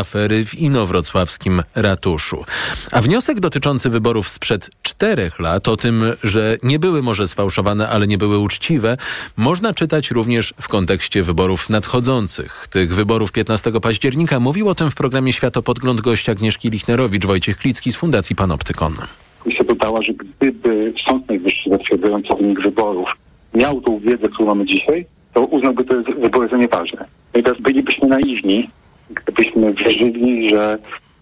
afery 0.00 0.44
w 0.44 0.54
inowrocławskim 0.54 1.62
ratuszu. 1.74 2.44
A 2.92 3.00
wniosek 3.00 3.40
dotyczący 3.40 3.90
wyborów 3.90 4.28
sprzed 4.28 4.70
czterech 4.82 5.40
lat 5.40 5.68
o 5.68 5.76
tym, 5.76 6.02
że 6.24 6.56
nie 6.62 6.78
były 6.78 7.02
może 7.02 7.28
sfałszowane, 7.28 7.88
ale 7.88 8.06
nie 8.06 8.18
były 8.18 8.38
uczciwe, 8.38 8.96
można 9.36 9.74
czytać 9.74 10.10
również 10.10 10.54
w 10.60 10.68
kontekście 10.68 11.22
wyborów 11.22 11.70
nadchodzących. 11.70 12.66
Tych 12.70 12.94
wyborów 12.94 13.32
15 13.32 13.72
października 13.82 14.40
mówił 14.40 14.68
o 14.68 14.74
tym 14.74 14.90
w 14.90 14.94
programie 14.94 15.32
Światopodgląd 15.32 16.00
gość 16.00 16.28
Agnieszki 16.28 16.70
Lichnerowicz, 16.70 17.26
Wojciech 17.26 17.56
Klicki 17.56 17.92
z 17.92 17.96
Fundacji 17.96 18.36
Panoptykon. 18.36 18.94
Komisja 19.38 19.64
dodała, 19.64 20.02
że 20.02 20.12
gdyby 20.12 20.94
Sąd 21.08 21.28
Najwyższy 21.28 21.70
zatwierdzający 21.70 22.28
wynik 22.40 22.60
wyborów 22.60 23.08
miał 23.54 23.80
tą 23.80 23.98
wiedzę, 23.98 24.28
którą 24.28 24.46
mamy 24.46 24.66
dzisiaj, 24.66 25.06
to 25.34 25.44
uznałby 25.44 25.84
te 25.84 26.02
wybory 26.02 26.48
za 26.48 26.56
nieważne. 26.56 27.04
No 27.34 27.40
i 27.40 27.42
teraz 27.42 27.60
bylibyśmy 27.60 28.08
naiwni, 28.08 28.68
gdybyśmy 29.14 29.74
wierzyli, 29.74 30.50
że 30.50 30.78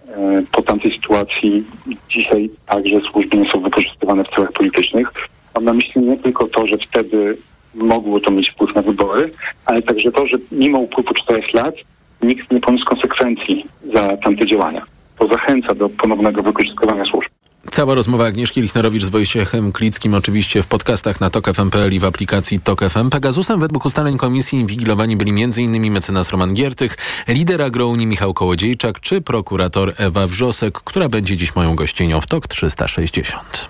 e, 0.09 0.43
po 0.53 0.63
tamtej 0.63 0.93
sytuacji 0.93 1.65
dzisiaj 2.09 2.51
także 2.67 3.01
służby 3.01 3.37
nie 3.37 3.51
są 3.51 3.61
wykorzystywane 3.61 4.25
w 4.25 4.29
celach 4.29 4.53
politycznych. 4.53 5.13
Mam 5.55 5.65
na 5.65 5.73
myśli 5.73 6.03
nie 6.03 6.17
tylko 6.17 6.47
to, 6.47 6.67
że 6.67 6.77
wtedy 6.79 7.37
mogło 7.75 8.21
to 8.21 8.31
mieć 8.31 8.51
wpływ 8.51 8.75
na 8.75 8.83
wybory, 8.83 9.31
ale 9.67 9.83
także 9.83 10.13
to, 10.13 10.27
że 10.27 10.37
mimo 10.53 10.79
upływu 10.79 11.15
czterech 11.15 11.55
lat 11.55 11.75
nikt 12.23 12.51
nie 12.51 12.61
poniósł 12.61 12.85
konsekwencji 12.85 13.67
za 13.95 14.17
tamte 14.17 14.47
działania. 14.47 14.87
To 15.19 15.29
zachęca 15.29 15.75
do 15.75 15.89
ponownego 15.89 16.43
wykorzystywania 16.43 17.05
służb. 17.05 17.31
Cała 17.71 17.95
rozmowa 17.95 18.27
Agnieszki 18.27 18.63
Lichnerowicz 18.63 19.05
z 19.05 19.09
Wojciechem 19.09 19.73
Klickim 19.73 20.15
oczywiście 20.15 20.63
w 20.63 20.67
podcastach 20.67 21.21
na 21.21 21.31
TokFM.pl 21.31 21.93
i 21.93 21.99
w 21.99 22.05
aplikacji 22.05 22.61
TokFM. 22.61 23.11
Pegasusem 23.11 23.61
według 23.61 23.85
ustaleń 23.85 24.19
komisji 24.19 24.61
inwigilowani 24.61 25.17
byli 25.17 25.43
m.in. 25.43 25.93
mecenas 25.93 26.31
Roman 26.31 26.55
Giertych, 26.55 26.97
lider 27.29 27.63
agrounii 27.63 28.07
Michał 28.07 28.35
Kołodziejczak 28.35 29.01
czy 29.01 29.21
prokurator 29.21 29.95
Ewa 29.97 30.27
Wrzosek, 30.27 30.81
która 30.85 31.09
będzie 31.09 31.37
dziś 31.37 31.57
moją 31.57 31.75
gościnią 31.75 32.21
w 32.21 32.27
TOK 32.27 32.47
360. 32.47 33.69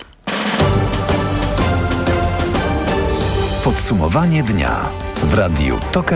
Podsumowanie 3.65 4.43
dnia 4.43 4.89
w 5.23 5.35
Radiu 5.35 5.79
TOK 5.93 6.11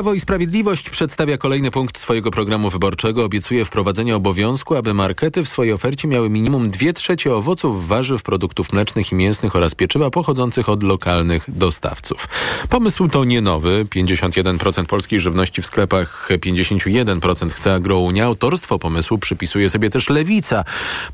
Prawo 0.00 0.14
i 0.14 0.20
Sprawiedliwość 0.20 0.90
przedstawia 0.90 1.38
kolejny 1.38 1.70
punkt 1.70 1.98
swojego 1.98 2.30
programu 2.30 2.70
wyborczego. 2.70 3.24
Obiecuje 3.24 3.64
wprowadzenie 3.64 4.16
obowiązku, 4.16 4.76
aby 4.76 4.94
markety 4.94 5.44
w 5.44 5.48
swojej 5.48 5.72
ofercie 5.72 6.08
miały 6.08 6.30
minimum 6.30 6.70
2 6.70 6.92
trzecie 6.92 7.34
owoców, 7.34 7.88
warzyw, 7.88 8.22
produktów 8.22 8.72
mlecznych 8.72 9.12
i 9.12 9.14
mięsnych 9.14 9.56
oraz 9.56 9.74
pieczywa 9.74 10.10
pochodzących 10.10 10.68
od 10.68 10.82
lokalnych 10.82 11.44
dostawców. 11.48 12.28
Pomysł 12.68 13.08
to 13.08 13.24
nie 13.24 13.40
nowy. 13.40 13.86
51% 13.94 14.84
polskiej 14.86 15.20
żywności 15.20 15.62
w 15.62 15.66
sklepach, 15.66 16.28
51% 16.30 17.50
chce 17.50 17.74
agrounia. 17.74 18.24
Autorstwo 18.24 18.78
pomysłu 18.78 19.18
przypisuje 19.18 19.70
sobie 19.70 19.90
też 19.90 20.08
Lewica. 20.08 20.64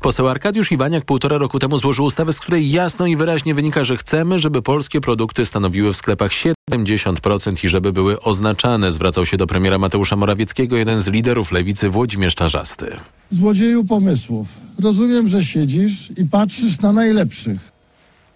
Poseł 0.01 0.27
Arkadiusz 0.27 0.71
Iwaniak 0.71 1.05
półtora 1.05 1.37
roku 1.37 1.59
temu 1.59 1.77
złożył 1.77 2.05
ustawę, 2.05 2.33
z 2.33 2.39
której 2.39 2.71
jasno 2.71 3.07
i 3.07 3.15
wyraźnie 3.15 3.55
wynika, 3.55 3.83
że 3.83 3.97
chcemy, 3.97 4.39
żeby 4.39 4.61
polskie 4.61 5.01
produkty 5.01 5.45
stanowiły 5.45 5.93
w 5.93 5.97
sklepach 5.97 6.33
70% 6.71 7.65
i 7.65 7.69
żeby 7.69 7.93
były 7.93 8.19
oznaczane. 8.19 8.91
Zwracał 8.91 9.25
się 9.25 9.37
do 9.37 9.47
premiera 9.47 9.77
Mateusza 9.77 10.15
Morawieckiego 10.15 10.77
jeden 10.77 10.99
z 10.99 11.07
liderów 11.07 11.51
lewicy 11.51 11.89
Włodzimierz 11.89 12.35
Czarzasty. 12.35 12.97
Złodzieju 13.31 13.85
pomysłów. 13.85 14.47
Rozumiem, 14.83 15.27
że 15.27 15.43
siedzisz 15.43 16.11
i 16.17 16.25
patrzysz 16.25 16.79
na 16.79 16.93
najlepszych. 16.93 17.71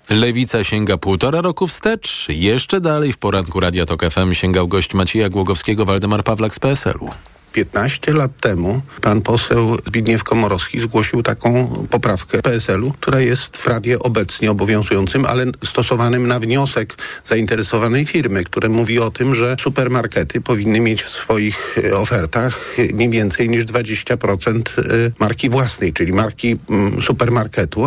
Lewica 0.09 0.63
sięga 0.63 0.97
półtora 0.97 1.41
roku 1.41 1.67
wstecz. 1.67 2.25
Jeszcze 2.29 2.81
dalej 2.81 3.13
w 3.13 3.17
poranku 3.17 3.59
Radia 3.59 3.85
Tok 3.85 4.05
FM 4.11 4.33
sięgał 4.33 4.67
gość 4.67 4.93
Macieja 4.93 5.29
Głogowskiego 5.29 5.85
Waldemar 5.85 6.23
Pawlak 6.23 6.55
z 6.55 6.59
PSL-u. 6.59 7.09
15 7.53 8.13
lat 8.13 8.31
temu 8.39 8.81
pan 9.01 9.21
poseł 9.21 9.77
Zbigniew 9.87 10.23
Komorowski 10.23 10.79
zgłosił 10.79 11.23
taką 11.23 11.67
poprawkę 11.89 12.41
PSL-u, 12.41 12.91
która 12.91 13.19
jest 13.19 13.57
w 13.57 13.63
prawie 13.63 13.99
obecnie 13.99 14.51
obowiązującym, 14.51 15.25
ale 15.25 15.45
stosowanym 15.65 16.27
na 16.27 16.39
wniosek 16.39 16.95
zainteresowanej 17.25 18.05
firmy, 18.05 18.43
które 18.43 18.69
mówi 18.69 18.99
o 18.99 19.11
tym, 19.11 19.35
że 19.35 19.55
supermarkety 19.59 20.41
powinny 20.41 20.79
mieć 20.79 21.03
w 21.03 21.09
swoich 21.09 21.77
e, 21.83 21.97
ofertach 21.97 22.75
nie 22.93 23.09
więcej 23.09 23.49
niż 23.49 23.65
20% 23.65 24.61
e, 24.79 24.83
marki 25.19 25.49
własnej, 25.49 25.93
czyli 25.93 26.13
marki 26.13 26.57
mm, 26.69 27.01
supermarketu. 27.01 27.85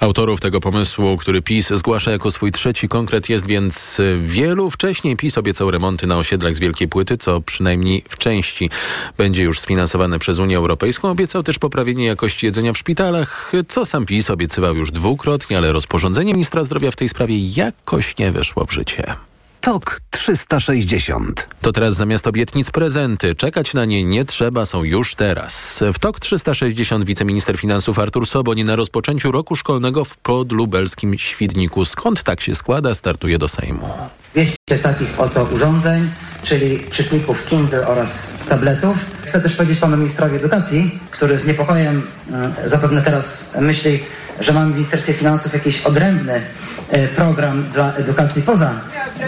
Autorów 0.00 0.40
tego 0.40 0.60
pomysłu, 0.60 1.16
który 1.16 1.42
PiS 1.42 1.68
zgłasza 1.68 2.10
jako 2.10 2.30
swój 2.30 2.52
trzeci 2.52 2.88
konkret 2.88 3.28
jest 3.28 3.46
więc 3.46 3.98
wielu. 4.20 4.70
Wcześniej 4.70 5.16
PiS 5.16 5.38
obiecał 5.38 5.70
remonty 5.70 6.06
na 6.06 6.18
osiedlach 6.18 6.54
z 6.54 6.58
Wielkiej 6.58 6.88
Płyty, 6.88 7.16
co 7.16 7.40
przynajmniej 7.40 8.04
w 8.08 8.18
części 8.18 8.70
będzie 9.18 9.42
już 9.42 9.60
sfinansowane 9.60 10.18
przez 10.18 10.38
Unię 10.38 10.56
Europejską. 10.56 11.10
Obiecał 11.10 11.42
też 11.42 11.58
poprawienie 11.58 12.04
jakości 12.04 12.46
jedzenia 12.46 12.72
w 12.72 12.78
szpitalach, 12.78 13.52
co 13.68 13.86
sam 13.86 14.06
PiS 14.06 14.30
obiecywał 14.30 14.76
już 14.76 14.90
dwukrotnie, 14.90 15.56
ale 15.56 15.72
rozporządzenie 15.72 16.32
ministra 16.32 16.64
zdrowia 16.64 16.90
w 16.90 16.96
tej 16.96 17.08
sprawie 17.08 17.38
jakoś 17.38 18.18
nie 18.18 18.32
weszło 18.32 18.64
w 18.64 18.72
życie. 18.72 19.14
TOK 19.66 20.00
360. 20.10 21.48
To 21.60 21.72
teraz 21.72 21.94
zamiast 21.94 22.26
obietnic 22.26 22.70
prezenty. 22.70 23.34
Czekać 23.34 23.74
na 23.74 23.84
nie 23.84 24.04
nie 24.04 24.24
trzeba, 24.24 24.66
są 24.66 24.84
już 24.84 25.14
teraz. 25.14 25.80
W 25.94 25.98
TOK 25.98 26.20
360 26.20 27.04
wiceminister 27.04 27.58
finansów 27.58 27.98
Artur 27.98 28.26
Soboń 28.26 28.64
na 28.64 28.76
rozpoczęciu 28.76 29.32
roku 29.32 29.56
szkolnego 29.56 30.04
w 30.04 30.16
podlubelskim 30.16 31.18
Świdniku. 31.18 31.84
Skąd 31.84 32.22
tak 32.22 32.40
się 32.40 32.54
składa, 32.54 32.94
startuje 32.94 33.38
do 33.38 33.48
Sejmu. 33.48 33.88
200 34.34 34.56
takich 34.82 35.20
oto 35.20 35.44
urządzeń, 35.44 36.10
czyli 36.42 36.80
czytników 36.90 37.46
Kindle 37.46 37.86
oraz 37.86 38.38
tabletów. 38.48 38.96
Chcę 39.24 39.40
też 39.40 39.54
powiedzieć 39.54 39.78
panu 39.78 39.96
ministrowi 39.96 40.36
edukacji, 40.36 41.00
który 41.10 41.38
z 41.38 41.46
niepokojem 41.46 42.02
e, 42.32 42.68
zapewne 42.68 43.02
teraz 43.02 43.54
myśli, 43.60 44.00
że 44.40 44.52
mamy 44.52 44.70
w 44.70 44.74
Ministerstwie 44.74 45.12
Finansów 45.12 45.52
jakiś 45.52 45.80
odrębny 45.80 46.42
program 47.16 47.64
dla 47.74 47.94
edukacji 47.94 48.42
poza 48.42 48.70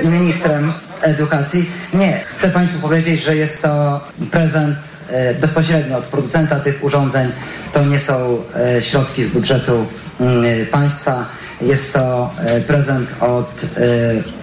ministrem 0.05 0.73
edukacji. 1.03 1.71
Nie, 1.95 2.21
chcę 2.27 2.49
Państwu 2.49 2.81
powiedzieć, 2.81 3.23
że 3.23 3.37
jest 3.37 3.63
to 3.63 4.01
prezent 4.31 4.77
e, 5.09 5.35
bezpośrednio 5.35 5.99
od 5.99 6.05
producenta 6.05 6.61
tych 6.61 6.85
urządzeń. 6.85 7.31
To 7.73 7.85
nie 7.85 7.99
są 7.99 8.43
e, 8.57 8.83
środki 8.83 9.25
z 9.25 9.29
budżetu 9.29 9.87
mm, 10.21 10.67
państwa. 10.67 11.25
Jest 11.61 11.93
to 11.93 12.35
e, 12.39 12.61
prezent 12.61 13.09
od 13.21 13.61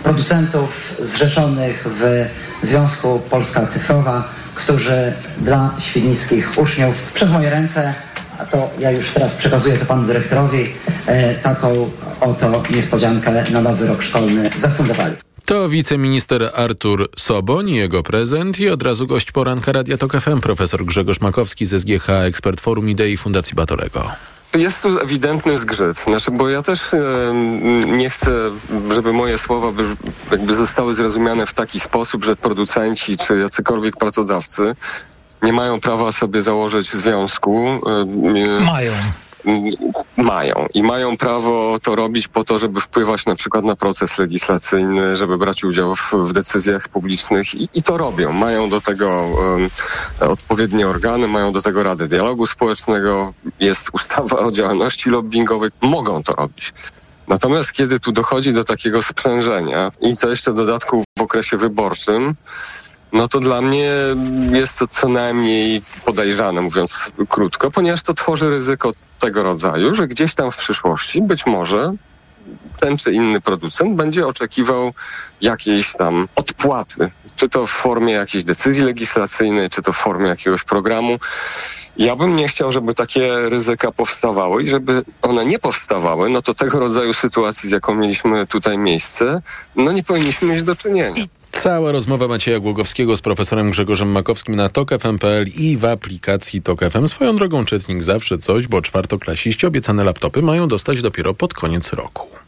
producentów 0.04 0.96
zrzeszonych 1.02 1.88
w 2.00 2.26
Związku 2.64 3.20
Polska 3.20 3.68
Cyfrowa, 3.68 4.24
którzy 4.56 5.14
dla 5.38 5.72
świdnickich 5.80 6.52
uczniów 6.58 6.96
przez 7.14 7.32
moje 7.32 7.50
ręce 7.50 7.94
a 8.40 8.46
to 8.46 8.70
ja 8.80 8.92
już 8.92 9.12
teraz 9.12 9.34
przekazuję 9.34 9.78
to 9.78 9.86
panu 9.86 10.08
dyrektorowi, 10.08 10.74
taką 11.44 11.90
oto 12.22 12.64
niespodziankę 12.76 13.44
na 13.52 13.62
nowy 13.62 13.88
rok 13.88 14.04
szkolny 14.04 14.50
zafundowali. 14.58 15.16
To 15.46 15.70
wiceminister 15.70 16.50
Artur 16.56 17.08
Soboń 17.18 17.70
i 17.70 17.76
jego 17.76 18.04
prezent 18.04 18.60
i 18.60 18.70
od 18.70 18.84
razu 18.84 19.08
gość 19.08 19.32
poranka 19.32 19.72
Radia 19.72 19.98
Tok 19.98 20.22
FM, 20.22 20.42
profesor 20.42 20.86
Grzegorz 20.86 21.22
Makowski 21.22 21.66
z 21.66 21.82
SGH, 21.82 22.10
ekspert 22.10 22.62
Forum 22.62 22.90
Idei 22.90 23.18
Fundacji 23.18 23.56
Batorego. 23.56 24.12
Jest 24.54 24.82
tu 24.82 25.00
ewidentny 25.00 25.58
zgrzyt, 25.58 25.98
znaczy, 25.98 26.32
bo 26.32 26.50
ja 26.50 26.62
też 26.62 26.94
e, 26.94 27.34
nie 27.88 28.10
chcę, 28.10 28.32
żeby 28.94 29.14
moje 29.14 29.38
słowa 29.38 29.72
by, 29.72 29.84
jakby 30.32 30.54
zostały 30.56 30.96
zrozumiane 30.96 31.46
w 31.46 31.54
taki 31.54 31.80
sposób, 31.80 32.26
że 32.26 32.36
producenci 32.36 33.18
czy 33.18 33.38
jacykolwiek 33.38 33.98
pracodawcy 33.98 34.76
nie 35.46 35.54
mają 35.54 35.80
prawa 35.80 36.12
sobie 36.12 36.42
założyć 36.42 36.92
związku. 36.92 37.82
E, 38.60 38.66
mają 38.66 38.92
mają 40.18 40.66
i 40.74 40.84
mają 40.84 41.18
prawo 41.18 41.78
to 41.84 41.96
robić 41.96 42.28
po 42.28 42.44
to, 42.44 42.58
żeby 42.58 42.82
wpływać 42.82 43.26
na 43.26 43.36
przykład 43.36 43.66
na 43.66 43.76
proces 43.76 44.18
legislacyjny, 44.18 45.16
żeby 45.16 45.38
brać 45.38 45.64
udział 45.64 45.96
w, 45.96 46.14
w 46.14 46.34
decyzjach 46.34 46.90
publicznych 46.90 47.56
i, 47.56 47.70
i, 47.74 47.82
to 47.82 47.98
robią. 47.98 48.32
Mają 48.32 48.70
do 48.70 48.82
tego 48.82 49.08
um, 49.10 49.70
odpowiednie 50.20 50.88
organy, 50.88 51.28
mają 51.28 51.52
do 51.52 51.62
tego 51.62 51.84
Radę 51.84 52.08
Dialogu 52.08 52.48
Społecznego, 52.48 53.34
jest 53.60 53.90
ustawa 53.94 54.38
o 54.40 54.52
działalności 54.52 55.10
lobbyingowej, 55.10 55.70
mogą 55.82 56.24
to 56.24 56.34
robić. 56.34 56.74
Natomiast 57.28 57.72
kiedy 57.72 58.00
tu 58.00 58.12
dochodzi 58.12 58.54
do 58.54 58.64
takiego 58.64 59.02
sprzężenia 59.02 59.92
i 60.02 60.18
to 60.18 60.30
jeszcze 60.30 60.52
w 60.52 60.56
dodatku 60.56 61.04
w 61.18 61.22
okresie 61.22 61.58
wyborczym, 61.58 62.36
no 63.16 63.28
to 63.28 63.40
dla 63.40 63.62
mnie 63.62 63.92
jest 64.52 64.80
to 64.80 64.88
co 64.88 65.10
najmniej 65.10 65.82
podejrzane, 66.06 66.62
mówiąc 66.62 67.12
krótko, 67.30 67.72
ponieważ 67.72 68.04
to 68.04 68.14
tworzy 68.14 68.50
ryzyko 68.50 68.92
tego 69.20 69.44
rodzaju, 69.44 69.94
że 69.94 70.08
gdzieś 70.08 70.36
tam 70.36 70.52
w 70.52 70.58
przyszłości 70.58 71.22
być 71.22 71.46
może 71.46 71.94
ten 72.80 72.98
czy 72.98 73.14
inny 73.14 73.42
producent 73.42 73.96
będzie 73.96 74.28
oczekiwał 74.28 74.94
jakiejś 75.42 75.94
tam 75.94 76.28
odpłaty, 76.36 77.12
czy 77.36 77.50
to 77.50 77.66
w 77.66 77.72
formie 77.72 78.14
jakiejś 78.14 78.44
decyzji 78.44 78.84
legislacyjnej, 78.84 79.70
czy 79.70 79.82
to 79.82 79.94
w 79.94 79.98
formie 79.98 80.28
jakiegoś 80.28 80.64
programu. 80.64 81.18
Ja 81.98 82.16
bym 82.16 82.36
nie 82.36 82.48
chciał, 82.48 82.72
żeby 82.72 82.94
takie 82.94 83.36
ryzyka 83.36 83.92
powstawały 83.92 84.64
i 84.64 84.68
żeby 84.68 85.04
one 85.22 85.46
nie 85.46 85.60
powstawały, 85.60 86.30
no 86.30 86.42
to 86.42 86.54
tego 86.54 86.80
rodzaju 86.80 87.14
sytuacji, 87.14 87.70
z 87.70 87.72
jaką 87.72 87.96
mieliśmy 87.96 88.48
tutaj 88.48 88.78
miejsce, 88.78 89.42
no 89.76 89.92
nie 89.92 90.04
powinniśmy 90.04 90.48
mieć 90.48 90.64
do 90.64 90.76
czynienia. 90.76 91.26
Cała 91.64 91.92
rozmowa 91.92 92.28
Macieja 92.28 92.60
Głogowskiego 92.60 93.18
z 93.18 93.22
profesorem 93.22 93.72
Grzegorzem 93.72 94.12
Makowskim 94.12 94.56
na 94.56 94.70
tok.fm.pl 94.70 95.46
i 95.58 95.78
w 95.78 95.86
aplikacji 95.86 96.62
Tok 96.62 96.80
FM. 96.90 97.08
Swoją 97.08 97.36
drogą 97.36 97.66
czytnik 97.66 98.04
zawsze 98.04 98.38
coś, 98.38 98.68
bo 98.68 98.82
czwartoklasiści 98.82 99.66
obiecane 99.66 100.04
laptopy 100.04 100.42
mają 100.42 100.68
dostać 100.68 101.02
dopiero 101.02 101.34
pod 101.34 101.54
koniec 101.54 101.94
roku. 101.94 102.45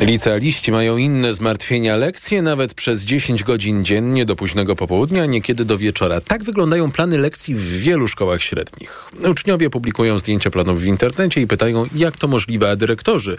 Licealiści 0.00 0.72
mają 0.72 0.96
inne 0.96 1.34
zmartwienia. 1.34 1.96
Lekcje 1.96 2.42
nawet 2.42 2.74
przez 2.74 3.04
10 3.04 3.44
godzin 3.44 3.84
dziennie 3.84 4.24
do 4.24 4.36
późnego 4.36 4.76
popołudnia, 4.76 5.26
niekiedy 5.26 5.64
do 5.64 5.78
wieczora. 5.78 6.20
Tak 6.20 6.44
wyglądają 6.44 6.92
plany 6.92 7.18
lekcji 7.18 7.54
w 7.54 7.78
wielu 7.78 8.08
szkołach 8.08 8.42
średnich. 8.42 9.10
Uczniowie 9.30 9.70
publikują 9.70 10.18
zdjęcia 10.18 10.50
planów 10.50 10.80
w 10.80 10.84
internecie 10.84 11.40
i 11.40 11.46
pytają, 11.46 11.86
jak 11.94 12.16
to 12.16 12.28
możliwe, 12.28 12.70
a 12.70 12.76
dyrektorzy 12.76 13.36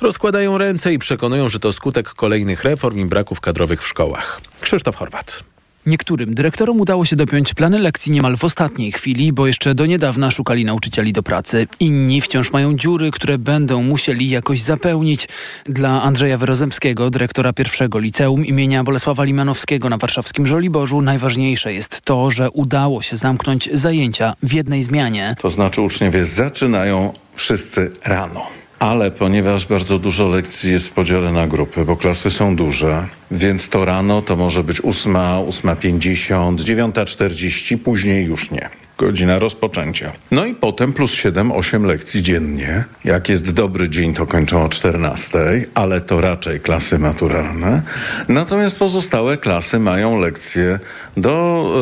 rozkładają 0.00 0.58
ręce 0.58 0.92
i 0.92 0.98
przekonują, 0.98 1.48
że 1.48 1.58
to 1.58 1.72
skutek 1.72 2.08
kolejnych 2.08 2.64
reform 2.64 2.98
i 2.98 3.04
braków 3.04 3.40
kadrowych 3.40 3.82
w 3.82 3.88
szkołach. 3.88 4.40
Krzysztof 4.60 4.96
Horwat. 4.96 5.49
Niektórym 5.86 6.34
dyrektorom 6.34 6.80
udało 6.80 7.04
się 7.04 7.16
dopiąć 7.16 7.54
plany 7.54 7.78
lekcji 7.78 8.12
niemal 8.12 8.36
w 8.36 8.44
ostatniej 8.44 8.92
chwili, 8.92 9.32
bo 9.32 9.46
jeszcze 9.46 9.74
do 9.74 9.86
niedawna 9.86 10.30
szukali 10.30 10.64
nauczycieli 10.64 11.12
do 11.12 11.22
pracy. 11.22 11.66
Inni 11.80 12.20
wciąż 12.20 12.52
mają 12.52 12.76
dziury, 12.76 13.10
które 13.10 13.38
będą 13.38 13.82
musieli 13.82 14.30
jakoś 14.30 14.62
zapełnić. 14.62 15.28
Dla 15.66 16.02
Andrzeja 16.02 16.38
Wyrozemskiego, 16.38 17.10
dyrektora 17.10 17.52
pierwszego 17.52 17.98
liceum 17.98 18.46
imienia 18.46 18.84
Bolesława 18.84 19.24
Limanowskiego 19.24 19.88
na 19.88 19.96
warszawskim 19.96 20.46
Żoliborzu, 20.46 21.02
najważniejsze 21.02 21.72
jest 21.72 22.00
to, 22.00 22.30
że 22.30 22.50
udało 22.50 23.02
się 23.02 23.16
zamknąć 23.16 23.68
zajęcia 23.72 24.34
w 24.42 24.52
jednej 24.52 24.82
zmianie. 24.82 25.36
To 25.42 25.50
znaczy 25.50 25.80
uczniowie 25.80 26.24
zaczynają 26.24 27.12
wszyscy 27.34 27.92
rano 28.04 28.46
ale 28.80 29.10
ponieważ 29.10 29.66
bardzo 29.66 29.98
dużo 29.98 30.28
lekcji 30.28 30.72
jest 30.72 30.88
w 30.88 30.92
podziale 30.92 31.32
na 31.32 31.46
grupy, 31.46 31.84
bo 31.84 31.96
klasy 31.96 32.30
są 32.30 32.56
duże, 32.56 33.06
więc 33.30 33.68
to 33.68 33.84
rano 33.84 34.22
to 34.22 34.36
może 34.36 34.64
być 34.64 34.80
8, 34.80 35.12
8.50, 35.14 36.56
9.40, 36.56 37.78
później 37.78 38.24
już 38.24 38.50
nie 38.50 38.68
godzina 39.00 39.38
rozpoczęcia. 39.38 40.12
No 40.30 40.44
i 40.44 40.54
potem 40.54 40.92
plus 40.92 41.14
7-8 41.14 41.84
lekcji 41.84 42.22
dziennie. 42.22 42.84
Jak 43.04 43.28
jest 43.28 43.50
dobry 43.50 43.88
dzień, 43.88 44.14
to 44.14 44.26
kończą 44.26 44.64
o 44.64 44.68
14, 44.68 45.38
ale 45.74 46.00
to 46.00 46.20
raczej 46.20 46.60
klasy 46.60 46.98
maturalne. 46.98 47.82
Natomiast 48.28 48.78
pozostałe 48.78 49.36
klasy 49.36 49.78
mają 49.78 50.20
lekcje 50.20 50.78
do 51.16 51.32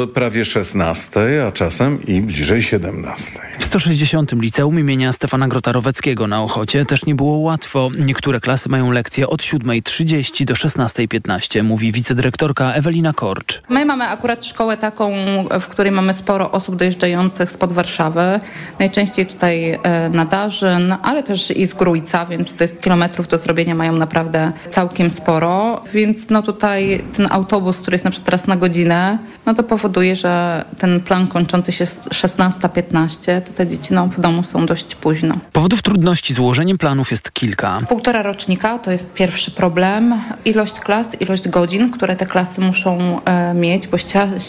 e, 0.05 0.07
prawie 0.15 0.45
16, 0.45 1.21
a 1.49 1.53
czasem 1.53 2.07
i 2.07 2.21
bliżej 2.21 2.63
17. 2.63 3.41
W 3.59 3.65
160. 3.65 4.33
liceum 4.33 4.79
imienia 4.79 5.13
Stefana 5.13 5.49
Grota-Roweckiego 5.49 6.29
na 6.29 6.43
Ochocie 6.43 6.85
też 6.85 7.07
nie 7.07 7.15
było 7.15 7.39
łatwo. 7.39 7.91
Niektóre 8.07 8.41
klasy 8.41 8.69
mają 8.69 8.91
lekcje 8.91 9.29
od 9.29 9.43
7.30 9.43 10.45
do 10.45 10.55
16.15, 10.55 11.63
mówi 11.63 11.93
wicedyrektorka 11.93 12.73
Ewelina 12.73 13.13
Korcz. 13.13 13.63
My 13.69 13.85
mamy 13.85 14.05
akurat 14.05 14.47
szkołę 14.47 14.77
taką, 14.77 15.13
w 15.61 15.67
której 15.67 15.93
mamy 15.93 16.15
sporo 16.15 16.51
osób 16.51 16.77
dojeżdżających 16.77 17.08
przyjeżdżających 17.09 17.51
spod 17.51 17.73
Warszawy, 17.73 18.41
najczęściej 18.79 19.27
tutaj 19.27 19.73
e, 19.73 20.09
na 20.09 20.25
Darzyn, 20.25 20.95
ale 21.03 21.23
też 21.23 21.51
i 21.51 21.67
z 21.67 21.75
Grójca, 21.75 22.27
więc 22.27 22.53
tych 22.53 22.81
kilometrów 22.81 23.29
do 23.29 23.39
zrobienia 23.39 23.75
mają 23.75 23.93
naprawdę 23.93 24.53
całkiem 24.71 25.11
sporo, 25.11 25.83
więc 25.95 26.31
no 26.31 26.43
tutaj 26.43 27.05
ten 27.17 27.29
autobus, 27.31 27.81
który 27.81 27.95
jest 27.95 28.05
na 28.05 28.11
przykład 28.11 28.27
teraz 28.27 28.47
na 28.47 28.57
godzinę, 28.57 29.19
no 29.47 29.55
to 29.55 29.63
powoduje, 29.63 30.17
że 30.17 30.65
ten 30.79 31.01
plan 31.01 31.27
kończący 31.27 31.73
się 31.73 31.85
16-15, 31.85 33.41
to 33.41 33.53
te 33.53 33.67
dzieci 33.67 33.95
no, 33.95 34.07
w 34.07 34.21
domu 34.21 34.43
są 34.43 34.67
dość 34.67 34.95
późno. 34.95 35.35
Powodów 35.53 35.83
trudności 35.83 36.35
z 36.35 36.39
ułożeniem 36.39 36.79
planów 36.79 37.11
jest 37.11 37.33
kilka. 37.33 37.81
Półtora 37.89 38.23
rocznika 38.23 38.79
to 38.79 38.93
jest 38.93 39.15
pierwszy 39.15 39.51
problem. 39.51 40.15
Ilość 40.45 40.81
klas, 40.81 41.21
ilość 41.21 41.49
godzin, 41.49 41.91
które 41.91 42.17
te 42.17 42.27
klasy 42.27 42.61
muszą 42.61 43.21
e, 43.25 43.55
mieć, 43.55 43.87
bo 43.87 43.97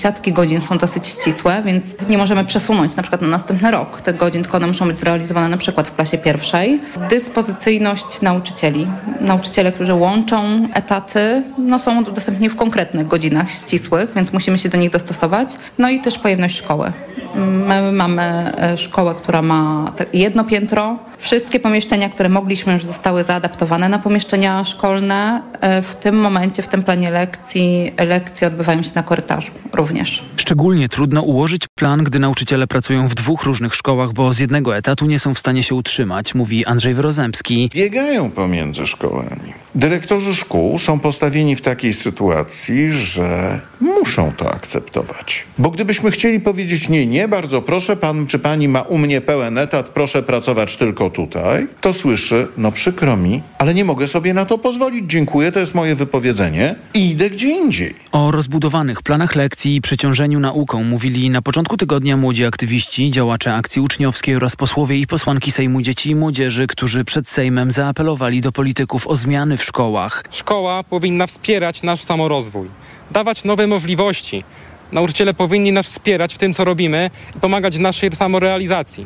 siatki 0.01 0.33
godzin 0.33 0.61
są 0.61 0.77
dosyć 0.77 1.07
ścisłe, 1.07 1.61
więc 1.65 1.95
nie 2.09 2.17
możemy 2.17 2.45
przesunąć 2.49 2.95
na 2.95 3.03
przykład 3.03 3.21
na 3.21 3.27
następny 3.27 3.71
rok 3.71 4.01
tych 4.01 4.17
godzin, 4.17 4.41
tylko 4.41 4.57
one 4.57 4.67
muszą 4.67 4.87
być 4.87 4.97
zrealizowane 4.97 5.49
na 5.49 5.57
przykład 5.57 5.87
w 5.87 5.95
klasie 5.95 6.17
pierwszej. 6.17 6.79
Dyspozycyjność 7.09 8.21
nauczycieli. 8.21 8.87
Nauczyciele, 9.21 9.71
którzy 9.71 9.93
łączą 9.93 10.67
etaty, 10.73 11.43
no 11.57 11.79
są 11.79 12.03
dostępni 12.03 12.49
w 12.49 12.55
konkretnych 12.55 13.07
godzinach 13.07 13.51
ścisłych, 13.51 14.11
więc 14.15 14.33
musimy 14.33 14.57
się 14.57 14.69
do 14.69 14.77
nich 14.77 14.89
dostosować. 14.89 15.49
No 15.77 15.89
i 15.89 16.01
też 16.01 16.17
pojemność 16.17 16.57
szkoły. 16.57 16.91
My 17.35 17.91
mamy 17.91 18.21
e, 18.57 18.77
szkołę, 18.77 19.15
która 19.15 19.41
ma 19.41 19.91
jedno 20.13 20.43
piętro, 20.43 20.97
Wszystkie 21.19 21.59
pomieszczenia, 21.59 22.09
które 22.09 22.29
mogliśmy 22.29 22.73
już 22.73 22.85
zostały 22.85 23.23
zaadaptowane 23.23 23.89
na 23.89 23.99
pomieszczenia 23.99 24.63
szkolne. 24.63 25.41
E, 25.61 25.81
w 25.81 25.95
tym 25.95 26.15
momencie, 26.15 26.63
w 26.63 26.67
tym 26.67 26.83
planie 26.83 27.09
lekcji, 27.09 27.91
lekcje 28.07 28.47
odbywają 28.47 28.83
się 28.83 28.91
na 28.95 29.03
korytarzu 29.03 29.51
również. 29.73 30.23
Szczególnie 30.37 30.89
trudno 30.89 31.21
ułożyć 31.21 31.67
plan, 31.75 32.03
gdy 32.03 32.19
nauczyciele 32.19 32.67
pracują 32.67 33.07
w 33.07 33.15
dwóch 33.15 33.43
różnych 33.43 33.75
szkołach, 33.75 34.13
bo 34.13 34.33
z 34.33 34.39
jednego 34.39 34.77
etatu 34.77 35.05
nie 35.05 35.19
są 35.19 35.33
w 35.33 35.39
stanie 35.39 35.63
się 35.63 35.75
utrzymać, 35.75 36.35
mówi 36.35 36.65
Andrzej 36.65 36.93
Wyrozemski. 36.93 37.69
Biegają 37.73 38.31
pomiędzy 38.31 38.87
szkołami. 38.87 39.53
Dyrektorzy 39.75 40.35
szkół 40.35 40.79
są 40.79 40.99
postawieni 40.99 41.55
w 41.55 41.61
takiej 41.61 41.93
sytuacji, 41.93 42.91
że 42.91 43.59
muszą 43.81 44.31
to 44.37 44.53
akceptować. 44.53 45.45
Bo 45.57 45.71
gdybyśmy 45.71 46.11
chcieli 46.11 46.39
powiedzieć 46.39 46.89
nie, 46.89 47.07
nie, 47.07 47.27
bardzo 47.27 47.61
proszę, 47.61 47.97
pan 47.97 48.27
czy 48.27 48.39
pani 48.39 48.67
ma 48.67 48.81
u 48.81 48.97
mnie 48.97 49.21
pełen 49.21 49.57
etat, 49.57 49.89
proszę 49.89 50.23
pracować 50.23 50.75
tylko 50.75 51.09
tutaj, 51.09 51.67
to 51.81 51.93
słyszy, 51.93 52.47
no 52.57 52.71
przykro 52.71 53.17
mi, 53.17 53.41
ale 53.57 53.73
nie 53.73 53.85
mogę 53.85 54.07
sobie 54.07 54.33
na 54.33 54.45
to 54.45 54.57
pozwolić. 54.57 55.03
Dziękuję, 55.07 55.51
to 55.51 55.59
jest 55.59 55.75
moje 55.75 55.95
wypowiedzenie 55.95 56.75
i 56.93 57.09
idę 57.09 57.29
gdzie 57.29 57.49
indziej. 57.49 57.93
O 58.11 58.31
rozbudowanych 58.31 59.01
planach 59.01 59.35
lekcji 59.35 59.75
i 59.75 59.81
przeciążeniu 59.81 60.39
nauką 60.39 60.83
mówili 60.83 61.29
na 61.29 61.41
początku 61.41 61.77
tygodnia 61.77 62.17
młodzi 62.17 62.45
aktywiści, 62.45 63.11
działacze 63.11 63.53
akcji 63.53 63.81
uczniowskiej 63.81 64.35
oraz 64.35 64.55
posłowie 64.55 64.97
i 64.97 65.07
posłanki 65.07 65.51
Sejmu 65.51 65.81
Dzieci 65.81 66.09
i 66.09 66.15
Młodzieży, 66.15 66.67
którzy 66.67 67.05
przed 67.05 67.29
Sejmem 67.29 67.71
zaapelowali 67.71 68.41
do 68.41 68.51
polityków 68.51 69.07
o 69.07 69.15
zmiany 69.15 69.57
w 69.57 69.63
szkołach. 69.69 70.23
Szkoła 70.31 70.83
powinna 70.83 71.27
wspierać 71.27 71.83
nasz 71.83 72.01
samorozwój, 72.01 72.67
dawać 73.11 73.43
nowe 73.43 73.67
możliwości. 73.67 74.43
Nauczyciele 74.91 75.33
powinni 75.33 75.71
nas 75.71 75.85
wspierać 75.85 76.33
w 76.33 76.37
tym, 76.37 76.53
co 76.53 76.63
robimy 76.65 77.09
i 77.35 77.39
pomagać 77.39 77.77
w 77.77 77.79
naszej 77.79 78.15
samorealizacji. 78.15 79.05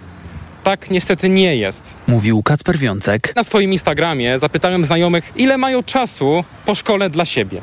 Tak 0.63 0.91
niestety 0.91 1.29
nie 1.29 1.55
jest. 1.55 1.83
Mówił 2.07 2.43
Kacper 2.43 2.77
Wiącek. 2.77 3.35
Na 3.35 3.43
swoim 3.43 3.71
Instagramie 3.71 4.39
zapytałem 4.39 4.85
znajomych, 4.85 5.31
ile 5.35 5.57
mają 5.57 5.83
czasu 5.83 6.43
po 6.65 6.75
szkole 6.75 7.09
dla 7.09 7.25
siebie. 7.25 7.61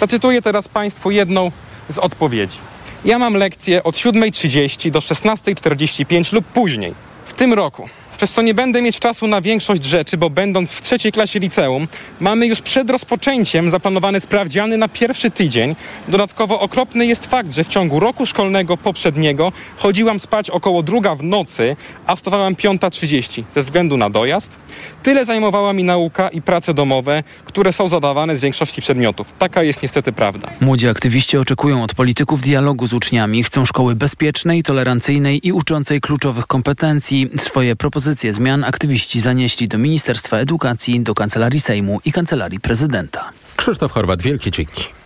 Zacytuję 0.00 0.42
teraz 0.42 0.68
Państwu 0.68 1.10
jedną 1.10 1.50
z 1.90 1.98
odpowiedzi. 1.98 2.58
Ja 3.04 3.18
mam 3.18 3.34
lekcję 3.34 3.82
od 3.84 3.96
7.30 3.96 4.90
do 4.90 4.98
16.45 4.98 6.32
lub 6.32 6.44
później. 6.44 6.94
W 7.26 7.34
tym 7.34 7.52
roku 7.52 7.88
przez 8.18 8.32
co 8.32 8.42
nie 8.42 8.54
będę 8.54 8.82
mieć 8.82 8.98
czasu 8.98 9.26
na 9.26 9.40
większość 9.40 9.84
rzeczy, 9.84 10.16
bo 10.16 10.30
będąc 10.30 10.70
w 10.70 10.82
trzeciej 10.82 11.12
klasie 11.12 11.38
liceum, 11.38 11.88
mamy 12.20 12.46
już 12.46 12.60
przed 12.60 12.90
rozpoczęciem 12.90 13.70
zaplanowany 13.70 14.20
sprawdziany 14.20 14.76
na 14.76 14.88
pierwszy 14.88 15.30
tydzień. 15.30 15.76
Dodatkowo 16.08 16.60
okropny 16.60 17.06
jest 17.06 17.26
fakt, 17.26 17.52
że 17.52 17.64
w 17.64 17.68
ciągu 17.68 18.00
roku 18.00 18.26
szkolnego 18.26 18.76
poprzedniego 18.76 19.52
chodziłam 19.76 20.20
spać 20.20 20.50
około 20.50 20.82
druga 20.82 21.14
w 21.14 21.22
nocy, 21.22 21.76
a 22.06 22.16
wstawałam 22.16 22.54
5.30 22.54 23.44
ze 23.54 23.62
względu 23.62 23.96
na 23.96 24.10
dojazd. 24.10 24.56
Tyle 25.02 25.24
zajmowała 25.24 25.72
mi 25.72 25.84
nauka 25.84 26.28
i 26.28 26.42
prace 26.42 26.74
domowe, 26.74 27.22
które 27.44 27.72
są 27.72 27.88
zadawane 27.88 28.36
z 28.36 28.40
większości 28.40 28.80
przedmiotów. 28.80 29.26
Taka 29.38 29.62
jest 29.62 29.82
niestety 29.82 30.12
prawda. 30.12 30.50
Młodzi 30.60 30.88
aktywiści 30.88 31.38
oczekują 31.38 31.82
od 31.82 31.94
polityków 31.94 32.40
dialogu 32.40 32.86
z 32.86 32.92
uczniami. 32.92 33.42
Chcą 33.42 33.64
szkoły 33.64 33.94
bezpiecznej, 33.94 34.62
tolerancyjnej 34.62 35.46
i 35.48 35.52
uczącej 35.52 36.00
kluczowych 36.00 36.46
kompetencji. 36.46 37.30
Swoje 37.36 37.76
propozycje 37.76 38.07
propozycje 38.08 38.34
zmian 38.34 38.64
aktywiści 38.64 39.20
zanieśli 39.20 39.68
do 39.68 39.78
Ministerstwa 39.78 40.36
Edukacji, 40.36 41.00
do 41.00 41.14
Kancelarii 41.14 41.60
Sejmu 41.60 42.00
i 42.04 42.12
Kancelarii 42.12 42.60
Prezydenta. 42.60 43.30
Krzysztof 43.56 43.92
Chorwat, 43.92 44.22
wielkie 44.22 44.50
dzięki. 44.50 44.97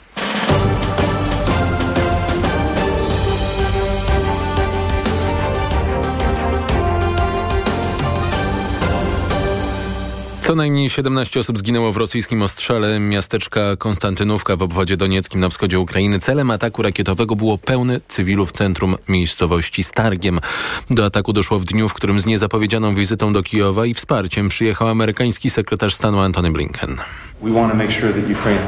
Co 10.43 10.55
najmniej 10.55 10.91
17 10.91 11.41
osób 11.41 11.59
zginęło 11.59 11.93
w 11.93 11.97
rosyjskim 11.97 12.43
ostrzale 12.43 13.01
miasteczka 13.01 13.77
Konstantynówka 13.77 14.57
w 14.57 14.63
obwodzie 14.63 14.97
donieckim 14.97 15.41
na 15.41 15.49
wschodzie 15.49 15.81
Ukrainy. 15.81 16.19
Celem 16.19 16.51
ataku 16.51 16.83
rakietowego 16.83 17.37
było 17.37 17.59
pełne 17.59 18.01
cywilów 18.09 18.53
centrum 18.53 18.97
miejscowości 19.09 19.83
Stargiem. 19.83 20.41
Do 20.91 21.05
ataku 21.05 21.33
doszło 21.33 21.59
w 21.59 21.65
dniu, 21.65 21.89
w 21.89 21.95
którym 21.95 22.21
z 22.21 22.27
niezapowiedzianą 22.27 22.95
wizytą 22.95 23.33
do 23.33 23.43
Kijowa 23.43 23.87
i 23.87 23.95
wsparciem 23.95 24.49
przyjechał 24.49 24.89
amerykański 24.89 25.51
sekretarz 25.51 25.95
stanu 25.95 26.21
Antony 26.21 26.51
Blinken. 26.51 26.97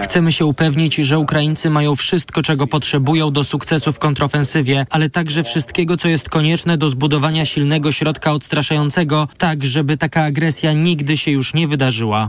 Chcemy 0.02 0.32
się 0.32 0.44
upewnić, 0.44 0.94
że 0.96 1.18
Ukraińcy 1.18 1.70
mają 1.70 1.96
wszystko, 1.96 2.42
czego 2.42 2.66
potrzebują 2.66 3.30
do 3.30 3.44
sukcesu 3.44 3.92
w 3.92 3.98
kontrofensywie, 3.98 4.86
ale 4.90 5.10
także 5.10 5.44
wszystkiego, 5.44 5.96
co 5.96 6.08
jest 6.08 6.28
konieczne 6.28 6.78
do 6.78 6.90
zbudowania 6.90 7.44
silnego 7.44 7.92
środka 7.92 8.32
odstraszającego, 8.32 9.28
tak 9.38 9.64
żeby 9.64 9.96
taka 9.96 10.22
agresja 10.22 10.72
nigdy 10.72 11.16
się 11.16 11.30
już 11.30 11.54
nie 11.54 11.68
wydarzyła. 11.68 12.28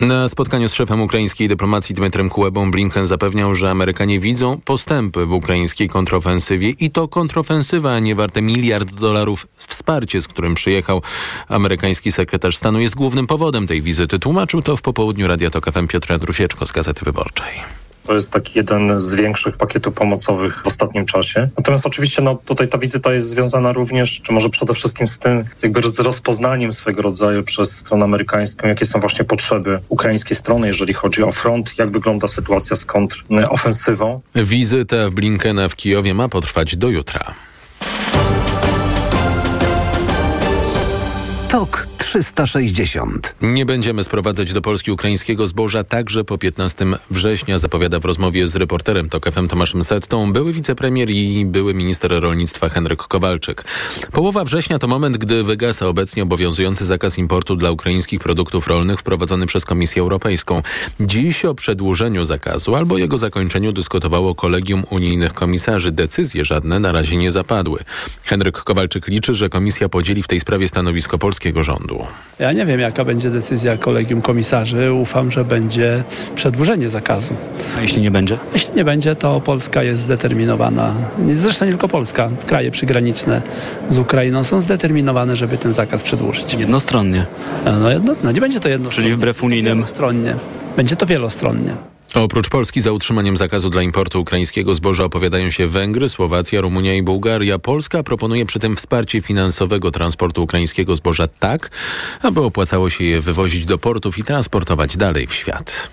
Na 0.00 0.28
spotkaniu 0.28 0.68
z 0.68 0.74
szefem 0.74 1.00
ukraińskiej 1.00 1.48
dyplomacji 1.48 1.94
Dmytrem 1.94 2.30
Kulebą 2.30 2.70
Blinken 2.70 3.06
zapewniał, 3.06 3.54
że 3.54 3.70
Amerykanie 3.70 4.20
widzą 4.20 4.60
postępy 4.64 5.26
w 5.26 5.32
ukraińskiej 5.32 5.88
kontrofensywie 5.88 6.70
i 6.70 6.90
to 6.90 7.08
kontrofensywa, 7.08 7.98
nie 7.98 8.14
warte 8.14 8.42
miliard 8.42 8.94
dolarów 8.94 9.46
wsparcie, 9.56 10.22
z 10.22 10.28
którym 10.28 10.54
przyjechał 10.54 11.02
amerykański 11.48 12.12
sekretarz 12.12 12.56
stanu 12.56 12.80
jest 12.80 12.94
głównym 12.94 13.26
powodem 13.26 13.66
tej 13.66 13.82
wizyty. 13.82 14.18
Tłumaczył 14.18 14.62
to 14.62 14.76
w 14.76 14.82
popołudniu 14.82 15.28
Radia 15.28 15.50
Tok 15.50 15.72
FM 15.72 15.86
Piotr 15.86 16.12
Andrusieczko 16.12 16.66
z 16.66 16.72
Gazety 16.72 17.04
Wyborczej. 17.04 17.83
To 18.06 18.14
jest 18.14 18.30
taki 18.30 18.52
jeden 18.58 19.00
z 19.00 19.14
większych 19.14 19.56
pakietów 19.56 19.94
pomocowych 19.94 20.62
w 20.62 20.66
ostatnim 20.66 21.06
czasie. 21.06 21.48
Natomiast 21.56 21.86
oczywiście 21.86 22.22
no, 22.22 22.34
tutaj 22.44 22.68
ta 22.68 22.78
wizyta 22.78 23.12
jest 23.14 23.28
związana 23.28 23.72
również, 23.72 24.20
czy 24.20 24.32
może 24.32 24.48
przede 24.48 24.74
wszystkim 24.74 25.06
z 25.06 25.18
tym, 25.18 25.44
jakby 25.62 25.88
z 25.88 26.00
rozpoznaniem 26.00 26.72
swego 26.72 27.02
rodzaju 27.02 27.42
przez 27.42 27.76
stronę 27.76 28.04
amerykańską, 28.04 28.68
jakie 28.68 28.84
są 28.84 29.00
właśnie 29.00 29.24
potrzeby 29.24 29.78
ukraińskiej 29.88 30.36
strony, 30.36 30.66
jeżeli 30.66 30.92
chodzi 30.92 31.22
o 31.22 31.32
front, 31.32 31.78
jak 31.78 31.90
wygląda 31.90 32.28
sytuacja 32.28 32.76
z 32.76 32.84
kontrofensywą. 32.84 34.20
Wizyta 34.34 35.10
Blinkena 35.10 35.68
w 35.68 35.76
Kijowie 35.76 36.14
ma 36.14 36.28
potrwać 36.28 36.76
do 36.76 36.88
jutra. 36.88 37.34
Tok 41.48 41.93
360. 42.14 43.34
Nie 43.42 43.66
będziemy 43.66 44.04
sprowadzać 44.04 44.52
do 44.52 44.62
Polski 44.62 44.90
ukraińskiego 44.90 45.46
zboża 45.46 45.84
także 45.84 46.24
po 46.24 46.38
15 46.38 46.86
września, 47.10 47.58
zapowiada 47.58 48.00
w 48.00 48.04
rozmowie 48.04 48.46
z 48.46 48.56
reporterem 48.56 49.08
TOK 49.08 49.30
FM 49.30 49.48
Tomaszem 49.48 49.84
Settą 49.84 50.32
były 50.32 50.52
wicepremier 50.52 51.10
i 51.10 51.46
były 51.46 51.74
minister 51.74 52.20
rolnictwa 52.20 52.68
Henryk 52.68 53.02
Kowalczyk. 53.02 53.64
Połowa 54.12 54.44
września 54.44 54.78
to 54.78 54.88
moment, 54.88 55.18
gdy 55.18 55.42
wygasa 55.42 55.86
obecnie 55.86 56.22
obowiązujący 56.22 56.84
zakaz 56.84 57.18
importu 57.18 57.56
dla 57.56 57.70
ukraińskich 57.70 58.20
produktów 58.20 58.66
rolnych 58.66 59.00
wprowadzony 59.00 59.46
przez 59.46 59.64
Komisję 59.64 60.02
Europejską. 60.02 60.62
Dziś 61.00 61.44
o 61.44 61.54
przedłużeniu 61.54 62.24
zakazu 62.24 62.74
albo 62.74 62.98
jego 62.98 63.18
zakończeniu 63.18 63.72
dyskutowało 63.72 64.34
kolegium 64.34 64.84
unijnych 64.90 65.34
komisarzy. 65.34 65.90
Decyzje 65.90 66.44
żadne 66.44 66.80
na 66.80 66.92
razie 66.92 67.16
nie 67.16 67.32
zapadły. 67.32 67.80
Henryk 68.24 68.58
Kowalczyk 68.58 69.08
liczy, 69.08 69.34
że 69.34 69.48
komisja 69.48 69.88
podzieli 69.88 70.22
w 70.22 70.28
tej 70.28 70.40
sprawie 70.40 70.68
stanowisko 70.68 71.18
polskiego 71.18 71.64
rządu. 71.64 72.03
Ja 72.38 72.52
nie 72.52 72.66
wiem, 72.66 72.80
jaka 72.80 73.04
będzie 73.04 73.30
decyzja 73.30 73.76
kolegium 73.76 74.22
komisarzy. 74.22 74.92
Ufam, 74.92 75.30
że 75.30 75.44
będzie 75.44 76.04
przedłużenie 76.34 76.90
zakazu. 76.90 77.34
A 77.78 77.80
jeśli 77.80 78.02
nie 78.02 78.10
będzie? 78.10 78.38
Jeśli 78.52 78.74
nie 78.74 78.84
będzie, 78.84 79.16
to 79.16 79.40
Polska 79.40 79.82
jest 79.82 80.02
zdeterminowana. 80.02 80.94
Zresztą 81.32 81.64
nie 81.64 81.70
tylko 81.70 81.88
Polska. 81.88 82.30
Kraje 82.46 82.70
przygraniczne 82.70 83.42
z 83.90 83.98
Ukrainą 83.98 84.44
są 84.44 84.60
zdeterminowane, 84.60 85.36
żeby 85.36 85.58
ten 85.58 85.74
zakaz 85.74 86.02
przedłużyć. 86.02 86.54
Jednostronnie? 86.54 87.26
No, 87.80 87.90
jedno, 87.90 88.14
no 88.24 88.32
nie 88.32 88.40
będzie 88.40 88.60
to 88.60 88.68
jednostronnie. 88.68 89.10
Czyli 89.10 89.16
wbrew 89.16 89.42
unijnym? 89.42 89.78
Wielostronnie. 89.78 90.36
Będzie 90.76 90.96
to 90.96 91.06
wielostronnie. 91.06 91.93
Oprócz 92.14 92.48
Polski 92.48 92.80
za 92.80 92.92
utrzymaniem 92.92 93.36
zakazu 93.36 93.70
dla 93.70 93.82
importu 93.82 94.20
ukraińskiego 94.20 94.74
zboża 94.74 95.04
opowiadają 95.04 95.50
się 95.50 95.66
Węgry, 95.66 96.08
Słowacja, 96.08 96.60
Rumunia 96.60 96.94
i 96.94 97.02
Bułgaria. 97.02 97.58
Polska 97.58 98.02
proponuje 98.02 98.46
przy 98.46 98.58
tym 98.58 98.76
wsparcie 98.76 99.20
finansowego 99.20 99.90
transportu 99.90 100.42
ukraińskiego 100.42 100.96
zboża 100.96 101.26
tak, 101.26 101.70
aby 102.22 102.40
opłacało 102.40 102.90
się 102.90 103.04
je 103.04 103.20
wywozić 103.20 103.66
do 103.66 103.78
portów 103.78 104.18
i 104.18 104.24
transportować 104.24 104.96
dalej 104.96 105.26
w 105.26 105.34
świat. 105.34 105.90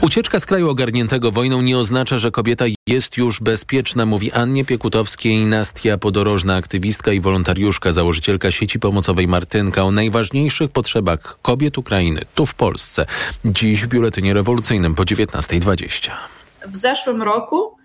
Ucieczka 0.00 0.40
z 0.40 0.46
kraju 0.46 0.70
ogarniętego 0.70 1.30
wojną 1.30 1.62
nie 1.62 1.78
oznacza, 1.78 2.18
że 2.18 2.30
kobieta 2.30 2.64
jest 2.86 3.16
już 3.16 3.40
bezpieczna, 3.40 4.06
mówi 4.06 4.32
Annie 4.32 4.64
Piekutowskiej 4.64 5.46
Nastia 5.46 5.98
Podorożna, 5.98 6.56
aktywistka 6.56 7.12
i 7.12 7.20
wolontariuszka, 7.20 7.92
założycielka 7.92 8.50
sieci 8.50 8.78
pomocowej 8.78 9.28
Martynka 9.28 9.84
o 9.84 9.90
najważniejszych 9.90 10.70
potrzebach 10.70 11.38
kobiet 11.42 11.78
Ukrainy 11.78 12.20
tu 12.34 12.46
w 12.46 12.54
Polsce. 12.54 13.06
Dziś 13.44 13.84
w 13.84 13.88
Biuletynie 13.88 14.34
Rewolucyjnym 14.34 14.94
po 14.94 15.02
19.20. 15.02 16.10
W 16.66 16.76
zeszłym 16.76 17.22
roku 17.22 17.76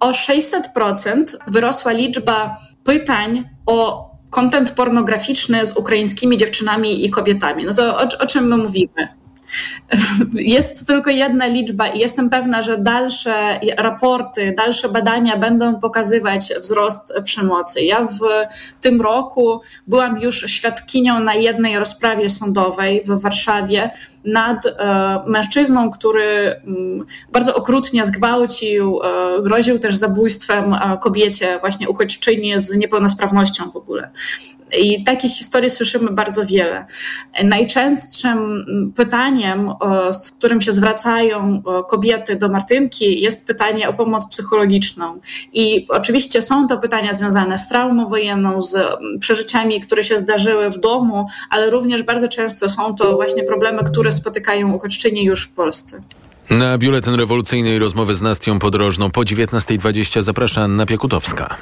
o 0.00 0.10
600% 0.10 1.24
wyrosła 1.46 1.92
liczba 1.92 2.56
pytań 2.84 3.48
o 3.66 4.08
kontent 4.30 4.70
pornograficzny 4.70 5.66
z 5.66 5.76
ukraińskimi 5.76 6.36
dziewczynami 6.36 7.06
i 7.06 7.10
kobietami. 7.10 7.64
No 7.64 7.74
to 7.74 7.96
o, 7.96 8.08
o 8.18 8.26
czym 8.26 8.48
my 8.48 8.56
mówimy? 8.56 9.17
Jest 10.34 10.86
tylko 10.86 11.10
jedna 11.10 11.46
liczba 11.46 11.88
i 11.88 11.98
jestem 11.98 12.30
pewna, 12.30 12.62
że 12.62 12.78
dalsze 12.78 13.60
raporty, 13.76 14.54
dalsze 14.56 14.88
badania 14.88 15.36
będą 15.36 15.80
pokazywać 15.80 16.52
wzrost 16.60 17.12
przemocy. 17.24 17.80
Ja 17.80 18.04
w 18.04 18.18
tym 18.80 19.00
roku 19.00 19.60
byłam 19.86 20.20
już 20.20 20.44
świadkinią 20.46 21.20
na 21.20 21.34
jednej 21.34 21.78
rozprawie 21.78 22.30
sądowej 22.30 23.02
w 23.04 23.20
Warszawie 23.20 23.90
nad 24.24 24.66
e, 24.66 25.22
mężczyzną, 25.26 25.90
który 25.90 26.60
mm, 26.66 27.06
bardzo 27.32 27.54
okrutnie 27.54 28.04
zgwałcił, 28.04 29.00
e, 29.02 29.42
groził 29.42 29.78
też 29.78 29.96
zabójstwem 29.96 30.74
e, 30.74 30.98
kobiecie, 31.02 31.58
właśnie 31.60 31.88
uchodźczyni 31.88 32.58
z 32.58 32.74
niepełnosprawnością 32.74 33.70
w 33.70 33.76
ogóle. 33.76 34.10
I 34.78 35.04
takich 35.04 35.32
historii 35.32 35.70
słyszymy 35.70 36.10
bardzo 36.10 36.46
wiele. 36.46 36.86
Najczęstszym 37.44 38.64
pytaniem, 38.96 39.72
z 40.12 40.30
którym 40.30 40.60
się 40.60 40.72
zwracają 40.72 41.62
kobiety 41.88 42.36
do 42.36 42.48
Martynki, 42.48 43.20
jest 43.20 43.46
pytanie 43.46 43.88
o 43.88 43.94
pomoc 43.94 44.28
psychologiczną. 44.28 45.20
I 45.52 45.86
oczywiście 45.88 46.42
są 46.42 46.66
to 46.66 46.78
pytania 46.78 47.14
związane 47.14 47.58
z 47.58 47.68
traumą 47.68 48.08
wojenną, 48.08 48.62
z 48.62 48.76
przeżyciami, 49.20 49.80
które 49.80 50.04
się 50.04 50.18
zdarzyły 50.18 50.70
w 50.70 50.80
domu, 50.80 51.26
ale 51.50 51.70
również 51.70 52.02
bardzo 52.02 52.28
często 52.28 52.68
są 52.68 52.94
to 52.94 53.16
właśnie 53.16 53.42
problemy, 53.42 53.84
które 53.84 54.12
spotykają 54.12 54.72
uchodźczynie 54.72 55.24
już 55.24 55.44
w 55.44 55.52
Polsce. 55.52 56.02
Na 56.50 56.78
biuletyn 56.78 57.14
rewolucyjnej 57.14 57.78
rozmowy 57.78 58.14
z 58.14 58.22
Nastią 58.22 58.58
Podrożną 58.58 59.10
po 59.10 59.20
19.20 59.20 60.22
zaprasza 60.22 60.62
Anna 60.62 60.86
Piekutowska. 60.86 61.56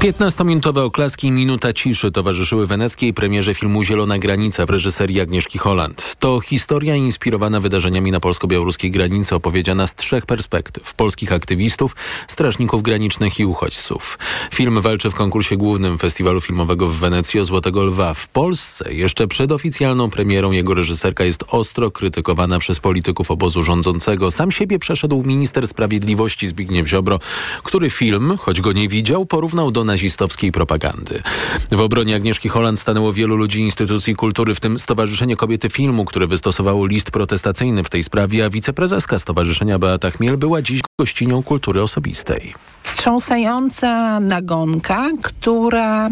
15-minutowe 0.00 0.84
oklaski 0.84 1.26
i 1.26 1.30
minuta 1.30 1.72
ciszy 1.72 2.10
towarzyszyły 2.10 2.66
weneckiej 2.66 3.14
premierze 3.14 3.54
filmu 3.54 3.82
Zielona 3.82 4.18
Granica 4.18 4.66
w 4.66 4.70
reżyserii 4.70 5.20
Agnieszki 5.20 5.58
Holland. 5.58 6.16
To 6.18 6.40
historia 6.40 6.94
inspirowana 6.94 7.60
wydarzeniami 7.60 8.10
na 8.12 8.20
polsko-białoruskiej 8.20 8.90
granicy 8.90 9.34
opowiedziana 9.34 9.86
z 9.86 9.94
trzech 9.94 10.26
perspektyw. 10.26 10.94
Polskich 10.94 11.32
aktywistów, 11.32 11.96
strażników 12.28 12.82
granicznych 12.82 13.38
i 13.40 13.44
uchodźców. 13.44 14.18
Film 14.54 14.80
walczy 14.80 15.10
w 15.10 15.14
konkursie 15.14 15.56
głównym 15.56 15.98
Festiwalu 15.98 16.40
Filmowego 16.40 16.88
w 16.88 16.96
Wenecji 16.96 17.40
o 17.40 17.44
Złotego 17.44 17.84
Lwa. 17.84 18.14
W 18.14 18.28
Polsce 18.28 18.94
jeszcze 18.94 19.26
przed 19.26 19.52
oficjalną 19.52 20.10
premierą 20.10 20.52
jego 20.52 20.74
reżyserka 20.74 21.24
jest 21.24 21.44
ostro 21.48 21.90
krytykowana 21.90 22.58
przez 22.58 22.80
polityków 22.80 23.30
obozu 23.30 23.64
rządzącego. 23.64 24.30
Sam 24.30 24.52
siebie 24.52 24.78
przeszedł 24.78 25.22
minister 25.22 25.68
sprawiedliwości 25.68 26.48
Zbigniew 26.48 26.88
Ziobro, 26.88 27.18
który 27.62 27.90
film, 27.90 28.36
choć 28.38 28.60
go 28.60 28.72
nie 28.72 28.88
widział, 28.88 29.26
porównał 29.26 29.70
do 29.70 29.85
nazistowskiej 29.86 30.52
propagandy. 30.52 31.22
W 31.70 31.80
obronie 31.80 32.14
Agnieszki 32.14 32.48
Holland 32.48 32.80
stanęło 32.80 33.12
wielu 33.12 33.36
ludzi 33.36 33.60
instytucji 33.60 34.14
kultury, 34.14 34.54
w 34.54 34.60
tym 34.60 34.78
Stowarzyszenie 34.78 35.36
Kobiety 35.36 35.70
Filmu, 35.70 36.04
które 36.04 36.26
wystosowało 36.26 36.86
list 36.86 37.10
protestacyjny 37.10 37.84
w 37.84 37.90
tej 37.90 38.02
sprawie, 38.02 38.44
a 38.44 38.50
wiceprezeska 38.50 39.18
stowarzyszenia 39.18 39.78
Beata 39.78 40.10
Chmiel 40.10 40.36
była 40.36 40.62
dziś 40.62 40.80
gościnią 41.00 41.42
kultury 41.42 41.82
osobistej. 41.82 42.54
Wstrząsająca 42.86 44.20
nagonka, 44.20 45.06
która 45.22 46.08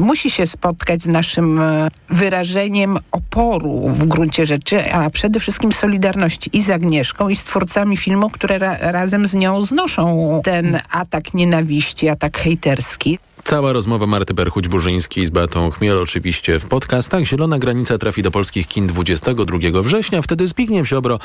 musi 0.00 0.30
się 0.30 0.46
spotkać 0.46 1.02
z 1.02 1.06
naszym 1.06 1.60
e, 1.60 1.88
wyrażeniem 2.08 2.98
oporu 3.12 3.88
w 3.88 4.06
gruncie 4.06 4.46
rzeczy, 4.46 4.92
a 4.92 5.10
przede 5.10 5.40
wszystkim 5.40 5.72
solidarności 5.72 6.50
i 6.52 6.62
z 6.62 6.70
Agnieszką, 6.70 7.28
i 7.28 7.36
z 7.36 7.44
twórcami 7.44 7.96
filmu, 7.96 8.30
które 8.30 8.58
ra 8.58 8.76
razem 8.80 9.26
z 9.26 9.34
nią 9.34 9.66
znoszą 9.66 10.40
ten 10.44 10.80
atak 10.90 11.34
nienawiści, 11.34 12.08
atak 12.08 12.38
hejterski. 12.38 13.18
Cała 13.46 13.72
rozmowa 13.72 14.06
Marty 14.06 14.34
Berchuć-Burzyńskiej 14.34 15.26
z 15.26 15.30
Beatą 15.30 15.70
Chmiel 15.70 15.98
oczywiście 15.98 16.60
w 16.60 16.68
podcastach. 16.68 17.24
Zielona 17.24 17.58
Granica 17.58 17.98
trafi 17.98 18.22
do 18.22 18.30
polskich 18.30 18.68
kin 18.68 18.86
22 18.86 19.82
września. 19.82 20.22
Wtedy 20.22 20.46
Zbigniew 20.46 20.88
Ziobro 20.88 21.18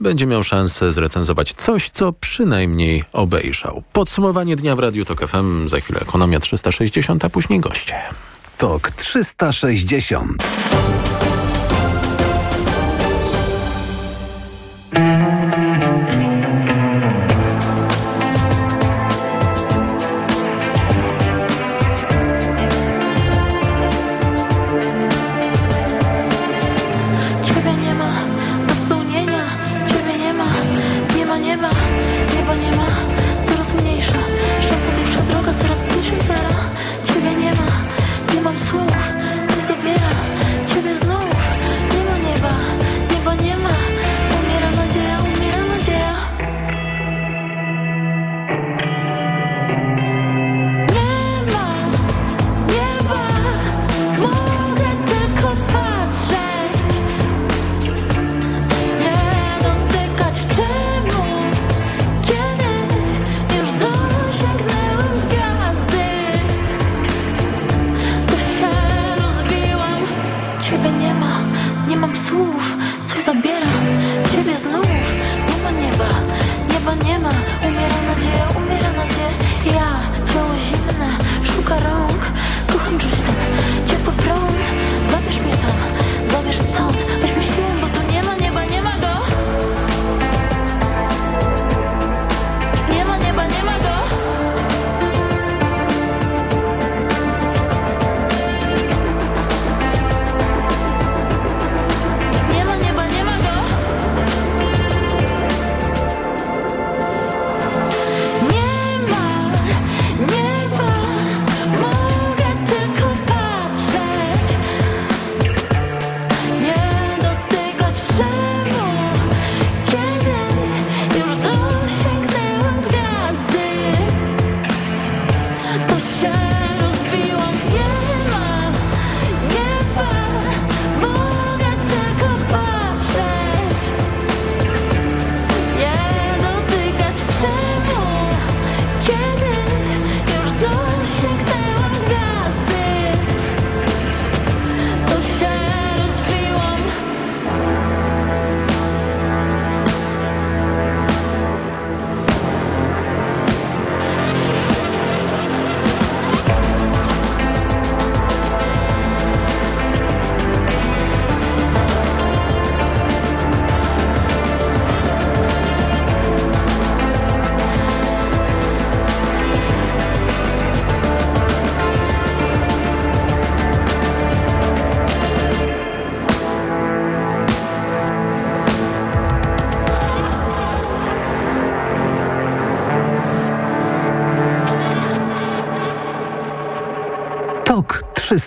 będzie 0.00 0.26
miał 0.26 0.42
szansę 0.42 0.92
zrecenzować 0.92 1.52
coś, 1.52 1.90
co 1.90 2.12
przynajmniej 2.12 3.04
obejrzał. 3.12 3.82
Podsumowanie 3.92 4.56
dnia 4.56 4.76
w 4.76 4.78
Radiu 4.78 5.04
TOK 5.04 5.28
FM. 5.28 5.68
Za 5.68 5.80
chwilę 5.80 6.00
Ekonomia 6.00 6.40
360, 6.40 7.24
a 7.24 7.30
później 7.30 7.60
goście. 7.60 7.94
TOK 8.58 8.90
360 8.90 10.42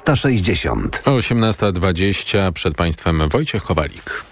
360. 0.03 1.01
O 1.05 1.12
18.20 1.12 2.51
przed 2.51 2.75
Państwem 2.75 3.29
Wojciech 3.29 3.63
Kowalik. 3.63 4.23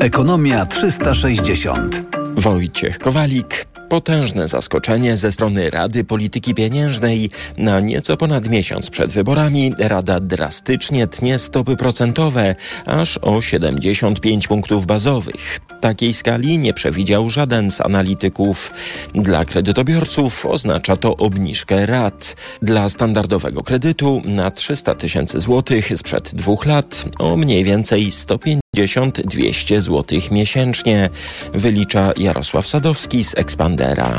Ekonomia 0.00 0.66
360. 0.66 2.02
Wojciech 2.36 2.98
Kowalik. 2.98 3.66
Potężne 3.88 4.48
zaskoczenie 4.48 5.16
ze 5.16 5.32
strony 5.32 5.70
Rady 5.70 6.04
Polityki 6.04 6.54
Pieniężnej. 6.54 7.30
Na 7.58 7.80
nieco 7.80 8.16
ponad 8.16 8.48
miesiąc 8.48 8.90
przed 8.90 9.10
wyborami 9.10 9.74
Rada 9.78 10.20
drastycznie 10.20 11.06
tnie 11.06 11.38
stopy 11.38 11.76
procentowe 11.76 12.54
aż 12.86 13.18
o 13.22 13.42
75 13.42 14.48
punktów 14.48 14.86
bazowych. 14.86 15.60
Takiej 15.80 16.14
skali 16.14 16.58
nie 16.58 16.74
przewidział 16.74 17.30
żaden 17.30 17.70
z 17.70 17.80
analityków. 17.80 18.72
Dla 19.14 19.44
kredytobiorców 19.44 20.46
oznacza 20.46 20.96
to 20.96 21.16
obniżkę 21.16 21.86
rat. 21.86 22.36
Dla 22.62 22.88
standardowego 22.88 23.62
kredytu 23.62 24.22
na 24.24 24.50
300 24.50 24.94
tysięcy 24.94 25.40
złotych 25.40 25.92
sprzed 25.96 26.34
dwóch 26.34 26.66
lat 26.66 27.04
o 27.18 27.36
mniej 27.36 27.64
więcej 27.64 28.10
150-200 28.76 29.80
zł 29.80 30.18
miesięcznie, 30.30 31.10
wylicza 31.54 32.12
Jarosław 32.16 32.66
Sadowski 32.66 33.24
z 33.24 33.34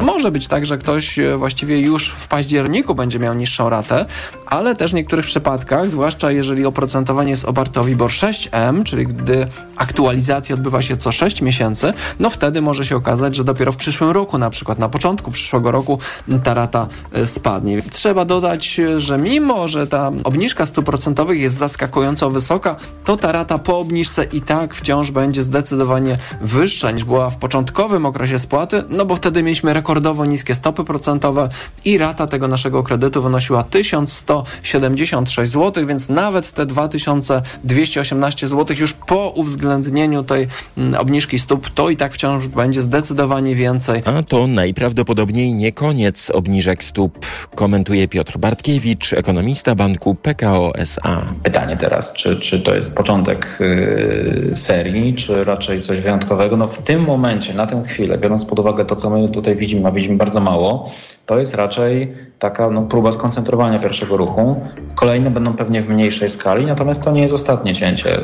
Może 0.01 0.31
być 0.31 0.47
tak, 0.47 0.65
że 0.65 0.77
ktoś 0.77 1.19
e, 1.19 1.37
właściwie 1.37 1.79
już 1.79 2.09
w 2.09 2.27
październiku 2.27 2.95
będzie 2.95 3.19
miał 3.19 3.33
niższą 3.33 3.69
ratę, 3.69 4.05
ale 4.45 4.75
też 4.75 4.91
w 4.91 4.93
niektórych 4.93 5.25
przypadkach, 5.25 5.89
zwłaszcza 5.89 6.31
jeżeli 6.31 6.65
oprocentowanie 6.65 7.31
jest 7.31 7.45
oparte 7.45 7.81
o 7.81 7.83
WIBOR 7.83 8.11
6M, 8.11 8.83
czyli 8.83 9.07
gdy 9.07 9.47
aktualizacja 9.75 10.55
odbywa 10.55 10.81
się 10.81 10.97
co 10.97 11.11
6 11.11 11.41
miesięcy, 11.41 11.93
no 12.19 12.29
wtedy 12.29 12.61
może 12.61 12.85
się 12.85 12.95
okazać, 12.95 13.35
że 13.35 13.43
dopiero 13.43 13.71
w 13.71 13.77
przyszłym 13.77 14.11
roku, 14.11 14.37
na 14.37 14.49
przykład 14.49 14.79
na 14.79 14.89
początku 14.89 15.31
przyszłego 15.31 15.71
roku, 15.71 15.99
ta 16.43 16.53
rata 16.53 16.87
e, 17.13 17.27
spadnie. 17.27 17.81
Trzeba 17.91 18.25
dodać, 18.25 18.79
e, 18.79 18.99
że 18.99 19.17
mimo, 19.17 19.67
że 19.67 19.87
ta 19.87 20.11
obniżka 20.23 20.65
stóp 20.65 20.85
procentowych 20.85 21.39
jest 21.39 21.57
zaskakująco 21.57 22.29
wysoka, 22.29 22.75
to 23.03 23.17
ta 23.17 23.31
rata 23.31 23.57
po 23.57 23.79
obniżce 23.79 24.23
i 24.23 24.41
tak 24.41 24.73
wciąż 24.73 25.11
będzie 25.11 25.43
zdecydowanie 25.43 26.17
wyższa 26.41 26.91
niż 26.91 27.03
była 27.03 27.29
w 27.29 27.37
początkowym 27.37 28.05
okresie 28.05 28.39
spłaty, 28.39 28.83
no 28.89 29.05
bo 29.05 29.15
wtedy 29.15 29.43
mieliśmy 29.47 29.73
rekordowo 29.73 30.25
niskie 30.25 30.55
stopy 30.55 30.83
procentowe 30.83 31.49
i 31.85 31.97
rata 31.97 32.27
tego 32.27 32.47
naszego 32.47 32.83
kredytu 32.83 33.21
wynosiła 33.21 33.63
1176 33.63 35.51
zł, 35.51 35.87
więc 35.87 36.09
nawet 36.09 36.51
te 36.51 36.65
2218 36.65 38.47
zł 38.47 38.77
już 38.79 38.93
po 38.93 39.29
uwzględnieniu 39.29 40.23
tej 40.23 40.47
mm, 40.77 40.95
obniżki 40.95 41.39
stóp 41.39 41.69
to 41.69 41.89
i 41.89 41.97
tak 41.97 42.13
wciąż 42.13 42.47
będzie 42.47 42.81
zdecydowanie 42.81 43.55
więcej. 43.55 44.01
A 44.05 44.23
to 44.23 44.47
najprawdopodobniej 44.47 45.53
nie 45.53 45.71
koniec 45.71 46.29
obniżek 46.29 46.83
stóp, 46.83 47.25
komentuje 47.55 48.07
Piotr 48.07 48.37
Bartkiewicz, 48.37 49.13
ekonomista 49.13 49.75
banku 49.75 50.15
PKO 50.15 50.75
SA. 50.75 51.21
Pytanie 51.43 51.77
teraz, 51.77 52.13
czy, 52.13 52.39
czy 52.39 52.59
to 52.59 52.75
jest 52.75 52.95
początek 52.95 53.57
yy, 53.59 54.55
serii, 54.55 55.15
czy 55.15 55.43
raczej 55.43 55.81
coś 55.81 56.01
wyjątkowego? 56.01 56.57
No 56.57 56.67
w 56.67 56.77
tym 56.77 57.03
momencie, 57.03 57.53
na 57.53 57.67
tę 57.67 57.83
chwilę, 57.87 58.17
biorąc 58.17 58.45
pod 58.45 58.59
uwagę 58.59 58.85
to, 58.85 58.95
co 58.95 59.09
my 59.09 59.19
tutaj 59.37 59.55
widzimy, 59.55 59.87
a 59.87 59.91
widzimy 59.91 60.15
bardzo 60.15 60.39
mało, 60.39 60.89
to 61.25 61.39
jest 61.39 61.55
raczej 61.55 62.13
taka 62.39 62.69
no, 62.69 62.81
próba 62.81 63.11
skoncentrowania 63.11 63.79
pierwszego 63.79 64.17
ruchu. 64.17 64.61
Kolejne 64.95 65.31
będą 65.31 65.53
pewnie 65.53 65.81
w 65.81 65.89
mniejszej 65.89 66.29
skali, 66.29 66.65
natomiast 66.65 67.03
to 67.03 67.11
nie 67.11 67.21
jest 67.21 67.33
ostatnie 67.33 67.75
cięcie. 67.75 68.19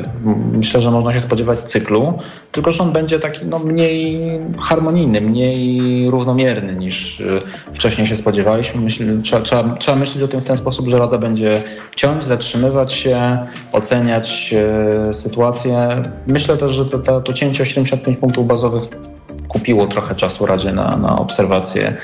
Myślę, 0.52 0.80
że 0.80 0.90
można 0.90 1.12
się 1.12 1.20
spodziewać 1.20 1.58
cyklu, 1.58 2.18
tylko 2.52 2.72
że 2.72 2.82
on 2.82 2.92
będzie 2.92 3.18
taki 3.18 3.46
no, 3.46 3.58
mniej 3.58 4.20
harmonijny, 4.58 5.20
mniej 5.20 6.10
równomierny 6.10 6.76
niż 6.76 7.20
y, 7.20 7.38
wcześniej 7.72 8.06
się 8.06 8.16
spodziewaliśmy. 8.16 8.80
Myśl, 8.80 9.22
trzeba, 9.22 9.42
trzeba, 9.42 9.76
trzeba 9.76 9.96
myśleć 9.96 10.24
o 10.24 10.28
tym 10.28 10.40
w 10.40 10.44
ten 10.44 10.56
sposób, 10.56 10.88
że 10.88 10.98
Rada 10.98 11.18
będzie 11.18 11.62
ciąć, 11.96 12.24
zatrzymywać 12.24 12.92
się, 12.92 13.46
oceniać 13.72 14.54
y, 15.10 15.14
sytuację. 15.14 16.02
Myślę 16.26 16.56
też, 16.56 16.72
że 16.72 16.86
to, 16.86 16.98
to, 16.98 17.20
to 17.20 17.32
cięcie 17.32 17.62
o 17.62 17.66
75 17.66 18.18
punktów 18.18 18.46
bazowych 18.46 18.88
kupiło 19.48 19.86
trochę 19.86 20.14
czasu 20.14 20.46
Radzie 20.46 20.72
na, 20.72 20.96
na, 20.96 21.18
obserwację, 21.18 21.96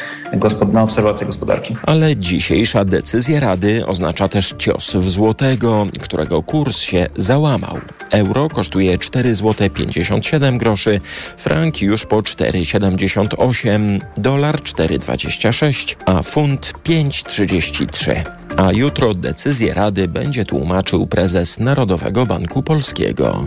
na 0.73 0.83
obserwację 0.83 1.27
gospodarki. 1.27 1.77
Ale 1.83 2.17
dzisiejsza 2.17 2.85
decyzja 2.85 3.41
Rady 3.41 3.87
oznacza 3.87 4.29
też 4.29 4.55
cios 4.59 4.97
w 4.97 5.11
złotego, 5.11 5.87
którego 6.01 6.43
kurs 6.43 6.79
się 6.79 7.07
załamał. 7.17 7.79
Euro 8.11 8.49
kosztuje 8.49 8.99
4 8.99 9.35
zł 9.35 9.71
57 9.71 10.59
groszy, 10.59 11.01
frank 11.37 11.83
już 11.83 12.07
po 12.07 12.17
4,78, 12.17 14.01
dolar 14.17 14.57
4,26, 14.57 15.97
a 16.07 16.23
funt 16.23 16.73
5,33. 16.85 18.25
A 18.57 18.73
jutro 18.73 19.15
decyzję 19.15 19.75
Rady 19.75 20.09
będzie 20.09 20.45
tłumaczył 20.45 21.07
prezes 21.07 21.61
Narodowego 21.61 22.27
Banku 22.27 22.63
Polskiego. 22.63 23.45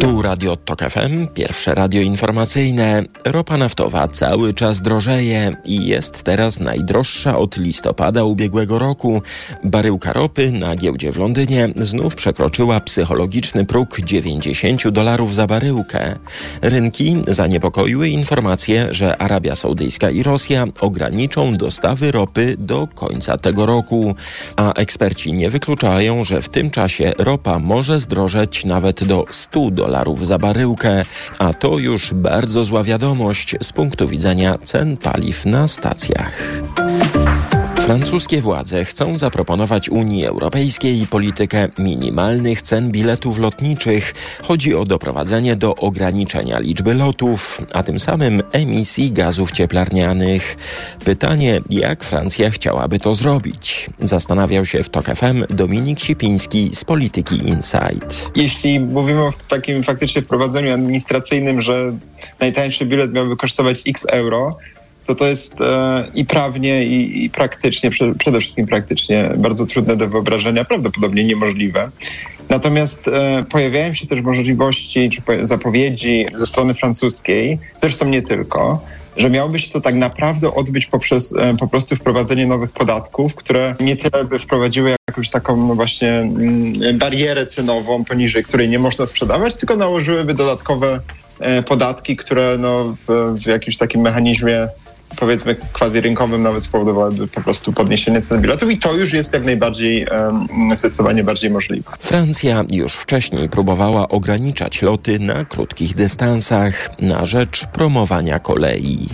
Tu 0.00 0.22
Radio 0.22 0.56
Tok 0.56 0.80
FM, 0.80 1.26
pierwsze 1.34 1.74
radio 1.74 2.00
informacyjne. 2.02 3.02
Ropa 3.24 3.56
naftowa 3.56 4.08
cały 4.08 4.54
czas 4.54 4.82
drożeje 4.82 5.56
i 5.64 5.86
jest 5.86 6.22
teraz 6.22 6.60
najdroższa 6.60 7.38
od 7.38 7.56
listopada 7.56 8.24
ubiegłego 8.24 8.78
roku. 8.78 9.22
Baryłka 9.64 10.12
ropy 10.12 10.52
na 10.52 10.76
giełdzie 10.76 11.12
w 11.12 11.16
Londynie 11.16 11.68
znów 11.76 12.14
przekroczyła 12.14 12.80
psychologiczny 12.80 13.64
próg 13.64 14.00
90 14.00 14.88
dolarów 14.88 15.34
za 15.34 15.46
baryłkę. 15.46 16.14
Rynki 16.62 17.16
zaniepokoiły 17.28 18.08
informacje, 18.08 18.88
że 18.90 19.16
Arabia 19.16 19.56
Saudyjska 19.56 20.10
i 20.10 20.22
Rosja 20.22 20.64
ograniczą 20.80 21.56
dostawy 21.56 22.12
ropy 22.12 22.56
do 22.58 22.88
końca 22.94 23.36
tego 23.36 23.66
roku. 23.66 24.14
A 24.56 24.72
eksperci 24.72 25.32
nie 25.32 25.50
wykluczają, 25.50 26.24
że 26.24 26.42
w 26.42 26.48
tym 26.48 26.70
czasie 26.70 27.12
ropa 27.18 27.58
może 27.58 28.00
zdrożeć 28.00 28.64
nawet 28.64 29.04
do 29.04 29.24
100 29.30 29.70
dolarów 29.70 29.83
dolarów 29.84 30.26
za 30.26 30.38
baryłkę, 30.38 31.04
a 31.38 31.52
to 31.52 31.78
już 31.78 32.14
bardzo 32.14 32.64
zła 32.64 32.82
wiadomość 32.82 33.56
z 33.62 33.72
punktu 33.72 34.08
widzenia 34.08 34.58
cen 34.64 34.96
paliw 34.96 35.46
na 35.46 35.68
stacjach. 35.68 36.32
Francuskie 37.84 38.40
władze 38.40 38.84
chcą 38.84 39.18
zaproponować 39.18 39.88
Unii 39.88 40.26
Europejskiej 40.26 41.06
politykę 41.06 41.68
minimalnych 41.78 42.62
cen 42.62 42.90
biletów 42.90 43.38
lotniczych. 43.38 44.14
Chodzi 44.42 44.74
o 44.74 44.84
doprowadzenie 44.84 45.56
do 45.56 45.74
ograniczenia 45.74 46.58
liczby 46.58 46.94
lotów, 46.94 47.62
a 47.72 47.82
tym 47.82 47.98
samym 47.98 48.42
emisji 48.52 49.12
gazów 49.12 49.52
cieplarnianych. 49.52 50.56
Pytanie, 51.04 51.60
jak 51.70 52.04
Francja 52.04 52.50
chciałaby 52.50 52.98
to 52.98 53.14
zrobić? 53.14 53.90
Zastanawiał 54.00 54.64
się 54.64 54.82
w 54.82 54.88
TOK 54.88 55.06
FM 55.06 55.44
Dominik 55.50 56.00
Sipiński 56.00 56.70
z 56.72 56.84
Polityki 56.84 57.36
Insight. 57.36 58.30
Jeśli 58.36 58.80
mówimy 58.80 59.22
o 59.22 59.30
takim 59.48 59.82
faktycznie 59.82 60.22
wprowadzeniu 60.22 60.74
administracyjnym, 60.74 61.62
że 61.62 61.92
najtańszy 62.40 62.86
bilet 62.86 63.12
miałby 63.12 63.36
kosztować 63.36 63.82
x 63.86 64.06
euro, 64.10 64.56
to 65.06 65.14
to 65.14 65.26
jest 65.26 65.60
e, 65.60 66.04
i 66.14 66.24
prawnie, 66.24 66.84
i, 66.84 67.24
i 67.24 67.30
praktycznie, 67.30 67.90
prze, 67.90 68.14
przede 68.14 68.40
wszystkim 68.40 68.66
praktycznie 68.66 69.30
bardzo 69.36 69.66
trudne 69.66 69.96
do 69.96 70.08
wyobrażenia, 70.08 70.64
prawdopodobnie 70.64 71.24
niemożliwe. 71.24 71.90
Natomiast 72.48 73.08
e, 73.08 73.44
pojawiają 73.50 73.94
się 73.94 74.06
też 74.06 74.20
możliwości 74.22 75.10
czy 75.10 75.46
zapowiedzi 75.46 76.26
ze 76.34 76.46
strony 76.46 76.74
francuskiej, 76.74 77.58
zresztą 77.78 78.06
nie 78.06 78.22
tylko, 78.22 78.80
że 79.16 79.30
miałoby 79.30 79.58
się 79.58 79.70
to 79.70 79.80
tak 79.80 79.94
naprawdę 79.94 80.54
odbyć 80.54 80.86
poprzez 80.86 81.36
e, 81.36 81.56
po 81.56 81.68
prostu 81.68 81.96
wprowadzenie 81.96 82.46
nowych 82.46 82.70
podatków, 82.70 83.34
które 83.34 83.74
nie 83.80 83.96
tyle 83.96 84.24
by 84.24 84.38
wprowadziły 84.38 84.94
jakąś 85.08 85.30
taką 85.30 85.66
no 85.66 85.74
właśnie 85.74 86.12
mm, 86.12 86.72
barierę 86.98 87.46
cenową, 87.46 88.04
poniżej 88.04 88.44
której 88.44 88.68
nie 88.68 88.78
można 88.78 89.06
sprzedawać, 89.06 89.56
tylko 89.56 89.76
nałożyłyby 89.76 90.34
dodatkowe 90.34 91.00
e, 91.40 91.62
podatki, 91.62 92.16
które 92.16 92.58
no 92.58 92.96
w, 93.08 93.34
w 93.42 93.46
jakimś 93.46 93.76
takim 93.76 94.00
mechanizmie 94.00 94.68
powiedzmy 95.16 95.56
quasi 95.72 96.00
rynkowym 96.00 96.42
nawet 96.42 96.62
spowodowałyby 96.62 97.28
po 97.28 97.40
prostu 97.40 97.72
podniesienie 97.72 98.22
cen 98.22 98.40
biletów 98.40 98.70
i 98.70 98.78
to 98.78 98.94
już 98.94 99.12
jest 99.12 99.32
jak 99.32 99.44
najbardziej 99.44 100.06
um, 100.06 100.76
zdecydowanie 100.76 101.24
bardziej 101.24 101.50
możliwe. 101.50 101.90
Francja 102.00 102.64
już 102.72 102.94
wcześniej 102.94 103.48
próbowała 103.48 104.08
ograniczać 104.08 104.82
loty 104.82 105.18
na 105.18 105.44
krótkich 105.44 105.94
dystansach 105.94 106.90
na 107.00 107.24
rzecz 107.24 107.66
promowania 107.66 108.38
kolei. 108.38 109.08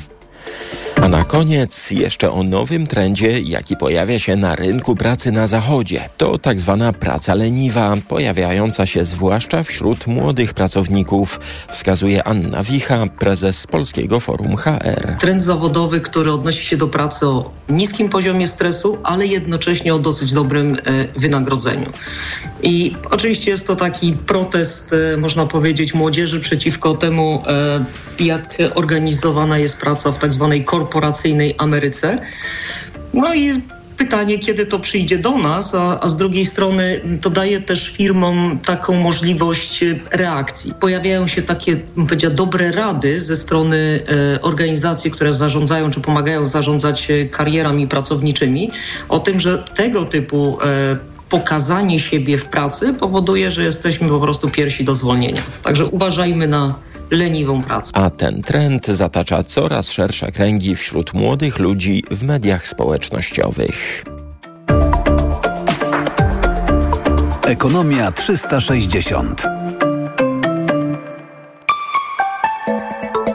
A 1.02 1.08
na 1.08 1.24
koniec 1.24 1.90
jeszcze 1.90 2.30
o 2.30 2.42
nowym 2.42 2.86
trendzie, 2.86 3.40
jaki 3.40 3.76
pojawia 3.76 4.18
się 4.18 4.36
na 4.36 4.56
rynku 4.56 4.96
pracy 4.96 5.32
na 5.32 5.46
Zachodzie. 5.46 6.08
To 6.16 6.38
tak 6.38 6.60
zwana 6.60 6.92
praca 6.92 7.34
leniwa, 7.34 7.96
pojawiająca 8.08 8.86
się 8.86 9.04
zwłaszcza 9.04 9.62
wśród 9.62 10.06
młodych 10.06 10.54
pracowników, 10.54 11.40
wskazuje 11.68 12.24
Anna 12.24 12.62
Wicha, 12.62 13.06
prezes 13.18 13.66
Polskiego 13.66 14.20
Forum 14.20 14.56
HR. 14.56 15.16
Trend 15.20 15.42
zawodowy, 15.42 16.00
który 16.00 16.32
odnosi 16.32 16.64
się 16.64 16.76
do 16.76 16.88
pracy 16.88 17.26
o 17.26 17.50
niskim 17.68 18.08
poziomie 18.08 18.46
stresu, 18.46 18.98
ale 19.02 19.26
jednocześnie 19.26 19.94
o 19.94 19.98
dosyć 19.98 20.32
dobrym 20.32 20.74
e, 20.74 20.78
wynagrodzeniu. 21.16 21.92
I 22.62 22.96
oczywiście 23.10 23.50
jest 23.50 23.66
to 23.66 23.76
taki 23.76 24.12
protest, 24.12 24.92
e, 24.92 25.16
można 25.16 25.46
powiedzieć, 25.46 25.94
młodzieży 25.94 26.40
przeciwko 26.40 26.94
temu, 26.94 27.42
e, 27.46 28.24
jak 28.24 28.58
organizowana 28.74 29.58
jest 29.58 29.78
praca 29.78 30.12
w 30.12 30.18
tak 30.18 30.32
zwanej 30.32 30.64
korporacyjnej 30.90 31.54
Ameryce. 31.58 32.18
No 33.14 33.34
i 33.34 33.62
pytanie, 33.96 34.38
kiedy 34.38 34.66
to 34.66 34.78
przyjdzie 34.78 35.18
do 35.18 35.38
nas, 35.38 35.74
a, 35.74 36.00
a 36.00 36.08
z 36.08 36.16
drugiej 36.16 36.46
strony 36.46 37.00
to 37.22 37.30
daje 37.30 37.60
też 37.60 37.88
firmom 37.88 38.58
taką 38.58 38.94
możliwość 38.94 39.84
reakcji. 40.10 40.72
Pojawiają 40.80 41.26
się 41.26 41.42
takie, 41.42 41.76
bym 41.96 42.06
powiedziała, 42.06 42.34
dobre 42.34 42.72
rady 42.72 43.20
ze 43.20 43.36
strony 43.36 44.00
e, 44.36 44.42
organizacji, 44.42 45.10
które 45.10 45.34
zarządzają 45.34 45.90
czy 45.90 46.00
pomagają 46.00 46.46
zarządzać 46.46 47.08
karierami 47.30 47.88
pracowniczymi 47.88 48.70
o 49.08 49.18
tym, 49.18 49.40
że 49.40 49.58
tego 49.58 50.04
typu 50.04 50.58
e, 50.64 50.96
pokazanie 51.28 51.98
siebie 51.98 52.38
w 52.38 52.44
pracy 52.44 52.94
powoduje, 52.94 53.50
że 53.50 53.62
jesteśmy 53.62 54.08
po 54.08 54.20
prostu 54.20 54.50
piersi 54.50 54.84
do 54.84 54.94
zwolnienia. 54.94 55.42
Także 55.62 55.86
uważajmy 55.86 56.46
na 56.46 56.74
leniwą 57.10 57.62
pracę. 57.62 57.90
A 57.94 58.10
ten 58.10 58.42
trend 58.42 58.86
zatacza 58.86 59.42
coraz 59.42 59.90
szersze 59.90 60.32
kręgi 60.32 60.76
wśród 60.76 61.14
młodych 61.14 61.58
ludzi 61.58 62.04
w 62.10 62.22
mediach 62.22 62.66
społecznościowych. 62.66 64.04
Ekonomia 67.46 68.12
360. 68.12 69.42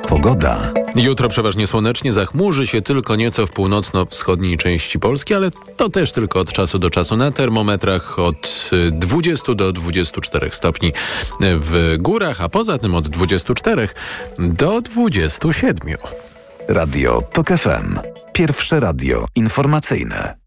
Pogoda. 0.07 0.74
Jutro 0.95 1.29
przeważnie 1.29 1.67
słonecznie, 1.67 2.13
zachmurzy 2.13 2.67
się 2.67 2.81
tylko 2.81 3.15
nieco 3.15 3.47
w 3.47 3.51
północno-wschodniej 3.51 4.57
części 4.57 4.99
Polski, 4.99 5.33
ale 5.33 5.51
to 5.77 5.89
też 5.89 6.11
tylko 6.11 6.39
od 6.39 6.53
czasu 6.53 6.79
do 6.79 6.89
czasu 6.89 7.15
na 7.15 7.31
termometrach 7.31 8.19
od 8.19 8.69
20 8.91 9.55
do 9.55 9.71
24 9.71 10.49
stopni 10.51 10.93
w 11.39 11.95
górach, 11.99 12.41
a 12.41 12.49
poza 12.49 12.77
tym 12.77 12.95
od 12.95 13.07
24 13.07 13.89
do 14.39 14.81
27. 14.81 15.75
Radio 16.67 17.21
TOK 17.33 17.47
FM. 17.47 17.99
Pierwsze 18.33 18.79
radio 18.79 19.25
informacyjne. 19.35 20.37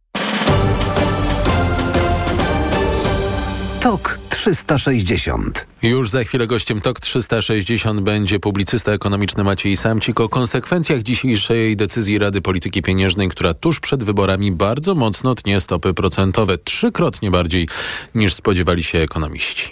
TOK 3.80 4.27
360. 4.48 5.66
Już 5.82 6.10
za 6.10 6.24
chwilę 6.24 6.46
gościem 6.46 6.80
TOK 6.80 7.00
360 7.00 8.00
będzie 8.00 8.40
publicysta 8.40 8.92
ekonomiczny 8.92 9.44
Maciej 9.44 9.76
Samcik 9.76 10.20
o 10.20 10.28
konsekwencjach 10.28 11.02
dzisiejszej 11.02 11.76
decyzji 11.76 12.18
Rady 12.18 12.40
Polityki 12.40 12.82
Pieniężnej, 12.82 13.28
która 13.28 13.54
tuż 13.54 13.80
przed 13.80 14.04
wyborami 14.04 14.52
bardzo 14.52 14.94
mocno 14.94 15.34
tnie 15.34 15.60
stopy 15.60 15.94
procentowe, 15.94 16.58
trzykrotnie 16.58 17.30
bardziej 17.30 17.68
niż 18.14 18.34
spodziewali 18.34 18.82
się 18.82 18.98
ekonomiści. 18.98 19.70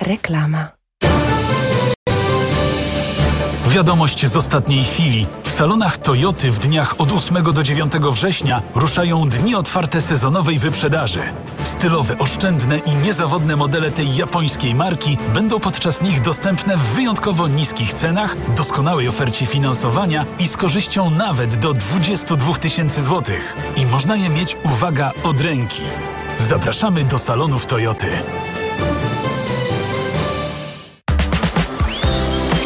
Reklama. 0.00 0.83
Wiadomość 3.74 4.26
z 4.26 4.36
ostatniej 4.36 4.84
chwili. 4.84 5.26
W 5.42 5.50
salonach 5.50 5.98
Toyoty 5.98 6.50
w 6.50 6.58
dniach 6.58 6.94
od 6.98 7.12
8 7.12 7.52
do 7.52 7.62
9 7.62 7.92
września 7.92 8.62
ruszają 8.74 9.28
dni 9.28 9.54
otwarte 9.54 10.00
sezonowej 10.00 10.58
wyprzedaży. 10.58 11.20
Stylowe, 11.64 12.18
oszczędne 12.18 12.78
i 12.78 12.94
niezawodne 12.94 13.56
modele 13.56 13.90
tej 13.90 14.16
japońskiej 14.16 14.74
marki 14.74 15.16
będą 15.34 15.60
podczas 15.60 16.02
nich 16.02 16.20
dostępne 16.20 16.76
w 16.76 16.80
wyjątkowo 16.80 17.48
niskich 17.48 17.94
cenach, 17.94 18.36
doskonałej 18.56 19.08
ofercie 19.08 19.46
finansowania 19.46 20.26
i 20.38 20.48
z 20.48 20.56
korzyścią 20.56 21.10
nawet 21.10 21.54
do 21.56 21.74
22 21.74 22.54
tysięcy 22.54 23.02
złotych. 23.02 23.56
I 23.76 23.86
można 23.86 24.16
je 24.16 24.28
mieć, 24.28 24.56
uwaga, 24.64 25.12
od 25.24 25.40
ręki. 25.40 25.82
Zapraszamy 26.38 27.04
do 27.04 27.18
salonów 27.18 27.66
Toyoty. 27.66 28.06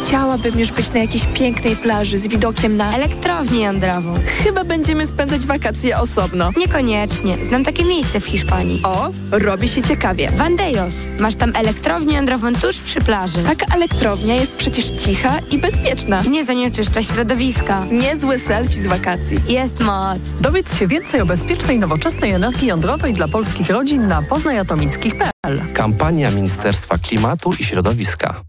Chciałabym 0.09 0.59
już 0.59 0.71
być 0.71 0.93
na 0.93 0.99
jakiejś 0.99 1.25
pięknej 1.25 1.75
plaży 1.75 2.19
z 2.19 2.27
widokiem 2.27 2.77
na... 2.77 2.95
Elektrownię 2.95 3.61
jądrową. 3.61 4.13
Chyba 4.43 4.63
będziemy 4.63 5.07
spędzać 5.07 5.45
wakacje 5.45 5.97
osobno. 5.97 6.51
Niekoniecznie. 6.57 7.45
Znam 7.45 7.63
takie 7.63 7.83
miejsce 7.83 8.19
w 8.19 8.25
Hiszpanii. 8.25 8.81
O, 8.83 9.11
robi 9.31 9.67
się 9.67 9.83
ciekawie. 9.83 10.29
Vandejos. 10.31 10.95
Masz 11.19 11.35
tam 11.35 11.51
elektrownię 11.55 12.15
jądrową 12.15 12.53
tuż 12.53 12.77
przy 12.77 13.01
plaży. 13.01 13.43
Taka 13.43 13.75
elektrownia 13.75 14.35
jest 14.35 14.55
przecież 14.55 14.89
cicha 14.89 15.39
i 15.51 15.57
bezpieczna. 15.57 16.21
Nie 16.29 16.45
zanieczyszcza 16.45 17.03
środowiska. 17.03 17.85
Niezły 17.91 18.39
selfie 18.39 18.81
z 18.81 18.87
wakacji. 18.87 19.37
Jest 19.47 19.79
moc. 19.79 20.19
Dowiedz 20.41 20.77
się 20.77 20.87
więcej 20.87 21.21
o 21.21 21.25
bezpiecznej, 21.25 21.79
nowoczesnej 21.79 22.31
energii 22.31 22.67
jądrowej 22.67 23.13
dla 23.13 23.27
polskich 23.27 23.69
rodzin 23.69 24.07
na 24.07 24.21
poznajatomickich.pl. 24.21 25.61
Kampania 25.73 26.31
Ministerstwa 26.31 26.97
Klimatu 26.97 27.53
i 27.59 27.63
Środowiska. 27.63 28.48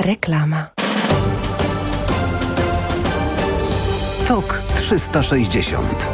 Reklama. 0.01 0.67
TOK 4.27 4.61
360. 4.75 6.09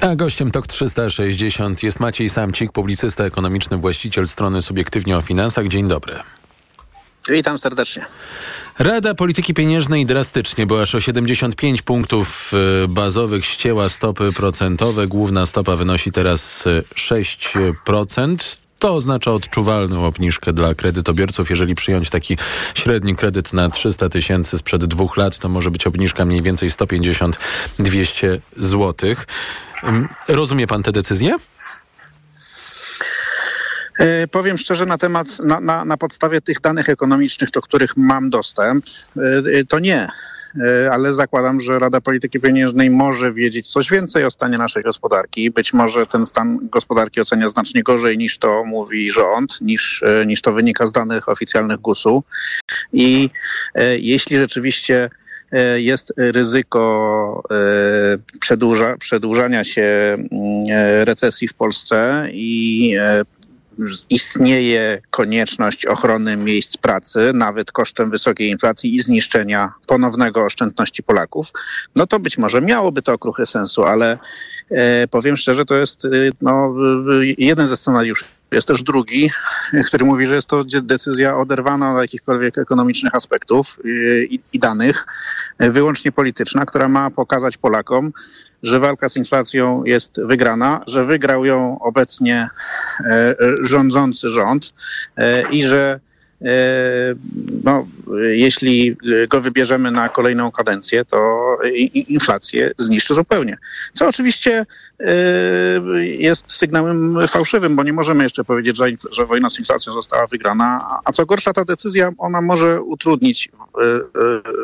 A 0.00 0.16
gościem 0.16 0.50
TOK 0.50 0.66
360 0.66 1.82
jest 1.82 2.00
Maciej 2.00 2.28
Samcik, 2.28 2.72
publicysta 2.72 3.24
ekonomiczny, 3.24 3.76
właściciel 3.76 4.28
strony 4.28 4.62
Subiektywnie 4.62 5.16
o 5.16 5.20
Finansach. 5.20 5.68
Dzień 5.68 5.88
dobry. 5.88 6.16
Witam 7.28 7.58
serdecznie. 7.58 8.06
Rada 8.78 9.14
Polityki 9.14 9.54
Pieniężnej 9.54 10.06
drastycznie, 10.06 10.66
bo 10.66 10.82
aż 10.82 10.94
o 10.94 11.00
75 11.00 11.82
punktów 11.82 12.52
y, 12.84 12.88
bazowych 12.88 13.44
ścięła 13.44 13.88
stopy 13.88 14.32
procentowe. 14.36 15.06
Główna 15.06 15.46
stopa 15.46 15.76
wynosi 15.76 16.12
teraz 16.12 16.64
6%. 16.94 18.67
To 18.78 18.94
oznacza 18.94 19.30
odczuwalną 19.30 20.06
obniżkę 20.06 20.52
dla 20.52 20.74
kredytobiorców. 20.74 21.50
Jeżeli 21.50 21.74
przyjąć 21.74 22.10
taki 22.10 22.38
średni 22.74 23.16
kredyt 23.16 23.52
na 23.52 23.68
300 23.68 24.08
tysięcy 24.08 24.58
sprzed 24.58 24.84
dwóch 24.84 25.16
lat, 25.16 25.38
to 25.38 25.48
może 25.48 25.70
być 25.70 25.86
obniżka 25.86 26.24
mniej 26.24 26.42
więcej 26.42 26.70
150-200 26.70 28.38
złotych. 28.56 29.26
Rozumie 30.28 30.66
pan 30.66 30.82
tę 30.82 30.92
decyzję? 30.92 31.36
E, 33.98 34.28
powiem 34.28 34.58
szczerze 34.58 34.86
na 34.86 34.98
temat, 34.98 35.38
na, 35.38 35.60
na, 35.60 35.84
na 35.84 35.96
podstawie 35.96 36.40
tych 36.40 36.60
danych 36.60 36.88
ekonomicznych, 36.88 37.50
do 37.50 37.60
których 37.60 37.96
mam 37.96 38.30
dostęp, 38.30 38.84
e, 39.16 39.64
to 39.64 39.78
nie 39.78 40.08
ale 40.92 41.12
zakładam, 41.12 41.60
że 41.60 41.78
Rada 41.78 42.00
Polityki 42.00 42.40
Pieniężnej 42.40 42.90
może 42.90 43.32
wiedzieć 43.32 43.66
coś 43.66 43.90
więcej 43.90 44.24
o 44.24 44.30
stanie 44.30 44.58
naszej 44.58 44.82
gospodarki. 44.82 45.50
Być 45.50 45.72
może 45.72 46.06
ten 46.06 46.26
stan 46.26 46.58
gospodarki 46.62 47.20
ocenia 47.20 47.48
znacznie 47.48 47.82
gorzej 47.82 48.18
niż 48.18 48.38
to 48.38 48.64
mówi 48.64 49.10
rząd, 49.10 49.60
niż, 49.60 50.04
niż 50.26 50.42
to 50.42 50.52
wynika 50.52 50.86
z 50.86 50.92
danych 50.92 51.28
oficjalnych 51.28 51.80
GUS-u. 51.80 52.24
I 52.92 53.30
jeśli 53.98 54.36
rzeczywiście 54.36 55.10
jest 55.76 56.12
ryzyko 56.16 57.42
przedłuża, 58.40 58.96
przedłużania 58.96 59.64
się 59.64 60.16
recesji 61.04 61.48
w 61.48 61.54
Polsce 61.54 62.28
i 62.32 62.94
istnieje 64.10 65.02
konieczność 65.10 65.86
ochrony 65.86 66.36
miejsc 66.36 66.76
pracy, 66.76 67.30
nawet 67.34 67.72
kosztem 67.72 68.10
wysokiej 68.10 68.48
inflacji 68.48 68.96
i 68.96 69.02
zniszczenia 69.02 69.72
ponownego 69.86 70.44
oszczędności 70.44 71.02
Polaków, 71.02 71.52
no 71.96 72.06
to 72.06 72.20
być 72.20 72.38
może 72.38 72.60
miałoby 72.60 73.02
to 73.02 73.12
okruchy 73.12 73.46
sensu, 73.46 73.84
ale 73.84 74.18
e, 74.70 75.08
powiem 75.08 75.36
szczerze, 75.36 75.64
to 75.64 75.74
jest 75.74 76.04
e, 76.04 76.08
no, 76.40 76.74
jeden 77.38 77.66
ze 77.66 77.76
scenariuszy. 77.76 78.24
Jest 78.52 78.68
też 78.68 78.82
drugi, 78.82 79.30
który 79.86 80.04
mówi, 80.04 80.26
że 80.26 80.34
jest 80.34 80.46
to 80.46 80.64
decyzja 80.82 81.36
oderwana 81.36 81.94
od 81.94 82.00
jakichkolwiek 82.00 82.58
ekonomicznych 82.58 83.14
aspektów 83.14 83.78
i, 84.30 84.40
i 84.52 84.58
danych, 84.58 85.06
wyłącznie 85.58 86.12
polityczna, 86.12 86.66
która 86.66 86.88
ma 86.88 87.10
pokazać 87.10 87.56
Polakom, 87.56 88.12
że 88.62 88.80
walka 88.80 89.08
z 89.08 89.16
inflacją 89.16 89.84
jest 89.84 90.20
wygrana, 90.24 90.80
że 90.86 91.04
wygrał 91.04 91.44
ją 91.44 91.78
obecnie 91.78 92.48
e, 93.04 93.34
rządzący 93.62 94.28
rząd 94.28 94.74
i 95.50 95.62
że 95.62 96.00
no, 97.64 97.86
jeśli 98.28 98.96
go 99.28 99.40
wybierzemy 99.40 99.90
na 99.90 100.08
kolejną 100.08 100.50
kadencję, 100.50 101.04
to 101.04 101.38
inflację 101.94 102.70
zniszczy 102.78 103.14
zupełnie. 103.14 103.56
Co 103.94 104.08
oczywiście 104.08 104.66
jest 106.18 106.52
sygnałem 106.52 107.18
fałszywym, 107.28 107.76
bo 107.76 107.82
nie 107.82 107.92
możemy 107.92 108.22
jeszcze 108.22 108.44
powiedzieć, 108.44 108.76
że, 108.76 108.86
że 109.10 109.26
wojna 109.26 109.50
z 109.50 109.58
inflacją 109.58 109.92
została 109.92 110.26
wygrana, 110.26 110.98
a 111.04 111.12
co 111.12 111.26
gorsza 111.26 111.52
ta 111.52 111.64
decyzja, 111.64 112.10
ona 112.18 112.40
może 112.40 112.82
utrudnić 112.82 113.48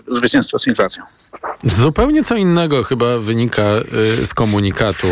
zwycięstwo 0.07 0.59
z 0.59 0.67
inflacją. 0.67 1.03
Zupełnie 1.63 2.25
co 2.25 2.37
innego 2.37 2.85
chyba 2.85 3.19
wynika 3.19 3.63
z 4.25 4.35
komunikatu 4.35 5.07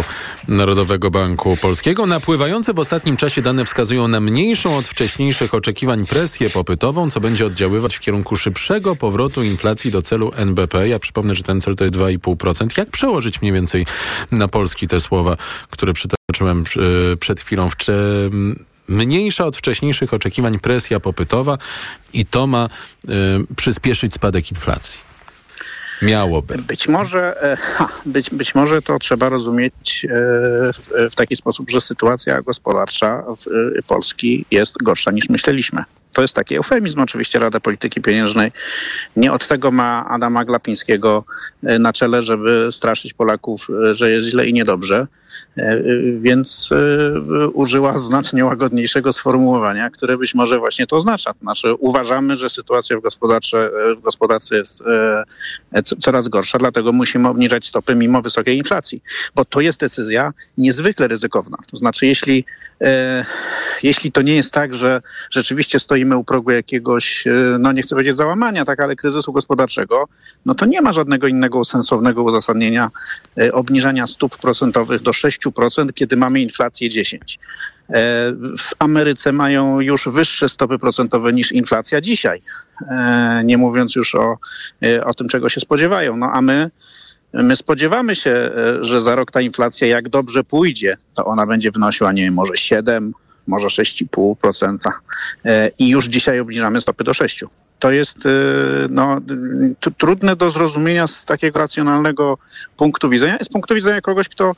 Narodowego 0.48 1.10
Banku 1.10 1.56
Polskiego. 1.62 2.06
Napływające 2.06 2.74
w 2.74 2.78
ostatnim 2.78 3.16
czasie 3.16 3.42
dane 3.42 3.64
wskazują 3.64 4.08
na 4.08 4.20
mniejszą 4.20 4.76
od 4.76 4.88
wcześniejszych 4.88 5.54
oczekiwań 5.54 6.06
presję 6.06 6.50
popytową, 6.52 7.10
co 7.10 7.20
będzie 7.20 7.46
oddziaływać 7.46 7.96
w 7.96 8.00
kierunku 8.00 8.36
szybszego 8.36 8.96
powrotu 8.96 9.42
inflacji 9.42 9.90
do 9.90 10.02
celu 10.02 10.32
NBP. 10.36 10.88
Ja 10.88 10.98
przypomnę, 10.98 11.34
że 11.34 11.42
ten 11.42 11.60
cel 11.60 11.76
to 11.76 11.84
jest 11.84 11.96
2,5%. 11.96 12.78
Jak 12.78 12.90
przełożyć 12.90 13.42
mniej 13.42 13.54
więcej 13.54 13.86
na 14.32 14.48
polski 14.48 14.88
te 14.88 15.00
słowa, 15.00 15.36
które 15.70 15.92
przytoczyłem 15.92 16.64
przed 17.20 17.40
chwilą? 17.40 17.70
W 17.70 17.76
mniejsza 18.88 19.46
od 19.46 19.56
wcześniejszych 19.56 20.14
oczekiwań 20.14 20.58
presja 20.58 21.00
popytowa 21.00 21.58
i 22.12 22.26
to 22.26 22.46
ma 22.46 22.68
y, 23.04 23.10
przyspieszyć 23.56 24.14
spadek 24.14 24.50
inflacji. 24.50 25.12
Miałoby. 26.02 26.58
Być 26.58 26.88
może, 26.88 27.42
e, 27.42 27.56
być, 28.06 28.30
być 28.30 28.54
może 28.54 28.82
to 28.82 28.98
trzeba 28.98 29.28
rozumieć 29.28 30.06
e, 30.10 31.08
w 31.10 31.14
taki 31.14 31.36
sposób, 31.36 31.70
że 31.70 31.80
sytuacja 31.80 32.42
gospodarcza 32.42 33.24
e, 33.78 33.82
Polski 33.82 34.44
jest 34.50 34.82
gorsza 34.82 35.10
niż 35.10 35.28
myśleliśmy. 35.28 35.84
To 36.14 36.22
jest 36.22 36.34
taki 36.34 36.56
eufemizm 36.56 37.00
oczywiście 37.00 37.38
Rada 37.38 37.60
Polityki 37.60 38.00
Pieniężnej. 38.00 38.52
Nie 39.16 39.32
od 39.32 39.46
tego 39.46 39.70
ma 39.70 40.06
Adama 40.08 40.44
Glapińskiego 40.44 41.24
na 41.62 41.92
czele, 41.92 42.22
żeby 42.22 42.68
straszyć 42.70 43.14
Polaków, 43.14 43.68
że 43.92 44.10
jest 44.10 44.26
źle 44.26 44.46
i 44.46 44.52
niedobrze. 44.52 45.06
Więc 46.20 46.70
użyła 47.52 47.98
znacznie 47.98 48.44
łagodniejszego 48.44 49.12
sformułowania, 49.12 49.90
które 49.90 50.18
być 50.18 50.34
może 50.34 50.58
właśnie 50.58 50.86
to 50.86 50.96
oznacza. 50.96 51.34
Znaczy 51.42 51.74
uważamy, 51.74 52.36
że 52.36 52.50
sytuacja 52.50 52.98
w 52.98 53.02
gospodarce, 53.02 53.70
w 53.98 54.00
gospodarce 54.00 54.56
jest 54.56 54.82
coraz 56.00 56.28
gorsza, 56.28 56.58
dlatego 56.58 56.92
musimy 56.92 57.28
obniżać 57.28 57.66
stopy 57.66 57.94
mimo 57.94 58.22
wysokiej 58.22 58.58
inflacji. 58.58 59.02
Bo 59.34 59.44
to 59.44 59.60
jest 59.60 59.80
decyzja 59.80 60.32
niezwykle 60.58 61.08
ryzykowna. 61.08 61.56
To 61.70 61.76
znaczy 61.76 62.06
jeśli 62.06 62.44
E, 62.82 63.24
jeśli 63.82 64.12
to 64.12 64.22
nie 64.22 64.36
jest 64.36 64.52
tak, 64.52 64.74
że 64.74 65.02
rzeczywiście 65.30 65.80
stoimy 66.02 66.16
u 66.16 66.24
progu 66.24 66.50
jakiegoś, 66.50 67.26
e, 67.26 67.56
no 67.58 67.72
nie 67.72 67.82
chcę 67.82 67.94
powiedzieć 67.94 68.16
załamania, 68.16 68.64
tak, 68.64 68.80
ale 68.80 68.96
kryzysu 68.96 69.32
gospodarczego, 69.32 70.08
no 70.46 70.54
to 70.54 70.66
nie 70.66 70.80
ma 70.80 70.92
żadnego 70.92 71.26
innego 71.26 71.64
sensownego 71.64 72.22
uzasadnienia 72.22 72.90
e, 73.38 73.52
obniżania 73.52 74.06
stóp 74.06 74.38
procentowych 74.38 75.02
do 75.02 75.10
6%, 75.10 75.92
kiedy 75.94 76.16
mamy 76.16 76.40
inflację 76.40 76.88
10%. 76.88 77.18
W 78.58 78.72
Ameryce 78.78 79.32
mają 79.32 79.80
już 79.80 80.08
wyższe 80.08 80.48
stopy 80.48 80.78
procentowe 80.78 81.32
niż 81.32 81.52
inflacja 81.52 82.00
dzisiaj, 82.00 82.42
nie 83.44 83.58
mówiąc 83.58 83.94
już 83.94 84.14
o, 84.14 84.38
o 85.04 85.14
tym, 85.14 85.28
czego 85.28 85.48
się 85.48 85.60
spodziewają. 85.60 86.16
No 86.16 86.30
a 86.32 86.42
my 86.42 86.70
My 87.32 87.56
spodziewamy 87.56 88.16
się, 88.16 88.30
e, 88.30 88.84
że 88.84 89.00
za 89.00 89.14
rok 89.14 89.30
ta 89.30 89.40
inflacja, 89.40 89.86
jak 89.86 90.08
dobrze 90.08 90.44
pójdzie, 90.44 90.96
to 91.14 91.24
ona 91.24 91.46
będzie 91.46 91.70
wynosiła, 91.70 92.12
nie 92.12 92.22
wiem, 92.22 92.34
może 92.34 92.56
7, 92.56 93.12
może 93.46 93.66
6,5% 93.66 94.76
e, 95.44 95.70
i 95.78 95.88
już 95.88 96.06
dzisiaj 96.06 96.40
obniżamy 96.40 96.80
stopy 96.80 97.04
do 97.04 97.14
6. 97.14 97.44
To 97.78 97.90
jest 97.90 98.26
e, 98.26 98.30
no, 98.90 99.20
trudne 99.98 100.36
do 100.36 100.50
zrozumienia 100.50 101.06
z 101.06 101.24
takiego 101.24 101.58
racjonalnego 101.58 102.38
punktu 102.76 103.08
widzenia. 103.08 103.38
Z 103.42 103.48
punktu 103.48 103.74
widzenia 103.74 104.00
kogoś, 104.00 104.28
kto 104.28 104.52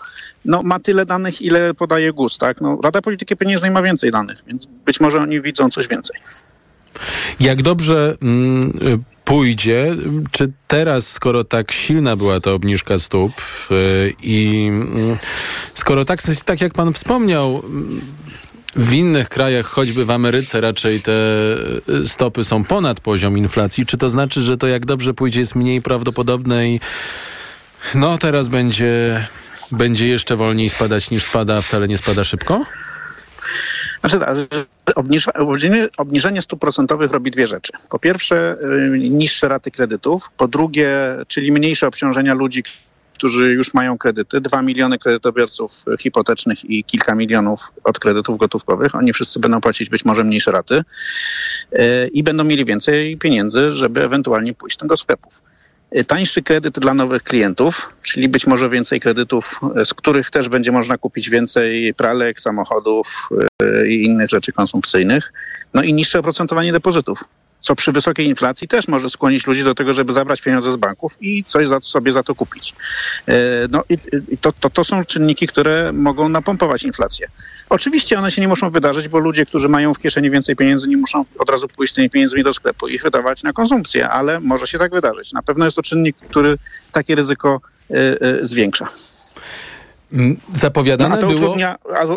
no, 0.45 0.63
ma 0.63 0.81
tyle 0.81 1.07
danych, 1.07 1.43
ile 1.43 1.75
podaje 1.75 2.13
GUS. 2.13 2.39
Tak? 2.39 2.61
No, 2.61 2.79
Rada 2.85 3.03
Polityki 3.03 3.37
Pieniężnej 3.37 3.71
ma 3.71 3.83
więcej 3.83 4.11
danych, 4.11 4.43
więc 4.47 4.67
być 4.67 5.01
może 5.01 5.21
oni 5.21 5.41
widzą 5.41 5.71
coś 5.71 5.89
więcej. 5.89 6.17
Jak 7.41 7.63
dobrze 7.63 8.17
mm, 8.23 9.05
pójdzie, 9.25 9.97
czy 10.31 10.53
teraz, 10.69 11.09
skoro 11.09 11.45
tak 11.45 11.73
silna 11.73 12.17
była 12.17 12.41
ta 12.41 12.53
obniżka 12.53 12.99
stóp 12.99 13.33
yy, 13.71 14.13
i 14.23 14.67
yy, 14.97 15.19
skoro 15.75 16.05
tak, 16.05 16.23
tak 16.45 16.61
jak 16.61 16.73
pan 16.73 16.93
wspomniał, 16.93 17.63
w 18.77 18.93
innych 18.93 19.29
krajach, 19.29 19.67
choćby 19.67 20.05
w 20.05 20.11
Ameryce, 20.11 20.61
raczej 20.61 21.03
te 21.03 21.13
y, 21.89 22.07
stopy 22.07 22.45
są 22.45 22.65
ponad 22.65 23.01
poziom 23.01 23.39
inflacji. 23.39 23.87
Czy 23.87 23.99
to 23.99 24.11
znaczy, 24.11 24.43
że 24.43 24.57
to 24.57 24.67
jak 24.67 24.87
dobrze 24.87 25.15
pójdzie 25.15 25.41
jest 25.41 25.55
mniej 25.55 25.83
prawdopodobne 25.83 26.69
i 26.69 26.81
no 27.95 28.19
teraz 28.19 28.49
będzie, 28.49 29.25
będzie 29.73 30.07
jeszcze 30.07 30.37
wolniej 30.37 30.69
spadać 30.69 31.11
niż 31.11 31.25
spada, 31.25 31.57
a 31.57 31.61
wcale 31.61 31.89
nie 31.89 31.99
spada 31.99 32.25
szybko? 32.25 32.65
Znaczy, 34.01 34.19
tak, 34.19 34.37
obniżenie, 34.95 35.89
obniżenie 35.97 36.43
stóp 36.43 36.61
procentowych 36.61 37.11
robi 37.11 37.31
dwie 37.31 37.47
rzeczy. 37.47 37.73
Po 37.91 37.99
pierwsze, 37.99 38.57
y, 38.95 38.99
niższe 38.99 39.49
raty 39.49 39.71
kredytów. 39.71 40.31
Po 40.37 40.49
drugie, 40.49 40.91
czyli 41.29 41.53
mniejsze 41.53 41.87
obciążenia 41.87 42.35
ludzi, 42.35 42.63
którzy 43.15 43.53
już 43.53 43.75
mają 43.75 43.99
kredyty. 43.99 44.41
Dwa 44.41 44.63
miliony 44.63 44.99
kredytobiorców 44.99 45.85
hipotecznych 46.01 46.71
i 46.71 46.85
kilka 46.85 47.15
milionów 47.15 47.73
od 47.85 47.99
kredytów 47.99 48.37
gotówkowych. 48.37 48.95
Oni 48.95 49.13
wszyscy 49.13 49.41
będą 49.41 49.61
płacić 49.61 49.91
być 49.91 50.05
może 50.05 50.25
mniejsze 50.25 50.51
raty 50.51 50.83
y, 51.73 52.11
i 52.13 52.23
będą 52.23 52.45
mieli 52.45 52.65
więcej 52.65 53.17
pieniędzy, 53.17 53.71
żeby 53.71 54.03
ewentualnie 54.03 54.55
pójść 54.55 54.79
do 54.85 54.97
sklepów 54.97 55.43
tańszy 56.07 56.43
kredyt 56.43 56.79
dla 56.79 56.95
nowych 56.95 57.23
klientów, 57.23 57.93
czyli 58.03 58.29
być 58.29 58.47
może 58.47 58.71
więcej 58.71 59.01
kredytów, 59.01 59.61
z 59.85 59.95
których 59.95 60.31
też 60.31 60.49
będzie 60.49 60.73
można 60.73 60.99
kupić 60.99 61.31
więcej 61.31 61.95
pralek, 61.95 62.41
samochodów 62.41 63.29
e, 63.63 63.89
i 63.89 64.05
innych 64.05 64.29
rzeczy 64.29 64.53
konsumpcyjnych, 64.53 65.33
no 65.75 65.83
i 65.83 65.93
niższe 65.93 66.19
oprocentowanie 66.19 66.73
depozytów 66.73 67.25
co 67.65 67.75
przy 67.75 67.93
wysokiej 67.93 68.27
inflacji 68.27 68.69
też 68.69 68.89
może 68.89 69.11
skłonić 69.11 69.47
ludzi 69.47 69.65
do 69.65 69.75
tego, 69.75 69.93
żeby 69.93 70.13
zabrać 70.13 70.41
pieniądze 70.41 70.73
z 70.73 70.77
banków 70.77 71.17
i 71.21 71.45
coś 71.45 71.69
za, 71.69 71.81
sobie 71.81 72.13
za 72.13 72.23
to 72.23 72.35
kupić. 72.35 72.75
E, 73.29 73.35
no 73.71 73.83
i, 73.89 73.99
to, 74.39 74.53
to, 74.53 74.71
to 74.71 74.85
są 74.85 75.05
czynniki, 75.05 75.47
które 75.47 75.93
mogą 75.93 76.29
napompować 76.29 76.83
inflację. 76.83 77.29
Oczywiście 77.69 78.19
one 78.19 78.31
się 78.31 78.43
nie 78.43 78.49
muszą 78.49 78.71
wydarzyć, 78.71 79.09
bo 79.09 79.19
ludzie, 79.19 79.47
którzy 79.47 79.69
mają 79.69 79.95
w 79.95 79.99
kieszeni 79.99 80.31
więcej 80.31 80.57
pieniędzy, 80.57 80.89
nie 80.89 80.97
muszą 80.97 81.25
od 81.39 81.51
razu 81.51 81.69
pójść 81.69 81.93
z 81.93 81.97
tymi 81.97 82.11
pieniędzmi 82.11 82.43
do 82.43 82.53
sklepu 82.53 82.89
i 82.89 82.95
ich 82.95 83.03
wydawać 83.03 83.43
na 83.43 83.53
konsumpcję, 83.53 84.09
ale 84.09 84.41
może 84.41 84.67
się 84.67 84.79
tak 84.79 84.93
wydarzyć. 84.93 85.33
Na 85.33 85.43
pewno 85.43 85.65
jest 85.65 85.77
to 85.77 85.83
czynnik, 85.83 86.17
który 86.17 86.59
takie 86.93 87.15
ryzyko 87.15 87.61
y, 87.91 87.95
y, 87.97 88.45
zwiększa. 88.45 88.89
Mm, 90.15 90.37
zapowiadane 90.53 91.09
no, 91.11 91.17
a 91.17 91.21
to 91.21 91.27
było. 91.27 91.57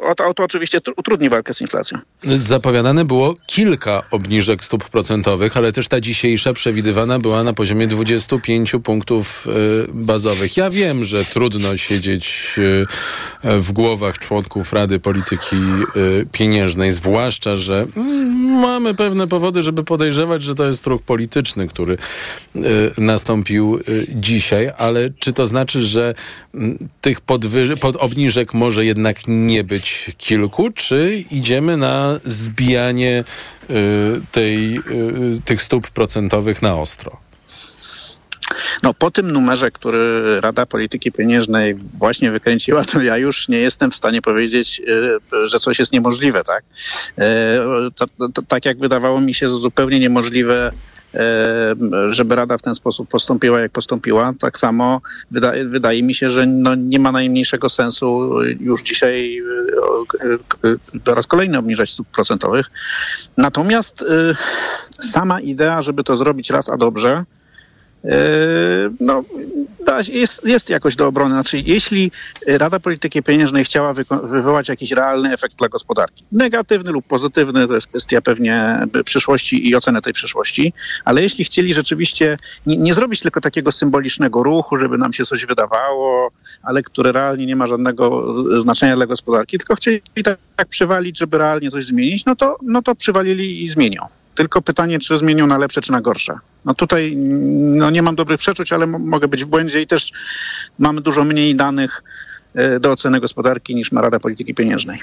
A 0.09 0.15
to, 0.15 0.33
to 0.33 0.43
oczywiście 0.43 0.79
utrudni 0.97 1.29
walkę 1.29 1.53
z 1.53 1.61
inflacją. 1.61 1.99
Zapowiadane 2.23 3.05
było 3.05 3.35
kilka 3.45 4.03
obniżek 4.11 4.63
stóp 4.63 4.89
procentowych, 4.89 5.57
ale 5.57 5.71
też 5.71 5.87
ta 5.87 5.99
dzisiejsza 5.99 6.53
przewidywana 6.53 7.19
była 7.19 7.43
na 7.43 7.53
poziomie 7.53 7.87
25 7.87 8.75
punktów 8.83 9.47
y, 9.47 9.87
bazowych. 9.93 10.57
Ja 10.57 10.69
wiem, 10.69 11.03
że 11.03 11.25
trudno 11.25 11.77
siedzieć 11.77 12.55
y, 12.57 12.85
w 13.43 13.71
głowach 13.71 14.19
członków 14.19 14.73
Rady 14.73 14.99
Polityki 14.99 15.55
y, 15.95 16.25
Pieniężnej, 16.31 16.91
zwłaszcza, 16.91 17.55
że 17.55 17.85
mm, 17.97 18.59
mamy 18.61 18.93
pewne 18.93 19.27
powody, 19.27 19.63
żeby 19.63 19.83
podejrzewać, 19.83 20.43
że 20.43 20.55
to 20.55 20.67
jest 20.67 20.87
ruch 20.87 21.01
polityczny, 21.01 21.67
który 21.67 21.97
nastąpił 22.97 23.79
dzisiaj, 24.09 24.71
ale 24.77 25.09
czy 25.19 25.33
to 25.33 25.47
znaczy, 25.47 25.83
że 25.83 26.15
mm, 26.53 26.77
tych 27.01 27.21
podwyżek 27.21 27.79
pod 27.79 27.86
obniżek 27.95 28.53
może 28.53 28.85
jednak 28.85 29.17
nie 29.27 29.63
być 29.63 30.11
kilku, 30.17 30.69
czy 30.71 31.23
idziemy 31.31 31.77
na 31.77 32.19
zbijanie 32.23 33.23
y, 33.69 33.73
tej, 34.31 34.77
y, 34.77 34.81
tych 35.45 35.61
stóp 35.61 35.87
procentowych 35.87 36.61
na 36.61 36.75
ostro? 36.75 37.27
No 38.83 38.93
po 38.93 39.11
tym 39.11 39.31
numerze, 39.31 39.71
który 39.71 40.41
Rada 40.41 40.65
Polityki 40.65 41.11
Pieniężnej 41.11 41.75
właśnie 41.97 42.31
wykręciła, 42.31 42.83
to 42.83 43.01
ja 43.01 43.17
już 43.17 43.47
nie 43.47 43.57
jestem 43.57 43.91
w 43.91 43.95
stanie 43.95 44.21
powiedzieć, 44.21 44.81
y, 45.33 45.47
że 45.47 45.59
coś 45.59 45.79
jest 45.79 45.93
niemożliwe, 45.93 46.43
tak? 46.43 46.63
Y, 47.19 48.43
tak 48.47 48.65
jak 48.65 48.79
wydawało 48.79 49.21
mi 49.21 49.33
się 49.33 49.49
zupełnie 49.49 49.99
niemożliwe 49.99 50.71
żeby 52.07 52.35
Rada 52.35 52.57
w 52.57 52.61
ten 52.61 52.75
sposób 52.75 53.09
postąpiła, 53.09 53.59
jak 53.59 53.71
postąpiła. 53.71 54.33
Tak 54.39 54.59
samo 54.59 55.01
wydaje, 55.31 55.65
wydaje 55.65 56.03
mi 56.03 56.13
się, 56.13 56.29
że 56.29 56.45
no 56.45 56.75
nie 56.75 56.99
ma 56.99 57.11
najmniejszego 57.11 57.69
sensu 57.69 58.41
już 58.59 58.83
dzisiaj 58.83 59.41
e, 60.63 60.69
e, 60.69 60.99
po 61.03 61.15
raz 61.15 61.27
kolejny 61.27 61.57
obniżać 61.57 61.89
stóp 61.89 62.07
procentowych. 62.07 62.71
Natomiast 63.37 64.05
sama 65.01 65.41
idea, 65.41 65.81
żeby 65.81 66.03
to 66.03 66.17
zrobić 66.17 66.49
raz 66.49 66.69
a 66.69 66.77
dobrze, 66.77 67.23
no, 68.99 69.23
jest, 70.07 70.45
jest 70.45 70.69
jakoś 70.69 70.95
do 70.95 71.07
obrony. 71.07 71.33
Znaczy, 71.33 71.59
jeśli 71.59 72.11
Rada 72.47 72.79
Polityki 72.79 73.23
Pieniężnej 73.23 73.63
chciała 73.63 73.93
wywołać 74.23 74.69
jakiś 74.69 74.91
realny 74.91 75.33
efekt 75.33 75.55
dla 75.55 75.69
gospodarki, 75.69 76.23
negatywny 76.31 76.91
lub 76.91 77.07
pozytywny, 77.07 77.67
to 77.67 77.75
jest 77.75 77.87
kwestia 77.87 78.21
pewnie 78.21 78.79
przyszłości 79.05 79.69
i 79.69 79.75
oceny 79.75 80.01
tej 80.01 80.13
przyszłości, 80.13 80.73
ale 81.05 81.21
jeśli 81.21 81.45
chcieli 81.45 81.73
rzeczywiście 81.73 82.37
nie, 82.65 82.77
nie 82.77 82.93
zrobić 82.93 83.21
tylko 83.21 83.41
takiego 83.41 83.71
symbolicznego 83.71 84.43
ruchu, 84.43 84.77
żeby 84.77 84.97
nam 84.97 85.13
się 85.13 85.25
coś 85.25 85.45
wydawało, 85.45 86.31
ale 86.63 86.83
które 86.83 87.11
realnie 87.11 87.45
nie 87.45 87.55
ma 87.55 87.67
żadnego 87.67 88.33
znaczenia 88.61 88.95
dla 88.95 89.05
gospodarki, 89.05 89.57
tylko 89.57 89.75
chcieli 89.75 90.01
tak, 90.23 90.37
tak 90.55 90.67
przywalić, 90.67 91.17
żeby 91.17 91.37
realnie 91.37 91.71
coś 91.71 91.85
zmienić, 91.85 92.25
no 92.25 92.35
to, 92.35 92.57
no 92.61 92.81
to 92.81 92.95
przywalili 92.95 93.63
i 93.63 93.69
zmienią. 93.69 94.01
Tylko 94.35 94.61
pytanie, 94.61 94.99
czy 94.99 95.17
zmienią 95.17 95.47
na 95.47 95.57
lepsze, 95.57 95.81
czy 95.81 95.91
na 95.91 96.01
gorsze. 96.01 96.33
No 96.65 96.73
tutaj 96.73 97.15
no 97.77 97.86
nie 97.89 98.01
mam 98.01 98.15
dobrych 98.15 98.39
przeczuć, 98.39 98.73
ale 98.73 98.87
mogę 98.87 99.27
być 99.27 99.45
w 99.45 99.47
błędzie 99.47 99.81
i 99.81 99.87
też 99.87 100.11
mamy 100.79 101.01
dużo 101.01 101.23
mniej 101.23 101.55
danych 101.55 102.03
e, 102.55 102.79
do 102.79 102.91
oceny 102.91 103.19
gospodarki 103.19 103.75
niż 103.75 103.91
ma 103.91 104.01
Rada 104.01 104.19
Polityki 104.19 104.55
Pieniężnej. 104.55 104.99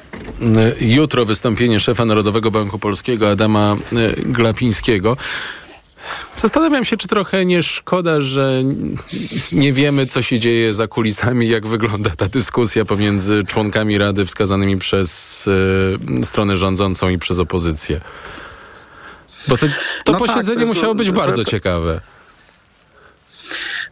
Jutro 0.80 1.24
wystąpienie 1.24 1.80
szefa 1.80 2.04
Narodowego 2.04 2.50
Banku 2.50 2.78
Polskiego 2.78 3.30
Adama 3.30 3.76
e, 3.92 4.22
Glapińskiego. 4.22 5.16
Zastanawiam 6.36 6.84
się, 6.84 6.96
czy 6.96 7.08
trochę 7.08 7.44
nie 7.44 7.62
szkoda, 7.62 8.20
że 8.20 8.62
nie 9.52 9.72
wiemy, 9.72 10.06
co 10.06 10.22
się 10.22 10.38
dzieje 10.38 10.74
za 10.74 10.88
kulisami, 10.88 11.48
jak 11.48 11.66
wygląda 11.66 12.10
ta 12.10 12.28
dyskusja 12.28 12.84
pomiędzy 12.84 13.42
członkami 13.46 13.98
Rady 13.98 14.24
wskazanymi 14.24 14.78
przez 14.78 15.46
y, 15.46 16.24
stronę 16.24 16.56
rządzącą 16.56 17.08
i 17.08 17.18
przez 17.18 17.38
opozycję. 17.38 18.00
Bo 19.48 19.56
to, 19.56 19.66
to 20.04 20.12
no 20.12 20.18
posiedzenie 20.18 20.58
tak, 20.58 20.68
to, 20.68 20.74
musiało 20.74 20.94
być 20.94 21.08
to, 21.08 21.14
bardzo 21.14 21.44
ciekawe. 21.44 22.00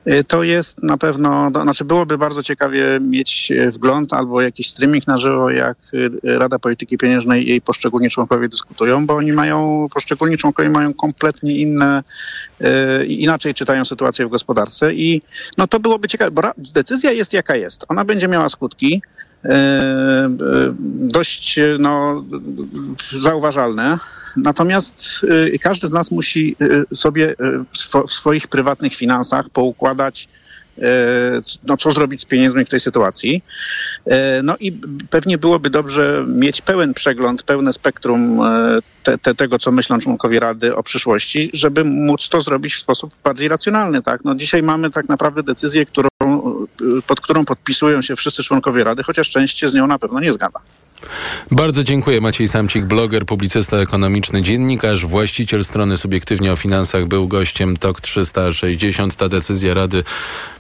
Y, 0.07 0.25
to 0.25 0.43
jest 0.43 0.83
na 0.83 0.99
pewno, 0.99 1.51
to 1.51 1.63
znaczy 1.63 1.85
byłoby 1.85 2.19
bardzo 2.19 2.43
ciekawie 2.43 2.85
mieć 3.01 3.51
y, 3.51 3.71
wgląd 3.71 4.13
albo 4.13 4.41
jakiś 4.41 4.71
streaming 4.71 5.07
na 5.07 5.19
żywo, 5.19 5.51
jak 5.51 5.77
y, 5.95 6.11
Rada 6.23 6.59
Polityki 6.59 6.99
Pieniężnej 6.99 7.47
i 7.47 7.49
jej 7.49 7.61
poszczególni 7.61 8.11
członkowie 8.11 8.49
dyskutują, 8.49 9.07
bo 9.07 9.15
oni 9.15 9.33
mają, 9.33 9.87
poszczególni 9.95 10.37
członkowie 10.37 10.71
mają 10.71 10.95
kompletnie 10.95 11.57
inne, 11.57 12.03
inaczej 13.07 13.55
czytają 13.55 13.85
sytuację 13.85 14.27
w 14.27 14.29
gospodarce 14.29 14.95
i 14.95 15.23
no 15.59 15.67
to 15.67 15.81
byłoby 15.81 16.09
ciekawe, 16.09 16.31
bo 16.31 16.43
decyzja 16.57 17.13
jest 17.13 17.33
jaka 17.33 17.57
jest. 17.57 17.85
Ona 17.89 18.05
będzie 18.05 18.29
miała 18.29 18.49
skutki 18.49 19.03
dość 20.85 21.61
no, 21.79 22.25
zauważalne. 23.21 23.99
Natomiast 24.37 25.27
y, 25.55 25.59
każdy 25.59 25.89
z 25.89 25.93
nas 25.93 26.11
musi 26.11 26.57
sobie 26.95 27.35
w 28.07 28.11
swoich 28.11 28.49
prywatnych 28.49 28.95
finansach 28.95 29.51
poukładać, 29.51 30.29
no, 31.67 31.77
co 31.77 31.91
zrobić 31.91 32.21
z 32.21 32.25
pieniędzmi 32.25 32.65
w 32.65 32.69
tej 32.69 32.81
sytuacji. 32.81 33.43
No 34.43 34.57
i 34.61 34.73
pewnie 35.11 35.39
byłoby 35.39 35.71
dobrze 35.71 36.25
mieć 36.29 36.61
pełen 36.61 36.95
przegląd, 36.95 37.43
pełne 37.43 37.73
spektrum 37.73 38.41
te, 39.03 39.19
te, 39.19 39.35
tego, 39.35 39.59
co 39.59 39.71
myślą 39.71 39.99
członkowie 39.99 40.41
Rady 40.41 40.77
o 40.77 40.83
przyszłości, 40.83 41.51
żeby 41.55 41.85
móc 41.85 42.29
to 42.29 42.41
zrobić 42.41 42.75
w 42.75 42.79
sposób 42.79 43.15
bardziej 43.25 43.49
racjonalny. 43.49 44.03
Tak? 44.03 44.25
No, 44.25 44.35
dzisiaj 44.35 44.63
mamy 44.63 44.91
tak 44.91 45.09
naprawdę 45.09 45.43
decyzję, 45.43 45.87
którą, 45.87 46.09
pod 47.07 47.21
którą 47.21 47.45
podpisują 47.45 48.03
się 48.03 48.17
wszyscy 48.17 48.43
członkowie 48.43 48.85
Rady, 48.85 49.03
chociaż 49.03 49.31
część 49.31 49.59
się 49.59 49.69
z 49.69 49.75
nią 49.75 49.87
na 49.87 49.99
pewno 49.99 50.21
nie 50.21 50.33
zgadza. 50.33 50.61
Bardzo 51.51 51.85
dziękuję. 51.85 52.21
Maciej 52.21 52.49
Samcik, 52.49 52.85
bloger, 52.85 53.27
publicysta 53.27 53.77
ekonomiczny, 53.77 54.43
dziennikarz, 54.43 55.07
właściciel 55.07 55.65
strony 55.65 55.97
Subiektywnie 55.97 56.53
o 56.53 56.57
Finansach, 56.57 57.07
był 57.07 57.29
gościem 57.29 57.77
TOK 57.77 58.01
360. 58.01 59.17
Ta 59.17 59.29
decyzja 59.29 59.75
Rady 59.75 60.05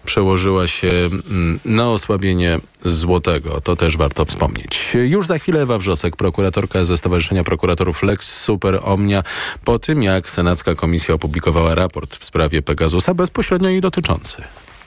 przełożyła 0.04 0.68
się 0.68 0.90
mm, 0.90 1.60
na 1.64 1.88
osłabienie 1.88 2.58
złotego. 2.84 3.60
To 3.60 3.76
też 3.76 3.96
warto 3.96 4.24
wspomnieć. 4.24 4.92
Już 4.94 5.26
za 5.26 5.38
chwilę 5.38 5.62
Ewa 5.62 5.78
Wrzosek, 5.78 6.16
prokuratorka 6.16 6.84
ze 6.84 6.96
Stowarzyszenia 6.96 7.44
Prokuratorów 7.44 8.02
Lex 8.02 8.38
Super 8.38 8.80
Omnia, 8.82 9.22
po 9.64 9.78
tym 9.78 10.02
jak 10.02 10.30
Senacka 10.30 10.74
Komisja 10.74 11.14
opublikowała 11.14 11.74
raport 11.74 12.16
w 12.16 12.24
sprawie 12.24 12.62
Pegasusa, 12.62 13.14
bezpośrednio 13.14 13.68
jej 13.68 13.80
dotyczący. 13.80 14.42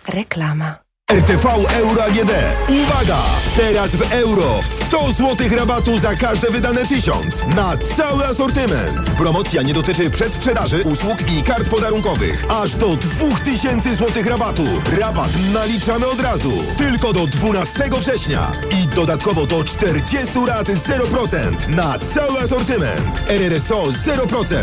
Reklama. 0.08 0.85
RTV 1.16 1.46
Euro 1.74 2.04
AGD. 2.04 2.32
Uwaga! 2.70 3.18
Teraz 3.58 3.96
w 3.96 4.12
euro 4.12 4.60
100 4.64 5.14
zł 5.14 5.48
rabatu 5.58 5.98
za 5.98 6.16
każde 6.16 6.52
wydane 6.52 6.86
1000 6.88 7.44
na 7.56 7.78
cały 7.98 8.26
asortyment. 8.26 9.10
Promocja 9.18 9.62
nie 9.62 9.74
dotyczy 9.74 10.10
przedsprzedaży, 10.10 10.84
usług 10.84 11.18
i 11.32 11.44
kart 11.44 11.70
podarunkowych. 11.70 12.46
Aż 12.50 12.76
do 12.76 12.96
2000 12.96 13.96
zł 13.96 14.24
rabatu. 14.26 14.64
Rabat 15.00 15.30
naliczamy 15.54 16.08
od 16.08 16.22
razu. 16.22 16.58
Tylko 16.78 17.14
do 17.14 17.28
12 17.28 17.90
września. 18.00 18.52
I 18.84 18.88
dodatkowo 18.88 19.46
do 19.46 19.64
40 19.64 20.34
rat 20.48 20.68
0% 20.68 21.70
na 21.70 22.00
cały 22.00 22.40
asortyment. 22.40 23.24
RRSO 23.28 23.84
0%. 23.84 24.56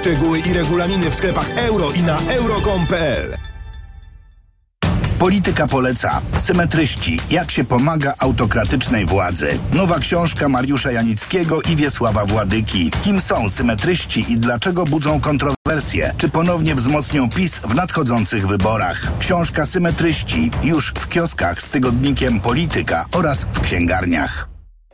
Szczegóły 0.00 0.38
i 0.38 0.52
regulaminy 0.52 1.10
w 1.10 1.14
sklepach 1.14 1.50
euro 1.58 1.90
i 1.92 2.02
na 2.02 2.18
euro.com.pl 2.18 3.49
Polityka 5.20 5.66
poleca. 5.66 6.20
Symetryści. 6.38 7.20
Jak 7.30 7.50
się 7.50 7.64
pomaga 7.64 8.14
autokratycznej 8.18 9.06
władzy. 9.06 9.58
Nowa 9.72 9.98
książka 9.98 10.48
Mariusza 10.48 10.92
Janickiego 10.92 11.62
i 11.62 11.76
Wiesława 11.76 12.24
Władyki. 12.26 12.90
Kim 13.02 13.20
są 13.20 13.48
symetryści 13.48 14.32
i 14.32 14.38
dlaczego 14.38 14.84
budzą 14.84 15.20
kontrowersje? 15.20 16.14
Czy 16.16 16.28
ponownie 16.28 16.74
wzmocnią 16.74 17.30
PiS 17.30 17.58
w 17.58 17.74
nadchodzących 17.74 18.46
wyborach? 18.46 19.12
Książka 19.18 19.66
Symetryści 19.66 20.50
już 20.62 20.92
w 20.98 21.08
kioskach 21.08 21.62
z 21.62 21.68
tygodnikiem 21.68 22.40
Polityka 22.40 23.06
oraz 23.12 23.46
w 23.52 23.60
księgarniach. 23.60 24.59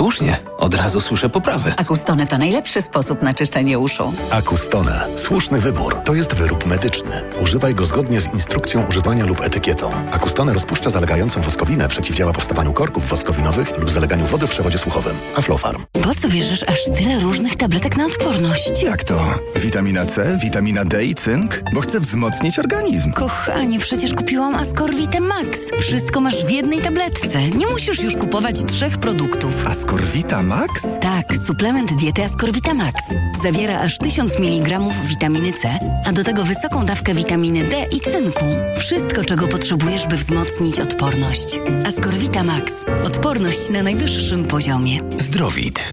Słusznie, 0.00 0.36
od 0.58 0.74
razu 0.74 1.00
słyszę 1.00 1.28
poprawy. 1.28 1.72
Akustone 1.76 2.26
to 2.26 2.38
najlepszy 2.38 2.82
sposób 2.82 3.22
na 3.22 3.34
czyszczenie 3.34 3.78
uszu. 3.78 4.12
Akustone. 4.30 5.06
Słuszny 5.16 5.60
wybór. 5.60 5.96
To 6.04 6.14
jest 6.14 6.34
wyrób 6.34 6.66
medyczny. 6.66 7.22
Używaj 7.42 7.74
go 7.74 7.86
zgodnie 7.86 8.20
z 8.20 8.34
instrukcją 8.34 8.86
używania 8.88 9.26
lub 9.26 9.40
etykietą. 9.40 9.90
Akustone 10.12 10.54
rozpuszcza 10.54 10.90
zalegającą 10.90 11.40
woskowinę, 11.40 11.88
przeciwdziała 11.88 12.32
powstawaniu 12.32 12.72
korków 12.72 13.08
woskowinowych 13.08 13.78
lub 13.78 13.90
zaleganiu 13.90 14.24
wody 14.26 14.46
w 14.46 14.50
przewodzie 14.50 14.78
słuchowym. 14.78 15.16
Aflofarm. 15.36 15.84
Po 15.92 16.14
co 16.14 16.28
bierzesz 16.28 16.62
aż 16.62 16.84
tyle 16.84 17.20
różnych 17.20 17.56
tabletek 17.56 17.96
na 17.96 18.06
odporność? 18.06 18.82
Jak 18.82 19.04
to? 19.04 19.34
Witamina 19.56 20.06
C, 20.06 20.38
witamina 20.42 20.84
D 20.84 21.04
i 21.04 21.14
cynk? 21.14 21.62
Bo 21.74 21.80
chcę 21.80 22.00
wzmocnić 22.00 22.58
organizm. 22.58 23.12
Kochanie, 23.12 23.78
przecież 23.78 24.14
kupiłam 24.14 24.54
Ascorvite 24.54 25.20
Max. 25.20 25.48
Wszystko 25.80 26.20
masz 26.20 26.44
w 26.44 26.50
jednej 26.50 26.82
tabletce. 26.82 27.48
Nie 27.48 27.66
musisz 27.66 28.00
już 28.00 28.16
kupować 28.16 28.62
trzech 28.66 28.98
produktów. 28.98 29.66
Ascorvita 29.90 30.42
Max? 30.42 30.98
Tak, 31.00 31.36
suplement 31.46 31.94
diety 31.94 32.24
Ascorvita 32.24 32.74
Max. 32.74 32.94
Zawiera 33.42 33.80
aż 33.80 33.98
1000 33.98 34.38
mg 34.38 34.80
witaminy 35.04 35.52
C, 35.52 35.78
a 36.06 36.12
do 36.12 36.24
tego 36.24 36.44
wysoką 36.44 36.86
dawkę 36.86 37.14
witaminy 37.14 37.64
D 37.64 37.86
i 37.96 38.00
cynku. 38.00 38.44
Wszystko, 38.78 39.24
czego 39.24 39.48
potrzebujesz, 39.48 40.06
by 40.06 40.16
wzmocnić 40.16 40.80
odporność. 40.80 41.60
Ascorvita 41.86 42.42
Max. 42.44 42.72
Odporność 43.04 43.70
na 43.70 43.82
najwyższym 43.82 44.44
poziomie. 44.44 44.98
Zdrowit. 45.18 45.92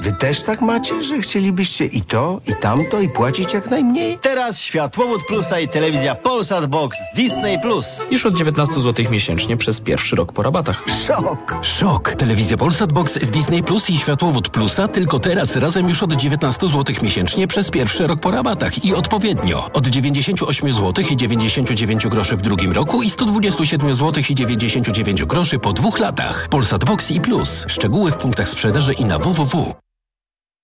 Wy 0.00 0.12
też 0.12 0.42
tak 0.42 0.60
macie, 0.60 1.02
że 1.02 1.20
chcielibyście 1.20 1.84
i 1.84 2.00
to, 2.00 2.40
i 2.46 2.54
tamto, 2.60 3.00
i 3.00 3.08
płacić 3.08 3.54
jak 3.54 3.70
najmniej? 3.70 4.18
Teraz 4.18 4.60
światłowód 4.60 5.24
plusa 5.26 5.60
i 5.60 5.68
telewizja 5.68 6.14
Polsat 6.14 6.66
Box 6.66 6.98
z 6.98 7.16
Disney 7.16 7.60
Plus. 7.60 7.86
Już 8.10 8.26
od 8.26 8.34
19 8.34 8.80
zł 8.80 9.06
miesięcznie 9.10 9.56
przez 9.56 9.80
pierwszy 9.80 10.16
rok 10.16 10.32
po 10.32 10.42
rabatach. 10.42 10.84
Szok! 11.06 11.56
Szok! 11.62 12.10
Telewizja 12.10 12.56
Polsat 12.56 12.92
Box 12.92 13.18
z 13.22 13.30
Disney 13.30 13.62
Plus 13.62 13.90
i 13.90 13.98
światłowód 13.98 14.48
plusa 14.48 14.88
tylko 14.88 15.18
teraz 15.18 15.56
razem 15.56 15.88
już 15.88 16.02
od 16.02 16.12
19 16.12 16.68
zł 16.68 16.96
miesięcznie 17.02 17.46
przez 17.46 17.70
pierwszy 17.70 18.06
rok 18.06 18.20
po 18.20 18.30
rabatach 18.30 18.84
i 18.84 18.94
odpowiednio 18.94 19.70
od 19.72 19.86
98 19.86 20.72
zł 20.72 21.04
i 21.10 21.16
99 21.16 22.06
groszy 22.06 22.36
w 22.36 22.42
drugim 22.42 22.72
roku 22.72 23.02
i 23.02 23.10
127 23.10 23.94
zł 23.94 24.22
i 24.30 24.34
99 24.34 25.24
groszy 25.24 25.58
po 25.58 25.72
dwóch 25.72 25.98
latach. 25.98 26.48
Polsat 26.50 26.84
Box 26.84 27.10
i 27.10 27.20
Plus. 27.20 27.64
Szczegóły 27.68 28.12
w 28.12 28.16
punktach 28.16 28.48
sprzedaży 28.48 28.92
i 28.92 29.04
na 29.04 29.18
www. 29.18 29.77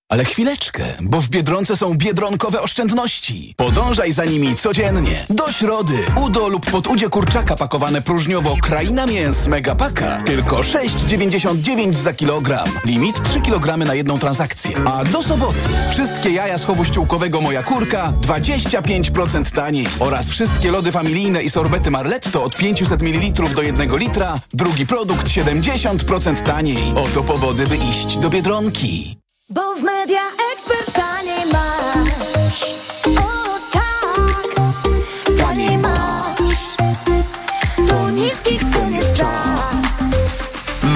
Ale 0.09 0.25
chwileczkę, 0.25 0.83
bo 1.01 1.21
w 1.21 1.29
Biedronce 1.29 1.75
są 1.75 1.97
biedronkowe 1.97 2.61
oszczędności. 2.61 3.53
Podążaj 3.57 4.11
za 4.11 4.25
nimi 4.25 4.55
codziennie. 4.55 5.25
Do 5.29 5.51
środy. 5.51 5.93
Udo 6.25 6.47
lub 6.47 6.71
podudzie 6.71 7.09
kurczaka 7.09 7.55
pakowane 7.55 8.01
próżniowo 8.01 8.55
Kraina 8.61 9.05
Mięs 9.05 9.47
Megapaka. 9.47 10.21
Tylko 10.21 10.57
6,99 10.57 11.93
za 11.93 12.13
kilogram. 12.13 12.67
Limit 12.85 13.23
3 13.23 13.41
kg 13.41 13.77
na 13.77 13.93
jedną 13.93 14.19
transakcję. 14.19 14.71
A 14.85 15.03
do 15.03 15.23
soboty 15.23 15.69
wszystkie 15.91 16.29
jaja 16.29 16.57
z 16.57 16.65
chowu 16.65 16.85
ściółkowego 16.85 17.41
Moja 17.41 17.63
Kurka 17.63 18.13
25% 18.21 19.55
taniej. 19.55 19.87
Oraz 19.99 20.29
wszystkie 20.29 20.71
lody 20.71 20.91
familijne 20.91 21.43
i 21.43 21.49
sorbety 21.49 21.91
Marletto 21.91 22.43
od 22.43 22.55
500 22.55 23.01
ml 23.01 23.53
do 23.55 23.61
1 23.61 23.97
litra. 23.97 24.39
Drugi 24.53 24.87
produkt 24.87 25.27
70% 25.27 26.43
taniej. 26.43 26.93
Oto 26.95 27.23
powody, 27.23 27.67
by 27.67 27.77
iść 27.77 28.17
do 28.17 28.29
Biedronki. 28.29 29.24
Bo 29.49 29.75
w 29.75 29.83
media 29.83 30.21
ekspert 30.53 30.93
taniej 30.93 31.45
masz. 31.53 32.63
O 33.17 33.59
tak, 33.71 34.55
taniej 35.37 35.77
masz. 35.77 36.55
To 37.87 38.09
niskich 38.09 38.63
cen 38.63 38.93
jest 38.93 39.13
czas. 39.13 40.01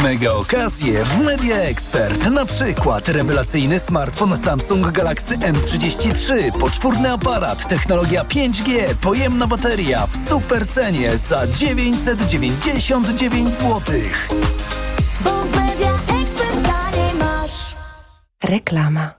Mega 0.04 0.32
okazje 0.32 1.06
w 1.06 1.20
Media 1.20 1.56
Expert. 1.56 2.26
Na 2.26 2.46
przykład 2.46 3.10
rewelacyjny 3.10 3.80
smartfon 3.80 4.38
Samsung 4.38 4.92
Galaxy 4.92 5.38
M33, 5.38 6.52
poczwórny 6.60 7.12
aparat, 7.12 7.68
technologia 7.68 8.24
5G, 8.24 8.96
pojemna 9.02 9.48
bateria 9.48 10.08
w 10.08 10.30
super 10.30 10.68
cenie 10.68 11.18
za 11.18 11.48
999 11.48 13.58
zł. 13.58 13.82
Bo 15.22 15.32
w 15.32 15.59
Reklama. 18.44 19.12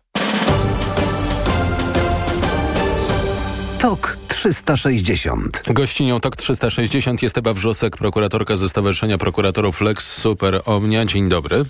Tok 3.78 4.18
360. 4.28 5.62
Gościnią 5.72 6.20
TOK 6.20 6.36
360 6.36 7.22
jest 7.22 7.38
Ewa 7.38 7.52
Wrzosek, 7.52 7.96
prokuratorka 7.96 8.56
ze 8.56 8.68
Stowarzyszenia 8.68 9.18
Prokuratorów 9.18 9.80
Lex 9.80 10.12
Super 10.12 10.60
Omnia. 10.66 11.04
Dzień 11.04 11.28
dobry. 11.28 11.64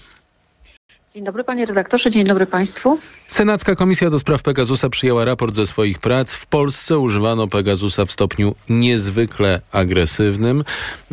Dzień 1.15 1.25
dobry 1.25 1.45
panie 1.45 1.67
redaktorze, 1.67 2.11
dzień 2.11 2.25
dobry 2.25 2.47
państwu. 2.47 2.99
Senacka 3.29 3.75
Komisja 3.75 4.11
do 4.11 4.19
Spraw 4.19 4.43
Pegasusa 4.43 4.89
przyjęła 4.89 5.25
raport 5.25 5.55
ze 5.55 5.67
swoich 5.67 5.99
prac. 5.99 6.33
W 6.33 6.47
Polsce 6.47 6.99
używano 6.99 7.49
Pegasusa 7.49 8.05
w 8.05 8.13
stopniu 8.13 8.55
niezwykle 8.69 9.61
agresywnym. 9.73 10.65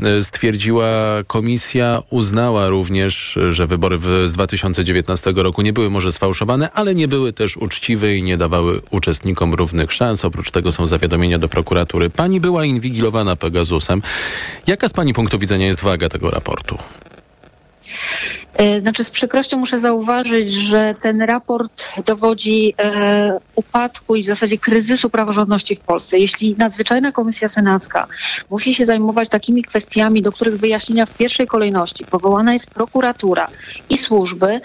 E, 0.04 0.24
Stwierdziła 0.24 0.88
komisja, 1.28 2.00
uznała 2.10 2.70
również, 2.70 3.40
że 3.50 3.68
wybory 3.68 4.00
z 4.26 4.34
2019 4.34 5.34
roku 5.36 5.62
nie 5.62 5.74
były 5.74 5.90
może 5.90 6.12
sfałszowane, 6.12 6.72
ale 6.72 6.96
nie 6.96 7.08
były 7.08 7.34
też 7.34 7.58
uczciwe 7.58 8.16
i 8.16 8.24
nie 8.24 8.38
dawały 8.38 8.82
uczestnikom 8.92 9.54
równych 9.54 9.94
szans. 9.94 10.26
Oprócz 10.26 10.52
tego 10.52 10.72
są 10.72 10.88
zawiadomienia 10.88 11.40
do 11.40 11.50
prokuratury. 11.50 12.10
Pani 12.10 12.40
była 12.40 12.66
inwigilowana 12.66 13.36
Pegasusem. 13.36 14.02
Jaka 14.68 14.90
z 14.90 14.94
pani 14.94 15.14
punktu 15.14 15.40
widzenia 15.40 15.68
jest 15.68 15.82
waga 15.82 16.10
tego 16.10 16.32
raportu? 16.32 16.78
E, 18.58 18.82
Znaczy 18.82 19.04
z 19.04 19.12
przykrością 19.12 19.58
muszę 19.58 19.80
zauważyć, 19.80 20.54
że 20.54 20.96
ten 21.02 21.22
raport 21.22 21.86
dowodzi 22.06 22.74
e, 22.80 23.40
upadku 23.56 24.16
i 24.16 24.24
w 24.24 24.26
zasadzie 24.26 24.58
kryzysu 24.58 25.10
praworządności 25.10 25.76
w 25.76 25.80
Polsce. 25.80 26.20
Jeśli 26.20 26.56
nadzwyczajna 26.58 27.12
komisja 27.12 27.50
senacka 27.50 28.08
musi 28.50 28.74
się 28.74 28.86
zajmować 28.86 29.30
takimi 29.30 29.64
kwestiami, 29.64 30.22
do 30.22 30.32
których 30.32 30.60
wyjaśnienia 30.60 31.06
w 31.06 31.18
pierwszej 31.18 31.48
kolejności 31.48 32.06
powołana 32.06 32.54
jest 32.54 32.70
prokuratura 32.70 33.48
i 33.90 33.98
służby, 33.98 34.62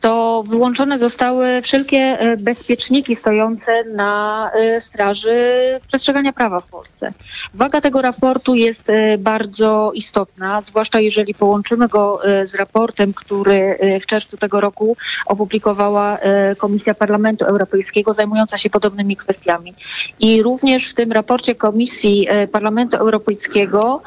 to 0.00 0.44
wyłączone 0.48 0.98
zostały 0.98 1.62
wszelkie 1.62 1.98
e, 1.98 2.36
bezpieczniki 2.36 3.16
stojące 3.16 3.84
na 3.84 4.50
e, 4.54 4.80
straży 4.80 5.40
przestrzegania 5.88 6.32
prawa 6.32 6.60
w 6.60 6.66
Polsce. 6.66 7.12
Waga 7.54 7.80
tego 7.80 8.02
raportu 8.02 8.54
jest 8.54 8.90
e, 8.90 9.18
bardzo 9.18 9.92
istotna, 9.94 10.60
zwłaszcza 10.60 11.00
jeżeli 11.00 11.34
połączymy 11.34 11.88
go 11.88 12.20
z 12.44 12.54
raportem, 12.54 13.12
który 13.14 13.78
w 14.02 14.06
czerwcu 14.06 14.36
tego 14.36 14.60
roku 14.60 14.96
opublikowała 15.26 16.18
Komisja 16.58 16.94
Parlamentu 16.94 17.44
Europejskiego 17.44 18.14
zajmująca 18.14 18.58
się 18.58 18.70
podobnymi 18.70 19.16
kwestiami. 19.16 19.74
I 20.20 20.42
również 20.42 20.90
w 20.90 20.94
tym 20.94 21.12
raporcie 21.12 21.54
Komisji 21.54 22.28
Parlamentu 22.52 22.96
Europejskiego 22.96 24.02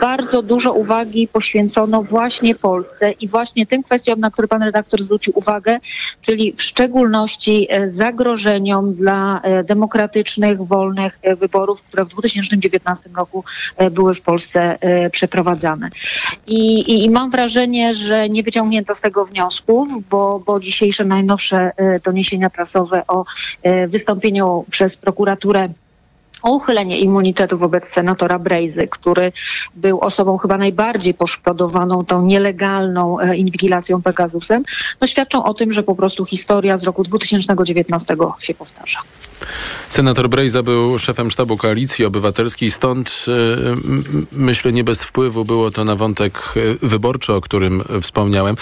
bardzo 0.00 0.42
dużo 0.42 0.72
uwagi 0.72 1.28
poświęcono 1.28 2.02
właśnie 2.02 2.54
Polsce 2.54 3.12
i 3.12 3.28
właśnie 3.28 3.66
tym 3.66 3.82
kwestiom, 3.82 4.20
na 4.20 4.30
które 4.30 4.48
pan 4.48 4.62
redaktor 4.62 4.85
zwrócił 4.92 5.32
uwagę, 5.36 5.78
czyli 6.22 6.52
w 6.56 6.62
szczególności 6.62 7.66
e, 7.70 7.90
zagrożeniom 7.90 8.94
dla 8.94 9.40
e, 9.42 9.64
demokratycznych, 9.64 10.62
wolnych 10.62 11.18
e, 11.22 11.36
wyborów, 11.36 11.82
które 11.82 12.04
w 12.04 12.08
2019 12.08 13.10
roku 13.16 13.44
były 13.90 14.14
w 14.14 14.20
Polsce 14.20 14.78
przeprowadzane. 15.12 15.88
I, 16.46 16.80
i, 16.80 17.04
I 17.04 17.10
mam 17.10 17.30
wrażenie, 17.30 17.94
że 17.94 18.28
nie 18.28 18.42
wyciągnięto 18.42 18.94
z 18.94 19.00
tego 19.00 19.24
wniosków, 19.24 19.88
bo, 20.10 20.42
bo 20.46 20.60
dzisiejsze 20.60 21.04
najnowsze 21.04 21.70
doniesienia 22.04 22.50
prasowe 22.50 23.06
o 23.06 23.24
wystąpieniu 23.88 24.64
przez 24.70 24.96
prokuraturę 24.96 25.68
o 26.46 26.50
uchylenie 26.50 26.98
immunitetu 27.00 27.58
wobec 27.58 27.88
senatora 27.88 28.38
Brejzy, 28.38 28.88
który 28.88 29.32
był 29.74 30.00
osobą 30.00 30.38
chyba 30.38 30.58
najbardziej 30.58 31.14
poszkodowaną 31.14 32.04
tą 32.04 32.22
nielegalną 32.22 33.20
e, 33.20 33.36
inwigilacją 33.36 34.02
Pegasusem, 34.02 34.62
no 35.00 35.06
świadczą 35.06 35.44
o 35.44 35.54
tym, 35.54 35.72
że 35.72 35.82
po 35.82 35.94
prostu 35.94 36.24
historia 36.24 36.78
z 36.78 36.82
roku 36.82 37.02
2019 37.04 38.16
się 38.40 38.54
powtarza. 38.54 39.00
Senator 39.88 40.28
Brejza 40.28 40.62
był 40.62 40.98
szefem 40.98 41.30
sztabu 41.30 41.56
Koalicji 41.56 42.04
Obywatelskiej, 42.04 42.70
stąd 42.70 43.24
e, 43.28 43.32
myślę 44.32 44.72
nie 44.72 44.84
bez 44.84 45.02
wpływu 45.02 45.44
było 45.44 45.70
to 45.70 45.84
na 45.84 45.96
wątek 45.96 46.38
e, 46.82 46.86
wyborczy, 46.86 47.32
o 47.32 47.40
którym 47.40 47.82
wspomniałem. 48.02 48.56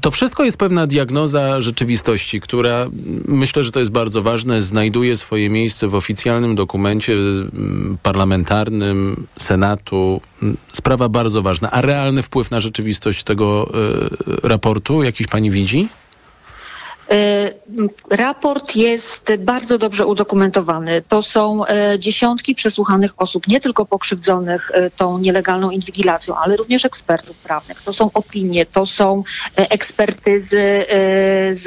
To 0.00 0.10
wszystko 0.10 0.44
jest 0.44 0.56
pewna 0.56 0.86
diagnoza 0.86 1.60
rzeczywistości, 1.60 2.40
która 2.40 2.86
myślę, 3.28 3.64
że 3.64 3.70
to 3.70 3.80
jest 3.80 3.92
bardzo 3.92 4.22
ważne, 4.22 4.62
znajduje 4.62 5.16
swoje 5.16 5.50
miejsce 5.50 5.88
w 5.88 5.94
oficjalnym 5.94 6.54
dokumencie 6.54 7.11
m, 7.12 7.98
parlamentarnym 8.02 9.26
Senatu. 9.38 10.20
M, 10.42 10.56
Sprawa 10.72 11.08
bardzo 11.08 11.42
ważna. 11.42 11.70
A 11.70 11.80
realny 11.80 12.22
wpływ 12.22 12.50
na 12.50 12.60
rzeczywistość 12.60 13.24
tego 13.24 13.70
e, 14.44 14.48
raportu 14.48 15.02
jakiś 15.02 15.26
pani 15.26 15.50
widzi? 15.50 15.88
E, 17.12 17.52
Raport 18.10 18.76
jest 18.76 19.32
bardzo 19.38 19.78
dobrze 19.78 20.06
udokumentowany. 20.06 21.02
To 21.08 21.22
są 21.22 21.66
e, 21.66 21.98
dziesiątki 21.98 22.54
przesłuchanych 22.54 23.12
osób, 23.16 23.48
nie 23.48 23.60
tylko 23.60 23.86
pokrzywdzonych 23.86 24.70
e, 24.74 24.90
tą 24.90 25.18
nielegalną 25.18 25.70
inwigilacją, 25.70 26.36
ale 26.36 26.56
również 26.56 26.84
ekspertów 26.84 27.36
prawnych. 27.38 27.82
To 27.82 27.92
są 27.92 28.10
opinie, 28.14 28.66
to 28.66 28.86
są 28.86 29.22
ekspertyzy 29.56 30.84
z 31.52 31.66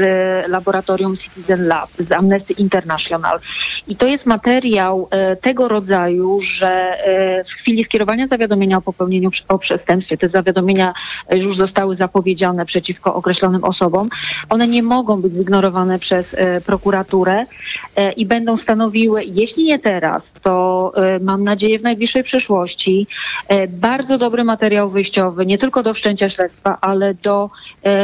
laboratorium 0.50 1.16
Citizen 1.16 1.68
Lab, 1.68 1.90
z 2.00 2.12
Amnesty 2.12 2.54
International. 2.54 3.40
I 3.88 3.96
to 3.96 4.08
jest 4.08 4.26
materiał 4.26 5.10
tego 5.42 5.68
rodzaju, 5.68 6.42
że 6.42 6.98
w 7.48 7.52
chwili 7.52 7.84
skierowania 7.84 8.28
zawiadomienia 8.28 8.78
o 8.78 8.82
popełnieniu 8.82 9.30
o 9.48 9.60
przestępstwie, 9.60 10.18
te 10.18 10.30
zawiadomienia 10.30 10.94
już 11.32 11.58
zostały 11.58 11.96
zapowiedziane 11.96 12.66
przeciwko 12.66 13.16
określonym 13.16 13.64
osobom, 13.64 14.10
one 14.50 14.68
nie 14.68 14.84
mogą 14.84 15.22
być 15.22 15.35
zignorowane 15.36 16.00
przez 16.00 16.34
e, 16.34 16.62
prokuraturę 16.62 17.46
e, 17.96 18.12
i 18.12 18.26
będą 18.26 18.58
stanowiły, 18.58 19.24
jeśli 19.24 19.64
nie 19.64 19.80
teraz, 19.80 20.34
to 20.42 20.92
e, 20.96 21.20
mam 21.20 21.44
nadzieję 21.44 21.80
w 21.80 21.84
najbliższej 21.84 22.24
przyszłości, 22.24 23.08
bardzo 23.70 24.18
dobry 24.18 24.44
materiał 24.44 24.90
wyjściowy, 24.90 25.46
nie 25.46 25.58
tylko 25.58 25.84
do 25.84 25.94
wszczęcia 25.94 26.30
śledztwa, 26.30 26.78
ale 26.82 27.14
do 27.14 27.50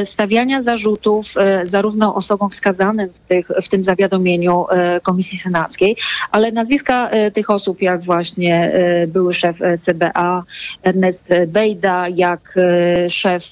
stawiania 0.06 0.64
zarzutów 0.64 1.26
zarówno 1.64 2.16
osobom 2.16 2.50
wskazanym 2.50 3.10
w, 3.10 3.20
tych, 3.28 3.48
w 3.64 3.70
tym 3.70 3.84
zawiadomieniu 3.84 4.66
Komisji 5.04 5.38
Senackiej, 5.38 5.96
ale 6.32 6.52
nazwiska 6.52 7.10
tych 7.34 7.50
osób, 7.50 7.82
jak 7.82 8.04
właśnie 8.04 8.72
były 9.08 9.34
szef 9.34 9.58
CBA 9.82 10.44
Ernest 10.84 11.24
Bejda, 11.48 12.08
jak 12.08 12.56
szef 13.10 13.44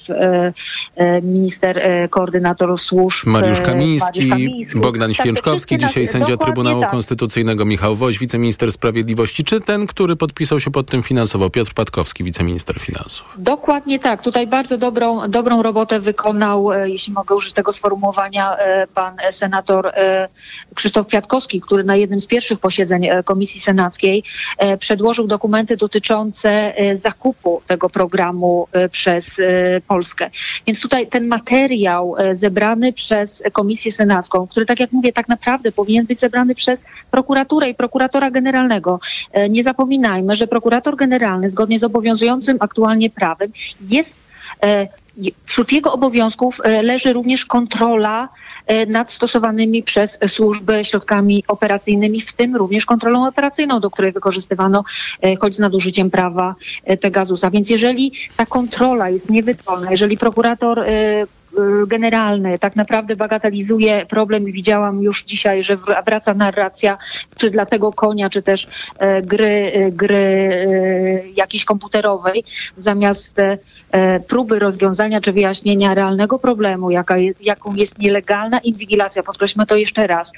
minister 1.21 1.79
e, 1.79 2.07
koordynator 2.07 2.79
służb. 2.79 3.27
Mariusz 3.27 3.61
Kamiński, 3.73 4.29
Kamiński. 4.29 4.79
Bogdan 4.79 5.09
Tak, 5.09 5.17
Święczkowski, 5.21 5.49
wszystkie 5.51 5.77
dzisiaj 5.77 6.03
nas- 6.03 6.11
sędzia 6.11 6.37
Trybunału 6.37 6.81
tak. 6.81 6.91
Konstytucyjnego 6.91 7.65
Michał 7.65 7.95
Woś, 7.95 8.19
wiceminister 8.19 8.71
sprawiedliwości, 8.71 9.43
czy 9.43 9.61
ten, 9.61 9.87
który 9.87 10.15
podpisał 10.15 10.59
się 10.59 10.71
pod 10.71 10.87
tym 10.89 11.03
finansowo, 11.03 11.49
Piotr 11.49 11.73
Patkowski, 11.73 12.23
wiceminister 12.23 12.79
finansów. 12.79 13.27
Dokładnie 13.37 13.99
tak. 13.99 14.21
Tutaj 14.21 14.47
bardzo 14.47 14.77
dobrą, 14.77 15.29
dobrą 15.29 15.63
robotę 15.63 15.99
wykonał, 15.99 16.71
e, 16.71 16.89
jeśli 16.89 17.13
mogę 17.13 17.35
użyć 17.35 17.53
tego 17.53 17.73
sformułowania, 17.73 18.57
e, 18.57 18.87
pan 18.87 19.15
senator 19.31 19.87
e, 19.87 20.27
Krzysztof 20.75 21.07
Kwiatkowski, 21.07 21.61
który 21.61 21.83
na 21.83 21.95
jednym 21.95 22.21
z 22.21 22.27
pierwszych 22.27 22.59
posiedzeń 22.59 23.07
Komisji 23.25 23.61
Senackiej 23.61 24.23
przedłożył 24.79 25.27
dokumenty 25.27 25.77
dotyczące 25.77 26.73
zakupu 26.95 27.61
tego 27.67 27.89
programu 27.89 28.67
przez 28.91 29.41
Polskę. 29.87 30.29
Więc 30.67 30.79
tutaj 30.79 31.07
ten 31.07 31.27
materiał 31.27 32.15
zebrany 32.33 32.93
przez 32.93 33.43
Komisję 33.51 33.91
Senacką, 33.91 34.47
który 34.47 34.65
tak 34.65 34.79
jak 34.79 34.91
mówię, 34.91 35.13
tak 35.13 35.27
naprawdę 35.27 35.71
powinien 35.71 36.05
być 36.05 36.19
zebrany 36.19 36.55
przez 36.55 36.81
prokuraturę 37.11 37.69
i 37.69 37.75
prokuratora 37.75 38.31
generalnego. 38.31 38.99
E, 39.31 39.49
Nie 39.49 39.63
zapominajmy, 39.63 40.35
że 40.35 40.47
prokurator 40.47 40.95
generalny 40.95 41.49
zgodnie 41.49 41.79
z 41.79 41.83
obowiązującym 41.83 42.57
aktualnie 42.59 43.09
prawem 43.09 43.51
jest 43.89 44.15
e, 44.63 44.87
wśród 45.45 45.71
jego 45.71 45.93
obowiązków 45.93 46.57
e, 46.63 46.83
leży 46.83 47.13
również 47.13 47.45
kontrola 47.45 48.29
nad 48.87 49.11
stosowanymi 49.11 49.83
przez 49.83 50.19
służby 50.27 50.83
środkami 50.83 51.43
operacyjnymi, 51.47 52.21
w 52.21 52.33
tym 52.33 52.55
również 52.55 52.85
kontrolą 52.85 53.27
operacyjną, 53.27 53.79
do 53.79 53.89
której 53.91 54.11
wykorzystywano 54.11 54.83
choć 55.39 55.55
z 55.55 55.59
nadużyciem 55.59 56.11
prawa 56.11 56.55
Pegasusa. 57.01 57.51
Więc 57.51 57.69
jeżeli 57.69 58.11
ta 58.37 58.45
kontrola 58.45 59.09
jest 59.09 59.29
niewydolna, 59.29 59.91
jeżeli 59.91 60.17
prokurator 60.17 60.83
generalny. 61.87 62.59
Tak 62.59 62.75
naprawdę 62.75 63.15
bagatelizuje 63.15 64.05
problem 64.05 64.49
i 64.49 64.51
widziałam 64.51 65.03
już 65.03 65.23
dzisiaj, 65.23 65.63
że 65.63 65.77
wr- 65.77 66.05
wraca 66.05 66.33
narracja 66.33 66.97
czy 67.37 67.49
dla 67.49 67.65
tego 67.65 67.93
konia, 67.93 68.29
czy 68.29 68.41
też 68.41 68.67
e, 68.99 69.21
gry, 69.21 69.71
e, 69.73 69.91
gry 69.91 70.17
e, 70.17 71.27
jakiejś 71.35 71.65
komputerowej, 71.65 72.43
zamiast 72.77 73.41
próby 74.27 74.59
rozwiązania 74.59 75.21
czy 75.21 75.33
wyjaśnienia 75.33 75.93
realnego 75.93 76.39
problemu, 76.39 76.91
jaka 76.91 77.17
jest, 77.17 77.41
jaką 77.41 77.75
jest 77.75 77.99
nielegalna 77.99 78.59
inwigilacja, 78.59 79.23
podkreślmy 79.23 79.65
to 79.65 79.75
jeszcze 79.75 80.07
raz, 80.07 80.31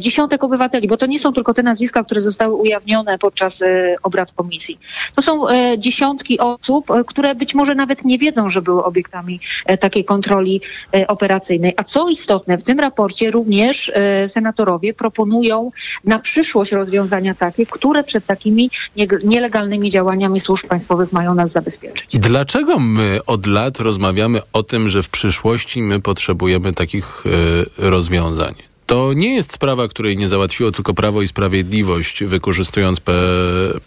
dziesiątek 0.00 0.44
obywateli, 0.44 0.88
bo 0.88 0.96
to 0.96 1.06
nie 1.06 1.18
są 1.18 1.32
tylko 1.32 1.54
te 1.54 1.62
nazwiska, 1.62 2.04
które 2.04 2.20
zostały 2.20 2.54
ujawnione 2.54 3.18
podczas 3.18 3.62
obrad 4.02 4.32
komisji. 4.32 4.78
To 5.14 5.22
są 5.22 5.46
dziesiątki 5.78 6.38
osób, 6.38 6.86
które 7.06 7.34
być 7.34 7.54
może 7.54 7.74
nawet 7.74 8.04
nie 8.04 8.18
wiedzą, 8.18 8.50
że 8.50 8.62
były 8.62 8.84
obiektami 8.84 9.40
takiej 9.80 10.04
kontroli 10.04 10.60
operacyjnej. 11.08 11.74
A 11.76 11.84
co 11.84 12.08
istotne, 12.08 12.58
w 12.58 12.62
tym 12.62 12.80
raporcie 12.80 13.30
również 13.30 13.92
e, 13.94 14.28
senatorowie 14.28 14.94
proponują 14.94 15.70
na 16.04 16.18
przyszłość 16.18 16.72
rozwiązania 16.72 17.34
takie, 17.34 17.66
które 17.66 18.04
przed 18.04 18.26
takimi 18.26 18.70
nielegalnymi 19.24 19.90
działaniami 19.90 20.40
służb 20.40 20.66
państwowych 20.66 21.12
mają 21.12 21.34
nas 21.34 21.52
zabezpieczyć. 21.52 22.06
Dlaczego 22.14 22.78
my 22.78 23.18
od 23.26 23.46
lat 23.46 23.80
rozmawiamy 23.80 24.40
o 24.52 24.62
tym, 24.62 24.88
że 24.88 25.02
w 25.02 25.08
przyszłości 25.08 25.82
my 25.82 26.00
potrzebujemy 26.00 26.72
takich 26.72 27.24
e, 27.78 27.90
rozwiązań? 27.90 28.54
To 28.86 29.12
nie 29.12 29.34
jest 29.34 29.52
sprawa, 29.52 29.88
której 29.88 30.16
nie 30.16 30.28
załatwiło 30.28 30.72
tylko 30.72 30.94
Prawo 30.94 31.22
i 31.22 31.28
Sprawiedliwość, 31.28 32.24
wykorzystując, 32.24 33.00
pe, 33.00 33.12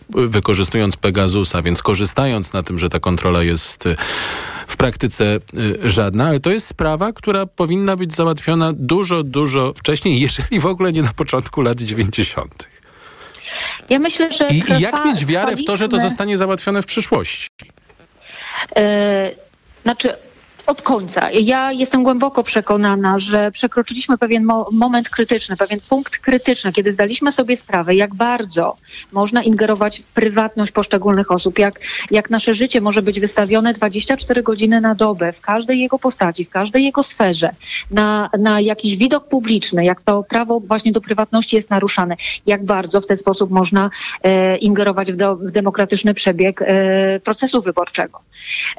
wykorzystując 0.10 0.98
Pegasusa, 0.98 1.62
więc 1.62 1.82
korzystając 1.82 2.54
na 2.54 2.64
tym, 2.64 2.80
że 2.80 2.90
ta 2.90 3.00
kontrola 3.00 3.44
jest 3.44 3.86
e, 3.86 3.96
w 4.68 4.78
praktyce 4.78 5.26
e, 5.26 5.90
żadna, 5.90 6.28
ale 6.28 6.40
to 6.40 6.52
jest 6.52 6.68
sprawa, 6.68 7.14
która 7.14 7.46
powinna 7.46 7.96
być 7.96 8.14
załatwiona 8.14 8.74
dużo, 8.74 9.24
dużo 9.24 9.74
wcześniej, 9.78 10.20
jeżeli 10.28 10.60
w 10.60 10.66
ogóle 10.66 10.94
nie 10.94 11.02
na 11.02 11.14
początku 11.14 11.62
lat 11.62 11.82
90. 11.82 12.70
Ja 13.90 14.00
myślę, 14.00 14.32
że 14.32 14.48
I, 14.48 14.62
trwa, 14.62 14.80
jak 14.80 15.06
mieć 15.06 15.26
wiarę 15.26 15.56
w 15.56 15.64
to, 15.64 15.78
że 15.78 15.88
to 15.88 16.00
zostanie 16.00 16.38
załatwione 16.38 16.82
w 16.82 16.86
przyszłości? 16.86 17.48
E, 18.76 19.32
znaczy 19.84 20.16
od 20.68 20.82
końca. 20.82 21.32
Ja 21.32 21.72
jestem 21.72 22.04
głęboko 22.04 22.44
przekonana, 22.44 23.20
że 23.20 23.52
przekroczyliśmy 23.52 24.18
pewien 24.18 24.44
mo- 24.44 24.70
moment 24.72 25.10
krytyczny, 25.10 25.58
pewien 25.58 25.80
punkt 25.90 26.18
krytyczny, 26.18 26.72
kiedy 26.72 26.92
zdaliśmy 26.92 27.32
sobie 27.32 27.56
sprawę, 27.56 27.96
jak 27.96 28.16
bardzo 28.16 28.78
można 29.12 29.44
ingerować 29.44 30.00
w 30.00 30.04
prywatność 30.04 30.72
poszczególnych 30.72 31.32
osób, 31.32 31.60
jak, 31.60 31.80
jak 32.12 32.30
nasze 32.30 32.54
życie 32.54 32.82
może 32.82 33.02
być 33.02 33.20
wystawione 33.20 33.74
24 33.74 34.44
godziny 34.44 34.82
na 34.82 34.96
dobę, 34.96 35.32
w 35.32 35.42
każdej 35.42 35.80
jego 35.80 36.00
postaci, 36.00 36.46
w 36.46 36.50
każdej 36.50 36.84
jego 36.84 37.04
sferze, 37.04 37.50
na, 37.92 38.30
na 38.40 38.62
jakiś 38.62 38.98
widok 38.98 39.28
publiczny, 39.28 39.86
jak 39.86 40.02
to 40.02 40.24
prawo 40.24 40.60
właśnie 40.60 40.92
do 40.92 41.02
prywatności 41.02 41.56
jest 41.56 41.70
naruszane, 41.70 42.16
jak 42.46 42.66
bardzo 42.66 43.02
w 43.02 43.06
ten 43.06 43.18
sposób 43.18 43.52
można 43.52 43.90
e, 44.24 44.58
ingerować 44.58 45.12
w, 45.12 45.16
do, 45.16 45.36
w 45.36 45.52
demokratyczny 45.52 46.14
przebieg 46.14 46.62
e, 46.62 47.20
procesu 47.20 47.62
wyborczego. 47.62 48.20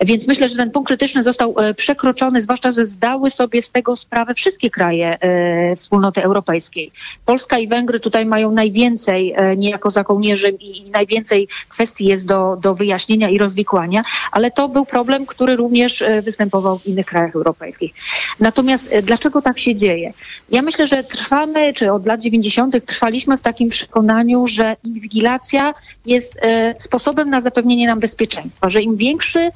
Więc 0.01 0.27
myślę, 0.27 0.49
że 0.49 0.57
ten 0.57 0.71
punkt 0.71 0.87
krytyczny 0.87 1.23
został 1.23 1.55
e, 1.59 1.76
przekroczony, 1.77 2.43
zwłaszcza, 2.43 2.71
że 2.71 2.87
zdały 2.87 3.31
sobie 3.31 3.63
z 3.63 3.71
tego 3.71 3.97
sprawę 3.97 4.35
wszystkie 4.35 4.71
kraje 4.71 5.19
e, 5.21 5.77
wspólnoty 5.77 6.23
europejskiej. 6.23 6.93
Polska 7.25 7.59
i 7.59 7.69
Węgry 7.69 8.01
tutaj 8.01 8.27
mają 8.27 8.51
najwięcej, 8.51 9.35
e, 9.37 9.57
niejako 9.57 9.91
za 9.91 10.05
kołnierzem 10.05 10.59
i, 10.61 10.79
i 10.79 10.91
najwięcej 10.91 11.49
kwestii 11.69 12.05
jest 12.05 12.27
do, 12.27 12.57
do 12.57 12.75
wyjaśnienia 12.75 13.29
i 13.29 13.39
rozwikłania, 13.39 14.03
ale 14.33 14.51
to 14.51 14.69
był 14.69 14.87
problem, 14.87 15.27
który 15.27 15.57
również 15.57 16.03
e, 16.03 16.23
występował 16.23 16.79
w 16.79 16.87
innych 16.87 17.07
krajach 17.07 17.35
europejskich. 17.35 17.93
Natomiast 18.41 18.95
dlaczego 19.03 19.43
tak 19.43 19.59
się 19.59 19.75
dzieje? 19.75 20.13
Ja 20.51 20.63
myślę, 20.63 20.87
że 20.87 21.05
trwamy, 21.05 21.75
czy 21.75 21.93
od 21.93 22.07
lat 22.07 22.21
90. 22.21 22.87
trwaliśmy 22.87 23.37
w 23.37 23.41
takim 23.41 23.69
przekonaniu, 23.69 24.47
że 24.47 24.77
inwigilacja 24.85 25.75
jest 26.07 26.39
sposobem 26.79 27.31
na 27.31 27.41
zapewnienie 27.41 27.87
nam 27.87 28.01
bezpieczeństwa, 28.01 28.71
że 28.71 28.83
im 28.83 28.97
większy 28.97 29.51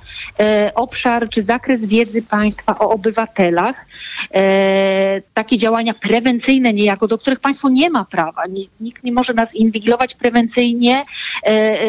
obszar 0.75 1.29
czy 1.29 1.43
zakres 1.43 1.87
wiedzy 1.87 2.10
państwa 2.23 2.79
o 2.79 2.91
obywatelach, 2.91 3.87
e, 4.35 5.23
takie 5.35 5.57
działania 5.57 5.95
prewencyjne 5.95 6.73
niejako, 6.73 7.09
do 7.09 7.19
których 7.19 7.41
państwo 7.41 7.69
nie 7.69 7.91
ma 7.91 8.05
prawa. 8.05 8.43
Nikt 8.81 9.05
nie 9.05 9.13
może 9.13 9.35
nas 9.35 9.55
inwigilować 9.55 10.15
prewencyjnie 10.15 10.97
e, 10.99 11.47
e, 11.47 11.85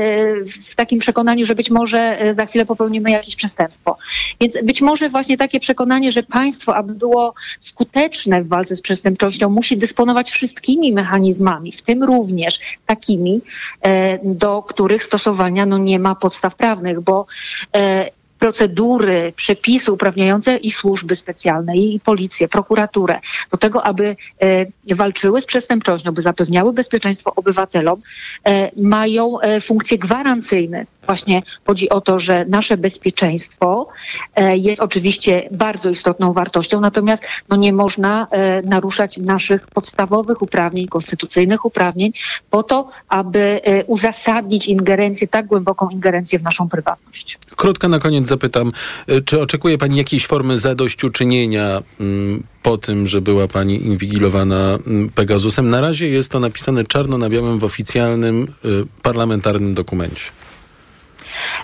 w 0.69 0.75
takim 0.75 0.99
przekonaniu, 0.99 1.45
że 1.45 1.55
być 1.55 1.69
może 1.69 1.99
e, 1.99 2.35
za 2.35 2.45
chwilę 2.45 2.65
popełnimy 2.65 3.11
jakieś 3.11 3.35
przestępstwo. 3.35 3.97
Więc 4.41 4.53
być 4.63 4.81
może 4.81 5.09
właśnie 5.09 5.37
takie 5.37 5.59
przekonanie, 5.59 6.11
że 6.11 6.23
państwo, 6.23 6.75
aby 6.75 6.93
było 6.93 7.33
skuteczne 7.59 8.43
w 8.43 8.47
walce 8.47 8.75
z 8.75 8.81
przestępczością, 8.81 9.49
musi 9.49 9.77
dysponować 9.77 10.31
wszystkimi 10.31 10.93
mechanizmami, 10.93 11.71
w 11.71 11.81
tym 11.81 12.03
również 12.03 12.59
takimi, 12.85 13.41
e, 13.81 14.19
do 14.23 14.63
których 14.63 15.03
stosowania 15.03 15.65
no, 15.65 15.77
nie 15.77 15.99
ma 15.99 16.15
podstaw 16.15 16.55
prawnych, 16.55 17.01
bo 17.01 17.25
procedury, 18.41 19.33
przepisy 19.35 19.91
uprawniające 19.91 20.57
i 20.57 20.71
służby 20.71 21.15
specjalne, 21.15 21.77
i 21.77 21.99
policję, 21.99 22.47
prokuraturę 22.47 23.19
do 23.51 23.57
tego, 23.57 23.83
aby 23.83 24.15
e, 24.89 24.95
walczyły 24.95 25.41
z 25.41 25.45
przestępczością, 25.45 26.11
by 26.11 26.21
zapewniały 26.21 26.73
bezpieczeństwo 26.73 27.35
obywatelom, 27.35 28.01
e, 28.43 28.71
mają 28.81 29.39
e, 29.39 29.61
funkcje 29.61 29.97
gwarancyjne. 29.97 30.85
Właśnie 31.05 31.41
chodzi 31.67 31.89
o 31.89 32.01
to, 32.01 32.19
że 32.19 32.45
nasze 32.45 32.77
bezpieczeństwo 32.77 33.87
jest 34.53 34.81
oczywiście 34.81 35.49
bardzo 35.51 35.89
istotną 35.89 36.33
wartością, 36.33 36.81
natomiast 36.81 37.27
no, 37.49 37.55
nie 37.55 37.73
można 37.73 38.27
naruszać 38.63 39.17
naszych 39.17 39.67
podstawowych 39.67 40.41
uprawnień, 40.41 40.87
konstytucyjnych 40.87 41.65
uprawnień 41.65 42.11
po 42.49 42.63
to, 42.63 42.89
aby 43.09 43.61
uzasadnić 43.87 44.67
ingerencję, 44.67 45.27
tak 45.27 45.45
głęboką 45.45 45.89
ingerencję 45.89 46.39
w 46.39 46.43
naszą 46.43 46.69
prywatność. 46.69 47.37
Krótko 47.61 47.87
na 47.87 47.99
koniec 47.99 48.27
zapytam, 48.27 48.71
y, 49.11 49.21
czy 49.21 49.41
oczekuje 49.41 49.77
Pani 49.77 49.97
jakiejś 49.97 50.27
formy 50.27 50.57
zadośćuczynienia 50.57 51.81
mm, 51.99 52.43
po 52.63 52.77
tym, 52.77 53.07
że 53.07 53.21
była 53.21 53.47
Pani 53.47 53.85
inwigilowana 53.85 54.77
mm, 54.87 55.09
Pegasusem? 55.09 55.69
Na 55.69 55.81
razie 55.81 56.07
jest 56.09 56.29
to 56.29 56.39
napisane 56.39 56.85
czarno 56.85 57.17
na 57.17 57.29
białym 57.29 57.59
w 57.59 57.63
oficjalnym 57.63 58.47
y, 58.65 58.85
parlamentarnym 59.01 59.73
dokumencie. 59.73 60.23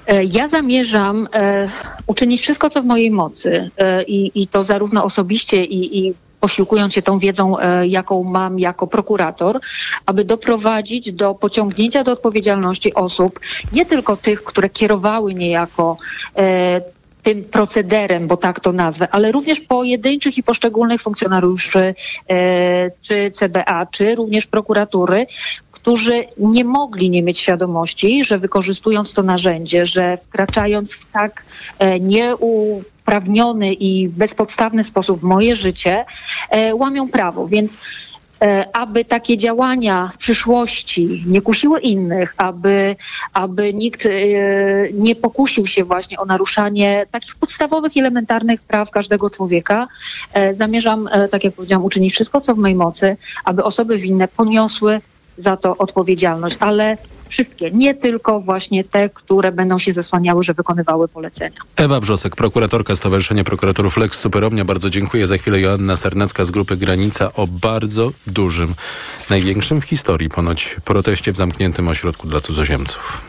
E, 0.07 0.23
Ja 0.23 0.47
zamierzam 0.47 1.27
e, 1.33 1.69
uczynić 2.07 2.41
wszystko, 2.41 2.69
co 2.69 2.81
w 2.81 2.85
mojej 2.85 3.11
mocy 3.11 3.71
e, 3.77 4.03
i, 4.03 4.41
i 4.41 4.47
to 4.47 4.63
zarówno 4.63 5.03
osobiście 5.03 5.63
i, 5.63 6.07
i 6.07 6.13
posiłkując 6.47 6.93
się 6.93 7.01
tą 7.01 7.19
wiedzą, 7.19 7.59
e, 7.59 7.87
jaką 7.87 8.23
mam 8.23 8.59
jako 8.59 8.87
prokurator, 8.87 9.59
aby 10.05 10.23
doprowadzić 10.23 11.11
do 11.11 11.35
pociągnięcia 11.35 12.03
do 12.03 12.11
odpowiedzialności 12.11 12.93
osób, 12.93 13.39
nie 13.73 13.85
tylko 13.85 14.17
tych, 14.17 14.43
które 14.43 14.69
kierowały 14.69 15.33
niejako 15.33 15.97
e, 16.37 16.81
tym 17.23 17.43
procederem, 17.43 18.27
bo 18.27 18.37
tak 18.37 18.59
to 18.59 18.71
nazwę, 18.71 19.07
ale 19.11 19.31
również 19.31 19.59
pojedynczych 19.59 20.37
i 20.37 20.43
poszczególnych 20.43 21.01
funkcjonariuszy 21.01 21.95
e, 22.29 22.91
czy 23.01 23.31
CBA, 23.31 23.85
czy 23.91 24.15
również 24.15 24.47
prokuratury, 24.47 25.25
którzy 25.71 26.23
nie 26.37 26.65
mogli 26.65 27.09
nie 27.09 27.23
mieć 27.23 27.39
świadomości, 27.39 28.23
że 28.23 28.39
wykorzystując 28.39 29.13
to 29.13 29.23
narzędzie, 29.23 29.85
że 29.85 30.17
wkraczając 30.17 30.93
w 30.93 31.05
tak 31.11 31.43
e, 31.79 31.99
uprawniony 33.07 33.73
i 33.73 34.09
bezpodstawny 34.09 34.83
sposób 34.83 35.19
w 35.19 35.23
moje 35.23 35.55
życie, 35.55 36.05
e, 36.49 36.75
łamią 36.75 37.09
prawo. 37.09 37.47
Więc 37.47 37.77
e, 38.41 38.75
aby 38.75 39.05
takie 39.05 39.37
działania 39.37 40.11
w 40.13 40.17
przyszłości 40.17 41.23
nie 41.27 41.41
kusiły 41.41 41.79
innych, 41.79 42.33
aby, 42.37 42.95
aby 43.33 43.73
nikt 43.73 44.05
e, 44.05 44.11
nie 44.93 45.15
pokusił 45.15 45.65
się 45.65 45.83
właśnie 45.83 46.19
o 46.19 46.25
naruszanie 46.25 47.05
takich 47.11 47.35
podstawowych 47.35 47.97
elementarnych 47.97 48.61
praw 48.61 48.91
każdego 48.91 49.29
człowieka, 49.29 49.87
zamierzam, 50.51 51.09
tak 51.31 51.43
jak 51.43 51.53
powiedziałam, 51.53 51.85
uczynić 51.85 52.13
wszystko, 52.13 52.41
co 52.41 52.55
w 52.55 52.57
mojej 52.57 52.75
mocy, 52.75 53.17
aby 53.45 53.63
osoby 53.63 53.97
winne 53.97 54.27
poniosły 54.27 55.01
za 55.37 55.57
to 55.57 55.77
odpowiedzialność, 55.77 56.57
ale 56.59 56.97
wszystkie, 57.29 57.71
nie 57.71 57.95
tylko 57.95 58.39
właśnie 58.39 58.83
te, 58.83 59.09
które 59.09 59.51
będą 59.51 59.77
się 59.77 59.91
zasłaniały, 59.91 60.43
że 60.43 60.53
wykonywały 60.53 61.07
polecenia. 61.07 61.61
Ewa 61.75 61.99
Wrzosek, 61.99 62.35
prokuratorka 62.35 62.95
Stowarzyszenia 62.95 63.43
Prokuratorów 63.43 63.97
Lex 63.97 64.19
Superomnia. 64.19 64.65
Bardzo 64.65 64.89
dziękuję. 64.89 65.27
Za 65.27 65.37
chwilę 65.37 65.59
Joanna 65.59 65.95
Sernacka 65.95 66.45
z 66.45 66.51
grupy 66.51 66.77
Granica 66.77 67.33
o 67.33 67.47
bardzo 67.47 68.11
dużym, 68.27 68.75
największym 69.29 69.81
w 69.81 69.85
historii 69.85 70.29
ponoć 70.29 70.75
proteście 70.85 71.31
w 71.31 71.35
zamkniętym 71.35 71.87
ośrodku 71.87 72.27
dla 72.27 72.41
cudzoziemców. 72.41 73.21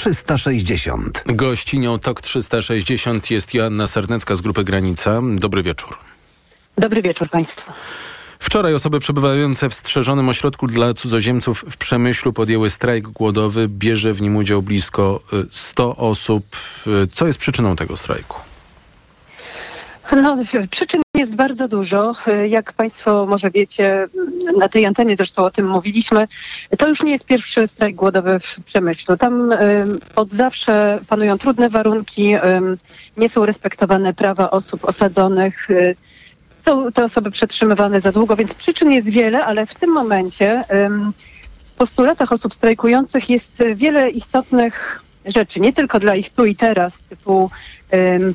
360. 0.00 1.22
Gościnią 1.26 1.98
TOK 1.98 2.20
360 2.20 3.30
jest 3.30 3.54
Joanna 3.54 3.86
Sernecka 3.86 4.34
z 4.34 4.40
grupy 4.40 4.64
Granica. 4.64 5.20
Dobry 5.34 5.62
wieczór. 5.62 5.98
Dobry 6.78 7.02
wieczór 7.02 7.30
Państwu. 7.30 7.72
Wczoraj 8.38 8.74
osoby 8.74 8.98
przebywające 8.98 9.68
w 9.70 9.74
strzeżonym 9.74 10.28
ośrodku 10.28 10.66
dla 10.66 10.94
cudzoziemców 10.94 11.64
w 11.70 11.76
Przemyślu 11.76 12.32
podjęły 12.32 12.70
strajk 12.70 13.08
głodowy. 13.08 13.68
Bierze 13.68 14.12
w 14.12 14.22
nim 14.22 14.36
udział 14.36 14.62
blisko 14.62 15.20
y, 15.32 15.46
100 15.50 15.96
osób. 15.96 16.44
Y, 16.86 17.06
Co 17.06 17.26
jest 17.26 17.38
przyczyną 17.38 17.76
tego 17.76 17.96
strajku? 17.96 18.40
No, 20.12 20.38
przyczyn 20.70 21.02
jest 21.20 21.34
bardzo 21.34 21.68
dużo. 21.68 22.14
Jak 22.48 22.72
Państwo 22.72 23.26
może 23.26 23.50
wiecie, 23.50 24.08
na 24.58 24.68
tej 24.68 24.86
antenie 24.86 25.16
zresztą 25.16 25.44
o 25.44 25.50
tym 25.50 25.68
mówiliśmy, 25.68 26.28
to 26.78 26.88
już 26.88 27.02
nie 27.02 27.12
jest 27.12 27.24
pierwszy 27.24 27.68
strajk 27.68 27.96
głodowy 27.96 28.40
w 28.40 28.64
Przemyślu. 28.64 29.16
Tam 29.16 29.52
ym, 29.52 30.00
od 30.16 30.30
zawsze 30.30 30.98
panują 31.08 31.38
trudne 31.38 31.68
warunki, 31.68 32.34
ym, 32.34 32.76
nie 33.16 33.28
są 33.28 33.46
respektowane 33.46 34.14
prawa 34.14 34.50
osób 34.50 34.84
osadzonych. 34.84 35.68
Są 36.64 36.92
te 36.92 37.04
osoby 37.04 37.30
przetrzymywane 37.30 38.00
za 38.00 38.12
długo, 38.12 38.36
więc 38.36 38.54
przyczyn 38.54 38.90
jest 38.90 39.08
wiele, 39.08 39.44
ale 39.44 39.66
w 39.66 39.74
tym 39.74 39.90
momencie 39.90 40.64
w 41.64 41.74
postulatach 41.76 42.32
osób 42.32 42.54
strajkujących 42.54 43.30
jest 43.30 43.62
wiele 43.74 44.10
istotnych 44.10 45.02
rzeczy, 45.24 45.60
nie 45.60 45.72
tylko 45.72 45.98
dla 45.98 46.14
ich 46.14 46.30
tu 46.30 46.44
i 46.44 46.56
teraz, 46.56 46.98
typu 47.08 47.50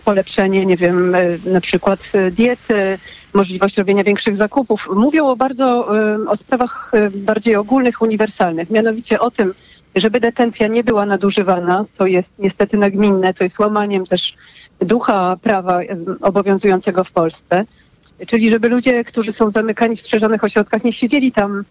polepszenie, 0.03 0.65
nie 0.65 0.77
wiem, 0.77 1.15
e, 1.15 1.37
na 1.45 1.61
przykład 1.61 1.99
e, 2.13 2.31
diety, 2.31 2.97
możliwość 3.33 3.77
robienia 3.77 4.03
większych 4.03 4.35
zakupów. 4.35 4.89
Mówią 4.95 5.27
o 5.27 5.35
bardzo, 5.35 5.87
o 6.27 6.37
sprawach 6.37 6.91
e, 6.93 7.11
bardziej 7.11 7.55
ogólnych, 7.55 8.01
uniwersalnych, 8.01 8.69
mianowicie 8.69 9.19
o 9.19 9.31
tym, 9.31 9.53
żeby 9.95 10.19
detencja 10.19 10.67
nie 10.67 10.83
była 10.83 11.05
nadużywana, 11.05 11.85
co 11.93 12.05
jest 12.05 12.31
niestety 12.39 12.77
nagminne, 12.77 13.33
co 13.33 13.43
jest 13.43 13.59
łamaniem 13.59 14.05
też 14.05 14.35
ducha 14.79 15.37
prawa 15.41 15.79
obowiązującego 16.21 17.03
w 17.03 17.11
Polsce. 17.11 17.65
Czyli 18.27 18.49
żeby 18.49 18.69
ludzie, 18.69 19.03
którzy 19.03 19.31
są 19.31 19.49
zamykani 19.49 19.95
w 19.95 20.01
strzeżonych 20.01 20.43
ośrodkach, 20.43 20.83
nie 20.83 20.93
siedzieli 20.93 21.31
tam 21.31 21.63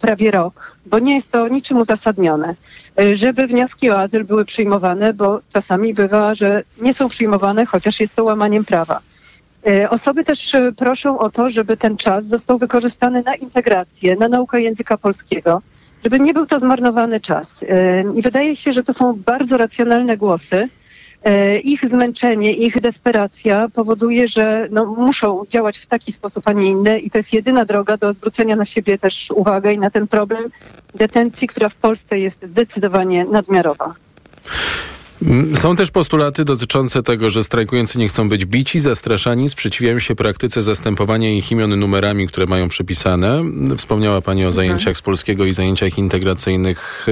prawie 0.00 0.30
rok, 0.30 0.76
bo 0.86 0.98
nie 0.98 1.14
jest 1.14 1.30
to 1.30 1.48
niczym 1.48 1.78
uzasadnione. 1.78 2.54
E, 3.00 3.16
Żeby 3.16 3.46
wnioski 3.46 3.90
o 3.90 3.98
azyl 4.00 4.24
były 4.24 4.44
przyjmowane, 4.44 5.14
bo 5.14 5.40
czasami 5.52 5.94
bywa, 5.94 6.34
że 6.34 6.62
nie 6.80 6.94
są 6.94 7.08
przyjmowane, 7.08 7.66
chociaż 7.66 8.00
jest 8.00 8.14
to 8.16 8.24
łamaniem 8.24 8.64
prawa. 8.64 9.00
E, 9.66 9.90
Osoby 9.90 10.24
też 10.24 10.54
e, 10.54 10.72
proszą 10.72 11.18
o 11.18 11.30
to, 11.30 11.50
żeby 11.50 11.76
ten 11.76 11.96
czas 11.96 12.26
został 12.26 12.58
wykorzystany 12.58 13.22
na 13.22 13.34
integrację, 13.34 14.16
na 14.16 14.28
naukę 14.28 14.60
języka 14.62 14.98
polskiego, 14.98 15.62
żeby 16.04 16.20
nie 16.20 16.34
był 16.34 16.46
to 16.46 16.58
zmarnowany 16.60 17.20
czas. 17.20 17.64
E, 17.68 18.04
I 18.14 18.22
wydaje 18.22 18.56
się, 18.56 18.72
że 18.72 18.82
to 18.82 18.92
są 18.94 19.12
bardzo 19.26 19.56
racjonalne 19.56 20.16
głosy. 20.16 20.68
E, 21.24 21.58
Ich 21.58 21.88
zmęczenie, 21.88 22.52
ich 22.52 22.80
desperacja 22.80 23.68
powoduje, 23.74 24.28
że 24.28 24.68
no, 24.70 24.86
muszą 24.86 25.44
działać 25.50 25.78
w 25.78 25.86
taki 25.86 26.12
sposób, 26.12 26.48
a 26.48 26.52
nie 26.52 26.66
inny 26.66 26.98
i 26.98 27.10
to 27.10 27.18
jest 27.18 27.32
jedyna 27.32 27.64
droga 27.64 27.96
do 27.96 28.12
zwrócenia 28.12 28.56
na 28.56 28.64
siebie 28.64 28.98
też 28.98 29.30
uwagę 29.34 29.72
i 29.72 29.78
na 29.78 29.90
ten 29.90 30.08
problem 30.08 30.44
detencji, 30.94 31.48
która 31.48 31.68
w 31.68 31.74
Polsce 31.74 32.18
jest 32.18 32.38
zdecydowanie 32.42 33.24
nadmiarowa. 33.24 33.94
Są 35.54 35.76
też 35.76 35.90
postulaty 35.90 36.44
dotyczące 36.44 37.02
tego, 37.02 37.30
że 37.30 37.44
strajkujący 37.44 37.98
nie 37.98 38.08
chcą 38.08 38.28
być 38.28 38.46
bici, 38.46 38.78
zastraszani, 38.80 39.48
sprzeciwiają 39.48 39.98
się 39.98 40.14
praktyce 40.14 40.62
zastępowania 40.62 41.30
ich 41.30 41.52
imion 41.52 41.78
numerami, 41.78 42.28
które 42.28 42.46
mają 42.46 42.68
przypisane. 42.68 43.42
Wspomniała 43.76 44.20
Pani 44.20 44.44
o 44.44 44.52
zajęciach 44.52 44.96
z 44.96 45.02
polskiego 45.02 45.44
i 45.44 45.52
zajęciach 45.52 45.98
integracyjnych. 45.98 47.06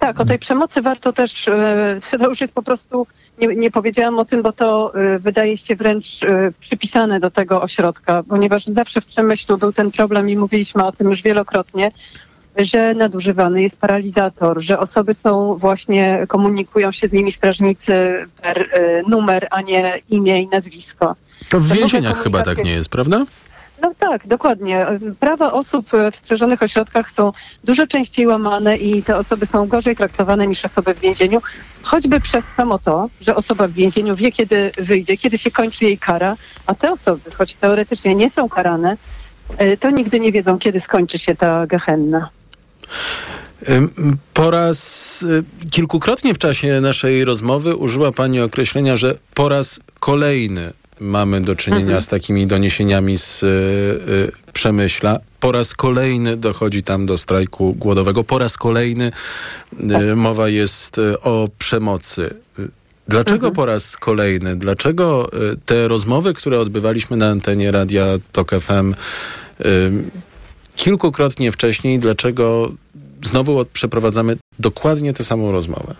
Tak, 0.00 0.20
o 0.20 0.24
tej 0.24 0.38
przemocy 0.38 0.82
warto 0.82 1.12
też, 1.12 1.48
e, 1.48 2.00
to 2.18 2.28
już 2.28 2.40
jest 2.40 2.54
po 2.54 2.62
prostu, 2.62 3.06
nie, 3.38 3.48
nie 3.48 3.70
powiedziałam 3.70 4.18
o 4.18 4.24
tym, 4.24 4.42
bo 4.42 4.52
to 4.52 4.94
e, 4.94 5.18
wydaje 5.18 5.56
się 5.56 5.76
wręcz 5.76 6.22
e, 6.22 6.52
przypisane 6.60 7.20
do 7.20 7.30
tego 7.30 7.62
ośrodka, 7.62 8.22
ponieważ 8.28 8.66
zawsze 8.66 9.00
w 9.00 9.06
Przemyślu 9.06 9.58
był 9.58 9.72
ten 9.72 9.90
problem 9.90 10.30
i 10.30 10.36
mówiliśmy 10.36 10.84
o 10.84 10.92
tym 10.92 11.10
już 11.10 11.22
wielokrotnie, 11.22 11.90
że 12.56 12.94
nadużywany 12.94 13.62
jest 13.62 13.80
paralizator, 13.80 14.62
że 14.62 14.78
osoby 14.78 15.14
są 15.14 15.54
właśnie, 15.54 16.24
komunikują 16.28 16.92
się 16.92 17.08
z 17.08 17.12
nimi 17.12 17.32
strażnicy 17.32 18.26
per 18.42 18.68
numer, 19.08 19.46
a 19.50 19.62
nie 19.62 19.94
imię 20.08 20.42
i 20.42 20.48
nazwisko. 20.48 21.16
To 21.50 21.60
w 21.60 21.72
więzieniach 21.72 22.22
chyba 22.22 22.42
tak 22.42 22.64
nie 22.64 22.72
jest, 22.72 22.88
prawda? 22.88 23.24
No 23.82 23.94
tak, 23.98 24.26
dokładnie. 24.26 24.86
Prawa 25.20 25.52
osób 25.52 25.86
w 26.12 26.16
strzeżonych 26.16 26.62
ośrodkach 26.62 27.10
są 27.10 27.32
dużo 27.64 27.86
częściej 27.86 28.26
łamane 28.26 28.76
i 28.76 29.02
te 29.02 29.16
osoby 29.16 29.46
są 29.46 29.68
gorzej 29.68 29.96
traktowane 29.96 30.46
niż 30.46 30.64
osoby 30.64 30.94
w 30.94 31.00
więzieniu, 31.00 31.42
choćby 31.82 32.20
przez 32.20 32.44
samo 32.56 32.78
to, 32.78 33.08
że 33.20 33.36
osoba 33.36 33.68
w 33.68 33.72
więzieniu 33.72 34.16
wie, 34.16 34.32
kiedy 34.32 34.72
wyjdzie, 34.78 35.16
kiedy 35.16 35.38
się 35.38 35.50
kończy 35.50 35.84
jej 35.84 35.98
kara, 35.98 36.36
a 36.66 36.74
te 36.74 36.92
osoby, 36.92 37.30
choć 37.30 37.54
teoretycznie 37.54 38.14
nie 38.14 38.30
są 38.30 38.48
karane, 38.48 38.96
e, 39.58 39.76
to 39.76 39.90
nigdy 39.90 40.20
nie 40.20 40.32
wiedzą, 40.32 40.58
kiedy 40.58 40.80
skończy 40.80 41.18
się 41.18 41.34
ta 41.34 41.66
gehenna. 41.66 42.28
Po 44.34 44.50
raz 44.50 45.22
y, 45.22 45.44
kilkukrotnie 45.70 46.34
w 46.34 46.38
czasie 46.38 46.80
naszej 46.80 47.24
rozmowy 47.24 47.76
użyła 47.76 48.12
Pani 48.12 48.40
określenia, 48.40 48.96
że 48.96 49.18
po 49.34 49.48
raz 49.48 49.80
kolejny 50.00 50.72
mamy 51.00 51.40
do 51.40 51.56
czynienia 51.56 51.82
Mhm. 51.82 52.02
z 52.02 52.08
takimi 52.08 52.46
doniesieniami 52.46 53.18
z 53.18 53.42
y, 53.42 54.32
Przemyśla. 54.52 55.18
Po 55.40 55.52
raz 55.52 55.74
kolejny 55.74 56.36
dochodzi 56.36 56.82
tam 56.82 57.06
do 57.06 57.18
strajku 57.18 57.74
głodowego. 57.74 58.24
Po 58.24 58.38
raz 58.38 58.56
kolejny 58.56 59.12
y, 60.12 60.16
mowa 60.16 60.48
jest 60.48 60.96
o 61.22 61.48
przemocy. 61.58 62.34
Dlaczego 63.08 63.50
po 63.50 63.66
raz 63.66 63.96
kolejny? 63.96 64.56
Dlaczego 64.56 65.30
te 65.66 65.88
rozmowy, 65.88 66.34
które 66.34 66.60
odbywaliśmy 66.60 67.16
na 67.16 67.26
antenie 67.28 67.70
Radia 67.70 68.04
Tok 68.32 68.50
FM 68.60 68.94
y, 69.60 69.64
kilkukrotnie 70.76 71.52
wcześniej, 71.52 71.98
dlaczego 71.98 72.72
znowu 73.24 73.64
przeprowadzamy 73.64 74.36
dokładnie 74.58 75.12
tę 75.12 75.24
samą 75.24 75.52
rozmowę? 75.52 75.94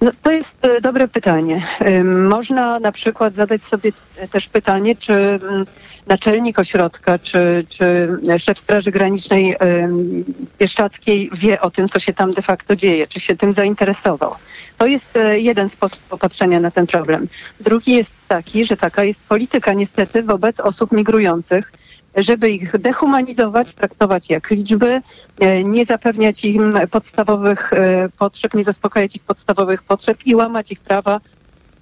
No, 0.00 0.10
to 0.22 0.32
jest 0.32 0.64
e, 0.64 0.80
dobre 0.80 1.08
pytanie. 1.08 1.66
Ym, 1.86 2.26
Można 2.28 2.78
na 2.78 2.92
przykład 2.92 3.34
zadać 3.34 3.62
sobie 3.62 3.92
t- 3.92 4.28
też 4.28 4.48
pytanie, 4.48 4.96
czy 4.96 5.12
mm, 5.12 5.66
naczelnik 6.06 6.58
ośrodka, 6.58 7.18
czy, 7.18 7.66
czy 7.68 8.08
szef 8.38 8.58
Straży 8.58 8.90
Granicznej 8.90 9.56
ym, 9.84 10.24
Bieszczadzkiej 10.58 11.30
wie 11.32 11.60
o 11.60 11.70
tym, 11.70 11.88
co 11.88 11.98
się 11.98 12.12
tam 12.12 12.32
de 12.32 12.42
facto 12.42 12.76
dzieje, 12.76 13.06
czy 13.06 13.20
się 13.20 13.36
tym 13.36 13.52
zainteresował. 13.52 14.34
To 14.78 14.86
jest 14.86 15.16
e, 15.16 15.40
jeden 15.40 15.68
sposób 15.70 15.98
popatrzenia 16.00 16.60
na 16.60 16.70
ten 16.70 16.86
problem. 16.86 17.28
Drugi 17.60 17.92
jest 17.92 18.12
taki, 18.28 18.64
że 18.66 18.76
taka 18.76 19.04
jest 19.04 19.20
polityka 19.20 19.72
niestety 19.72 20.22
wobec 20.22 20.60
osób 20.60 20.92
migrujących, 20.92 21.72
żeby 22.16 22.50
ich 22.50 22.78
dehumanizować, 22.78 23.74
traktować 23.74 24.30
jak 24.30 24.50
liczby, 24.50 25.00
e, 25.40 25.64
nie 25.64 25.84
zapewniać 25.84 26.44
im 26.44 26.78
podstawowych 26.90 27.72
e, 27.72 28.08
potrzeb, 28.18 28.54
nie 28.54 28.64
zaspokajać 28.64 29.16
ich 29.16 29.22
podstawowych 29.22 29.82
potrzeb 29.82 30.18
i 30.26 30.34
łamać 30.34 30.72
ich 30.72 30.80
prawa, 30.80 31.20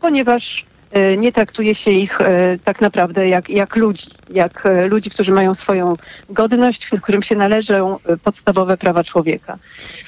ponieważ 0.01 0.64
e, 0.93 1.16
nie 1.16 1.32
traktuje 1.32 1.74
się 1.74 1.91
ich 1.91 2.18
tak 2.64 2.80
naprawdę 2.80 3.28
jak, 3.28 3.51
jak 3.51 3.76
ludzi, 3.76 4.07
jak 4.30 4.68
ludzi, 4.89 5.11
którzy 5.11 5.32
mają 5.32 5.55
swoją 5.55 5.97
godność, 6.30 6.87
którym 6.87 7.22
się 7.22 7.37
należą 7.37 7.99
podstawowe 8.24 8.76
prawa 8.76 9.05
człowieka. 9.05 9.59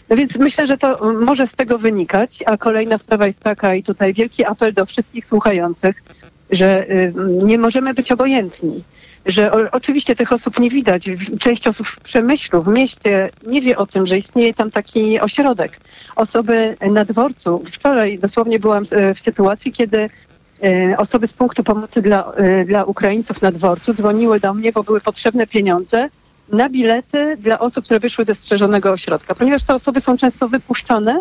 No 0.09 0.16
więc 0.16 0.37
myślę, 0.37 0.66
że 0.66 0.79
to 0.79 1.12
może 1.12 1.47
z 1.47 1.53
tego 1.53 1.79
wynikać, 1.79 2.45
a 2.47 2.57
kolejna 2.57 2.99
sprawa 2.99 3.27
jest 3.27 3.41
taka 3.41 3.74
i 3.74 3.83
tutaj 3.83 4.14
wielki 4.14 4.45
apel 4.45 4.72
do 4.72 4.87
wszystkich 4.87 5.27
słuchających, 5.27 6.03
że 6.51 6.91
y, 6.91 7.12
nie 7.45 7.59
możemy 7.59 7.95
być 7.95 8.12
obojętni 8.12 8.85
że 9.27 9.53
o, 9.53 9.59
oczywiście 9.72 10.16
tych 10.16 10.33
osób 10.33 10.61
nie 10.61 10.70
widać. 10.70 11.11
Część 11.41 11.68
osób 11.68 11.87
w 11.87 12.01
Przemyślu, 12.01 12.62
w 12.62 12.68
mieście 12.68 13.31
nie 13.47 13.61
wie 13.61 13.79
o 13.79 13.87
tym, 13.87 14.07
że 14.07 14.18
istnieje 14.18 14.55
tam 14.55 14.70
taki 14.70 15.20
ośrodek. 15.20 15.81
Osoby 16.16 16.77
na 16.91 17.05
dworcu. 17.05 17.62
Wczoraj 17.72 18.18
dosłownie 18.18 18.59
byłam 18.59 18.85
e, 18.91 19.14
w 19.14 19.18
sytuacji, 19.18 19.72
kiedy 19.72 20.11
e, 20.64 20.97
osoby 20.97 21.27
z 21.27 21.35
punktu 21.35 21.64
pomocy 21.64 22.03
dla, 22.03 22.33
e, 22.33 22.64
dla 22.64 22.85
Ukraińców 22.85 23.43
na 23.43 23.53
dworcu 23.53 23.95
dzwoniły 23.95 24.41
do 24.41 24.55
mnie, 24.55 24.72
bo 24.72 24.83
były 24.83 25.01
potrzebne 25.01 25.47
pieniądze 25.47 26.09
na 26.49 26.68
bilety 26.68 27.37
dla 27.37 27.59
osób, 27.59 27.85
które 27.85 28.01
wyszły 28.01 28.24
ze 28.24 28.35
strzeżonego 28.35 28.93
ośrodka, 28.93 29.35
ponieważ 29.35 29.62
te 29.62 29.74
osoby 29.74 30.01
są 30.01 30.16
często 30.16 30.49
wypuszczone 30.49 31.20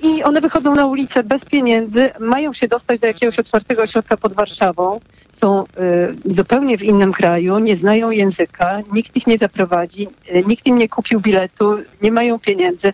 i 0.00 0.22
one 0.22 0.40
wychodzą 0.40 0.74
na 0.74 0.86
ulicę 0.86 1.22
bez 1.22 1.44
pieniędzy, 1.44 2.10
mają 2.20 2.52
się 2.52 2.68
dostać 2.68 3.00
do 3.00 3.06
jakiegoś 3.06 3.38
otwartego 3.38 3.82
ośrodka 3.82 4.16
pod 4.16 4.32
Warszawą, 4.32 5.00
są 5.40 5.64
y, 5.64 6.34
zupełnie 6.34 6.78
w 6.78 6.82
innym 6.82 7.12
kraju, 7.12 7.58
nie 7.58 7.76
znają 7.76 8.10
języka, 8.10 8.78
nikt 8.92 9.16
ich 9.16 9.26
nie 9.26 9.38
zaprowadzi, 9.38 10.08
y, 10.34 10.44
nikt 10.46 10.66
im 10.66 10.78
nie 10.78 10.88
kupił 10.88 11.20
biletu, 11.20 11.76
nie 12.02 12.12
mają 12.12 12.38
pieniędzy 12.38 12.92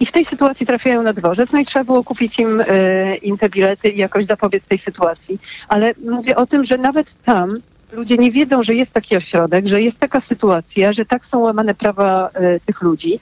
i 0.00 0.06
w 0.06 0.12
tej 0.12 0.24
sytuacji 0.24 0.66
trafiają 0.66 1.02
na 1.02 1.12
dworzec, 1.12 1.52
no 1.52 1.58
i 1.58 1.64
trzeba 1.64 1.84
było 1.84 2.04
kupić 2.04 2.38
im, 2.38 2.60
y, 2.60 3.18
im 3.22 3.38
te 3.38 3.48
bilety 3.48 3.88
i 3.88 3.98
jakoś 3.98 4.24
zapobiec 4.24 4.64
tej 4.64 4.78
sytuacji. 4.78 5.38
Ale 5.68 5.94
mówię 6.10 6.36
o 6.36 6.46
tym, 6.46 6.64
że 6.64 6.78
nawet 6.78 7.22
tam 7.22 7.50
ludzie 7.92 8.16
nie 8.16 8.30
wiedzą, 8.30 8.62
że 8.62 8.74
jest 8.74 8.92
taki 8.92 9.16
ośrodek, 9.16 9.66
że 9.66 9.82
jest 9.82 9.98
taka 9.98 10.20
sytuacja, 10.20 10.92
że 10.92 11.04
tak 11.04 11.24
są 11.24 11.38
łamane 11.38 11.74
prawa 11.74 12.30
tych 12.66 12.82
ludzi. 12.82 13.20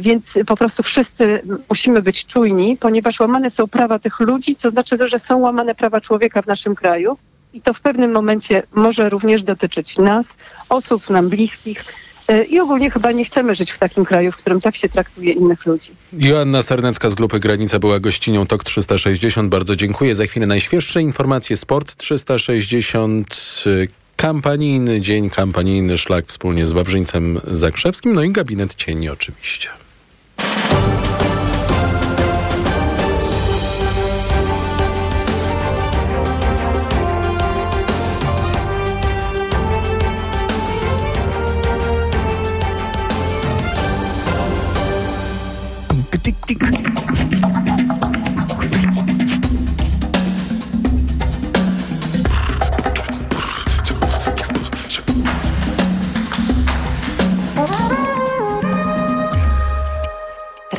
Więc 0.00 0.38
po 0.46 0.56
prostu 0.56 0.82
wszyscy 0.82 1.42
musimy 1.68 2.02
być 2.02 2.26
czujni, 2.26 2.76
ponieważ 2.76 3.20
łamane 3.20 3.50
są 3.50 3.68
prawa 3.68 3.98
tych 3.98 4.20
ludzi, 4.20 4.56
co 4.56 4.70
znaczy, 4.70 5.08
że 5.08 5.18
są 5.18 5.38
łamane 5.38 5.74
prawa 5.74 6.00
człowieka 6.00 6.42
w 6.42 6.46
naszym 6.46 6.74
kraju 6.74 7.16
i 7.54 7.60
to 7.60 7.74
w 7.74 7.80
pewnym 7.80 8.12
momencie 8.12 8.62
może 8.74 9.10
również 9.10 9.42
dotyczyć 9.42 9.98
nas, 9.98 10.36
osób 10.68 11.10
nam 11.10 11.28
bliskich. 11.28 11.84
E, 12.28 12.44
I 12.44 12.60
ogólnie 12.60 12.90
chyba 12.90 13.12
nie 13.12 13.24
chcemy 13.24 13.54
żyć 13.54 13.70
w 13.70 13.78
takim 13.78 14.04
kraju, 14.04 14.32
w 14.32 14.36
którym 14.36 14.60
tak 14.60 14.76
się 14.76 14.88
traktuje 14.88 15.32
innych 15.32 15.66
ludzi. 15.66 15.90
Joanna 16.12 16.62
Sernecka 16.62 17.10
z 17.10 17.14
grupy 17.14 17.40
Granica 17.40 17.78
była 17.78 18.00
gościnią 18.00 18.46
TOK 18.46 18.64
360. 18.64 19.50
Bardzo 19.50 19.76
dziękuję. 19.76 20.14
Za 20.14 20.26
chwilę 20.26 20.46
najświeższe 20.46 21.02
informacje 21.02 21.56
Sport 21.56 21.96
360. 21.96 23.64
y, 23.66 23.88
Kampanijny 24.16 25.00
dzień, 25.00 25.30
kampanijny 25.30 25.98
szlak 25.98 26.26
wspólnie 26.26 26.66
z 26.66 26.72
Wawrzyńcem 26.72 27.40
Zakrzewskim, 27.46 28.14
no 28.14 28.22
i 28.22 28.30
gabinet 28.30 28.74
cieni 28.74 29.08
oczywiście. 29.08 29.68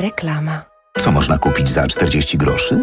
Reklama. 0.04 0.64
Co 0.98 1.12
można 1.12 1.38
kupić 1.38 1.68
za 1.68 1.86
40 1.86 2.38
groszy? 2.38 2.82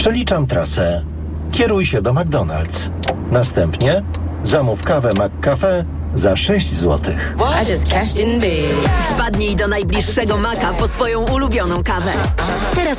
Przeliczam 0.00 0.46
trasę. 0.46 1.04
Kieruj 1.52 1.86
się 1.86 2.02
do 2.02 2.12
McDonald's. 2.12 2.90
Następnie 3.30 4.02
zamów 4.42 4.82
kawę 4.82 5.10
McCafe 5.10 5.84
za 6.14 6.36
6 6.36 6.74
zł. 6.74 7.14
I 7.62 7.70
just 7.70 7.88
cashed 7.90 8.20
in 8.20 8.40
big. 8.40 8.90
Wpadnij 9.10 9.56
do 9.56 9.68
najbliższego 9.68 10.36
maka 10.38 10.72
po 10.72 10.88
swoją 10.88 11.20
ulubioną 11.20 11.82
kawę. 11.82 12.12
Teraz 12.74 12.80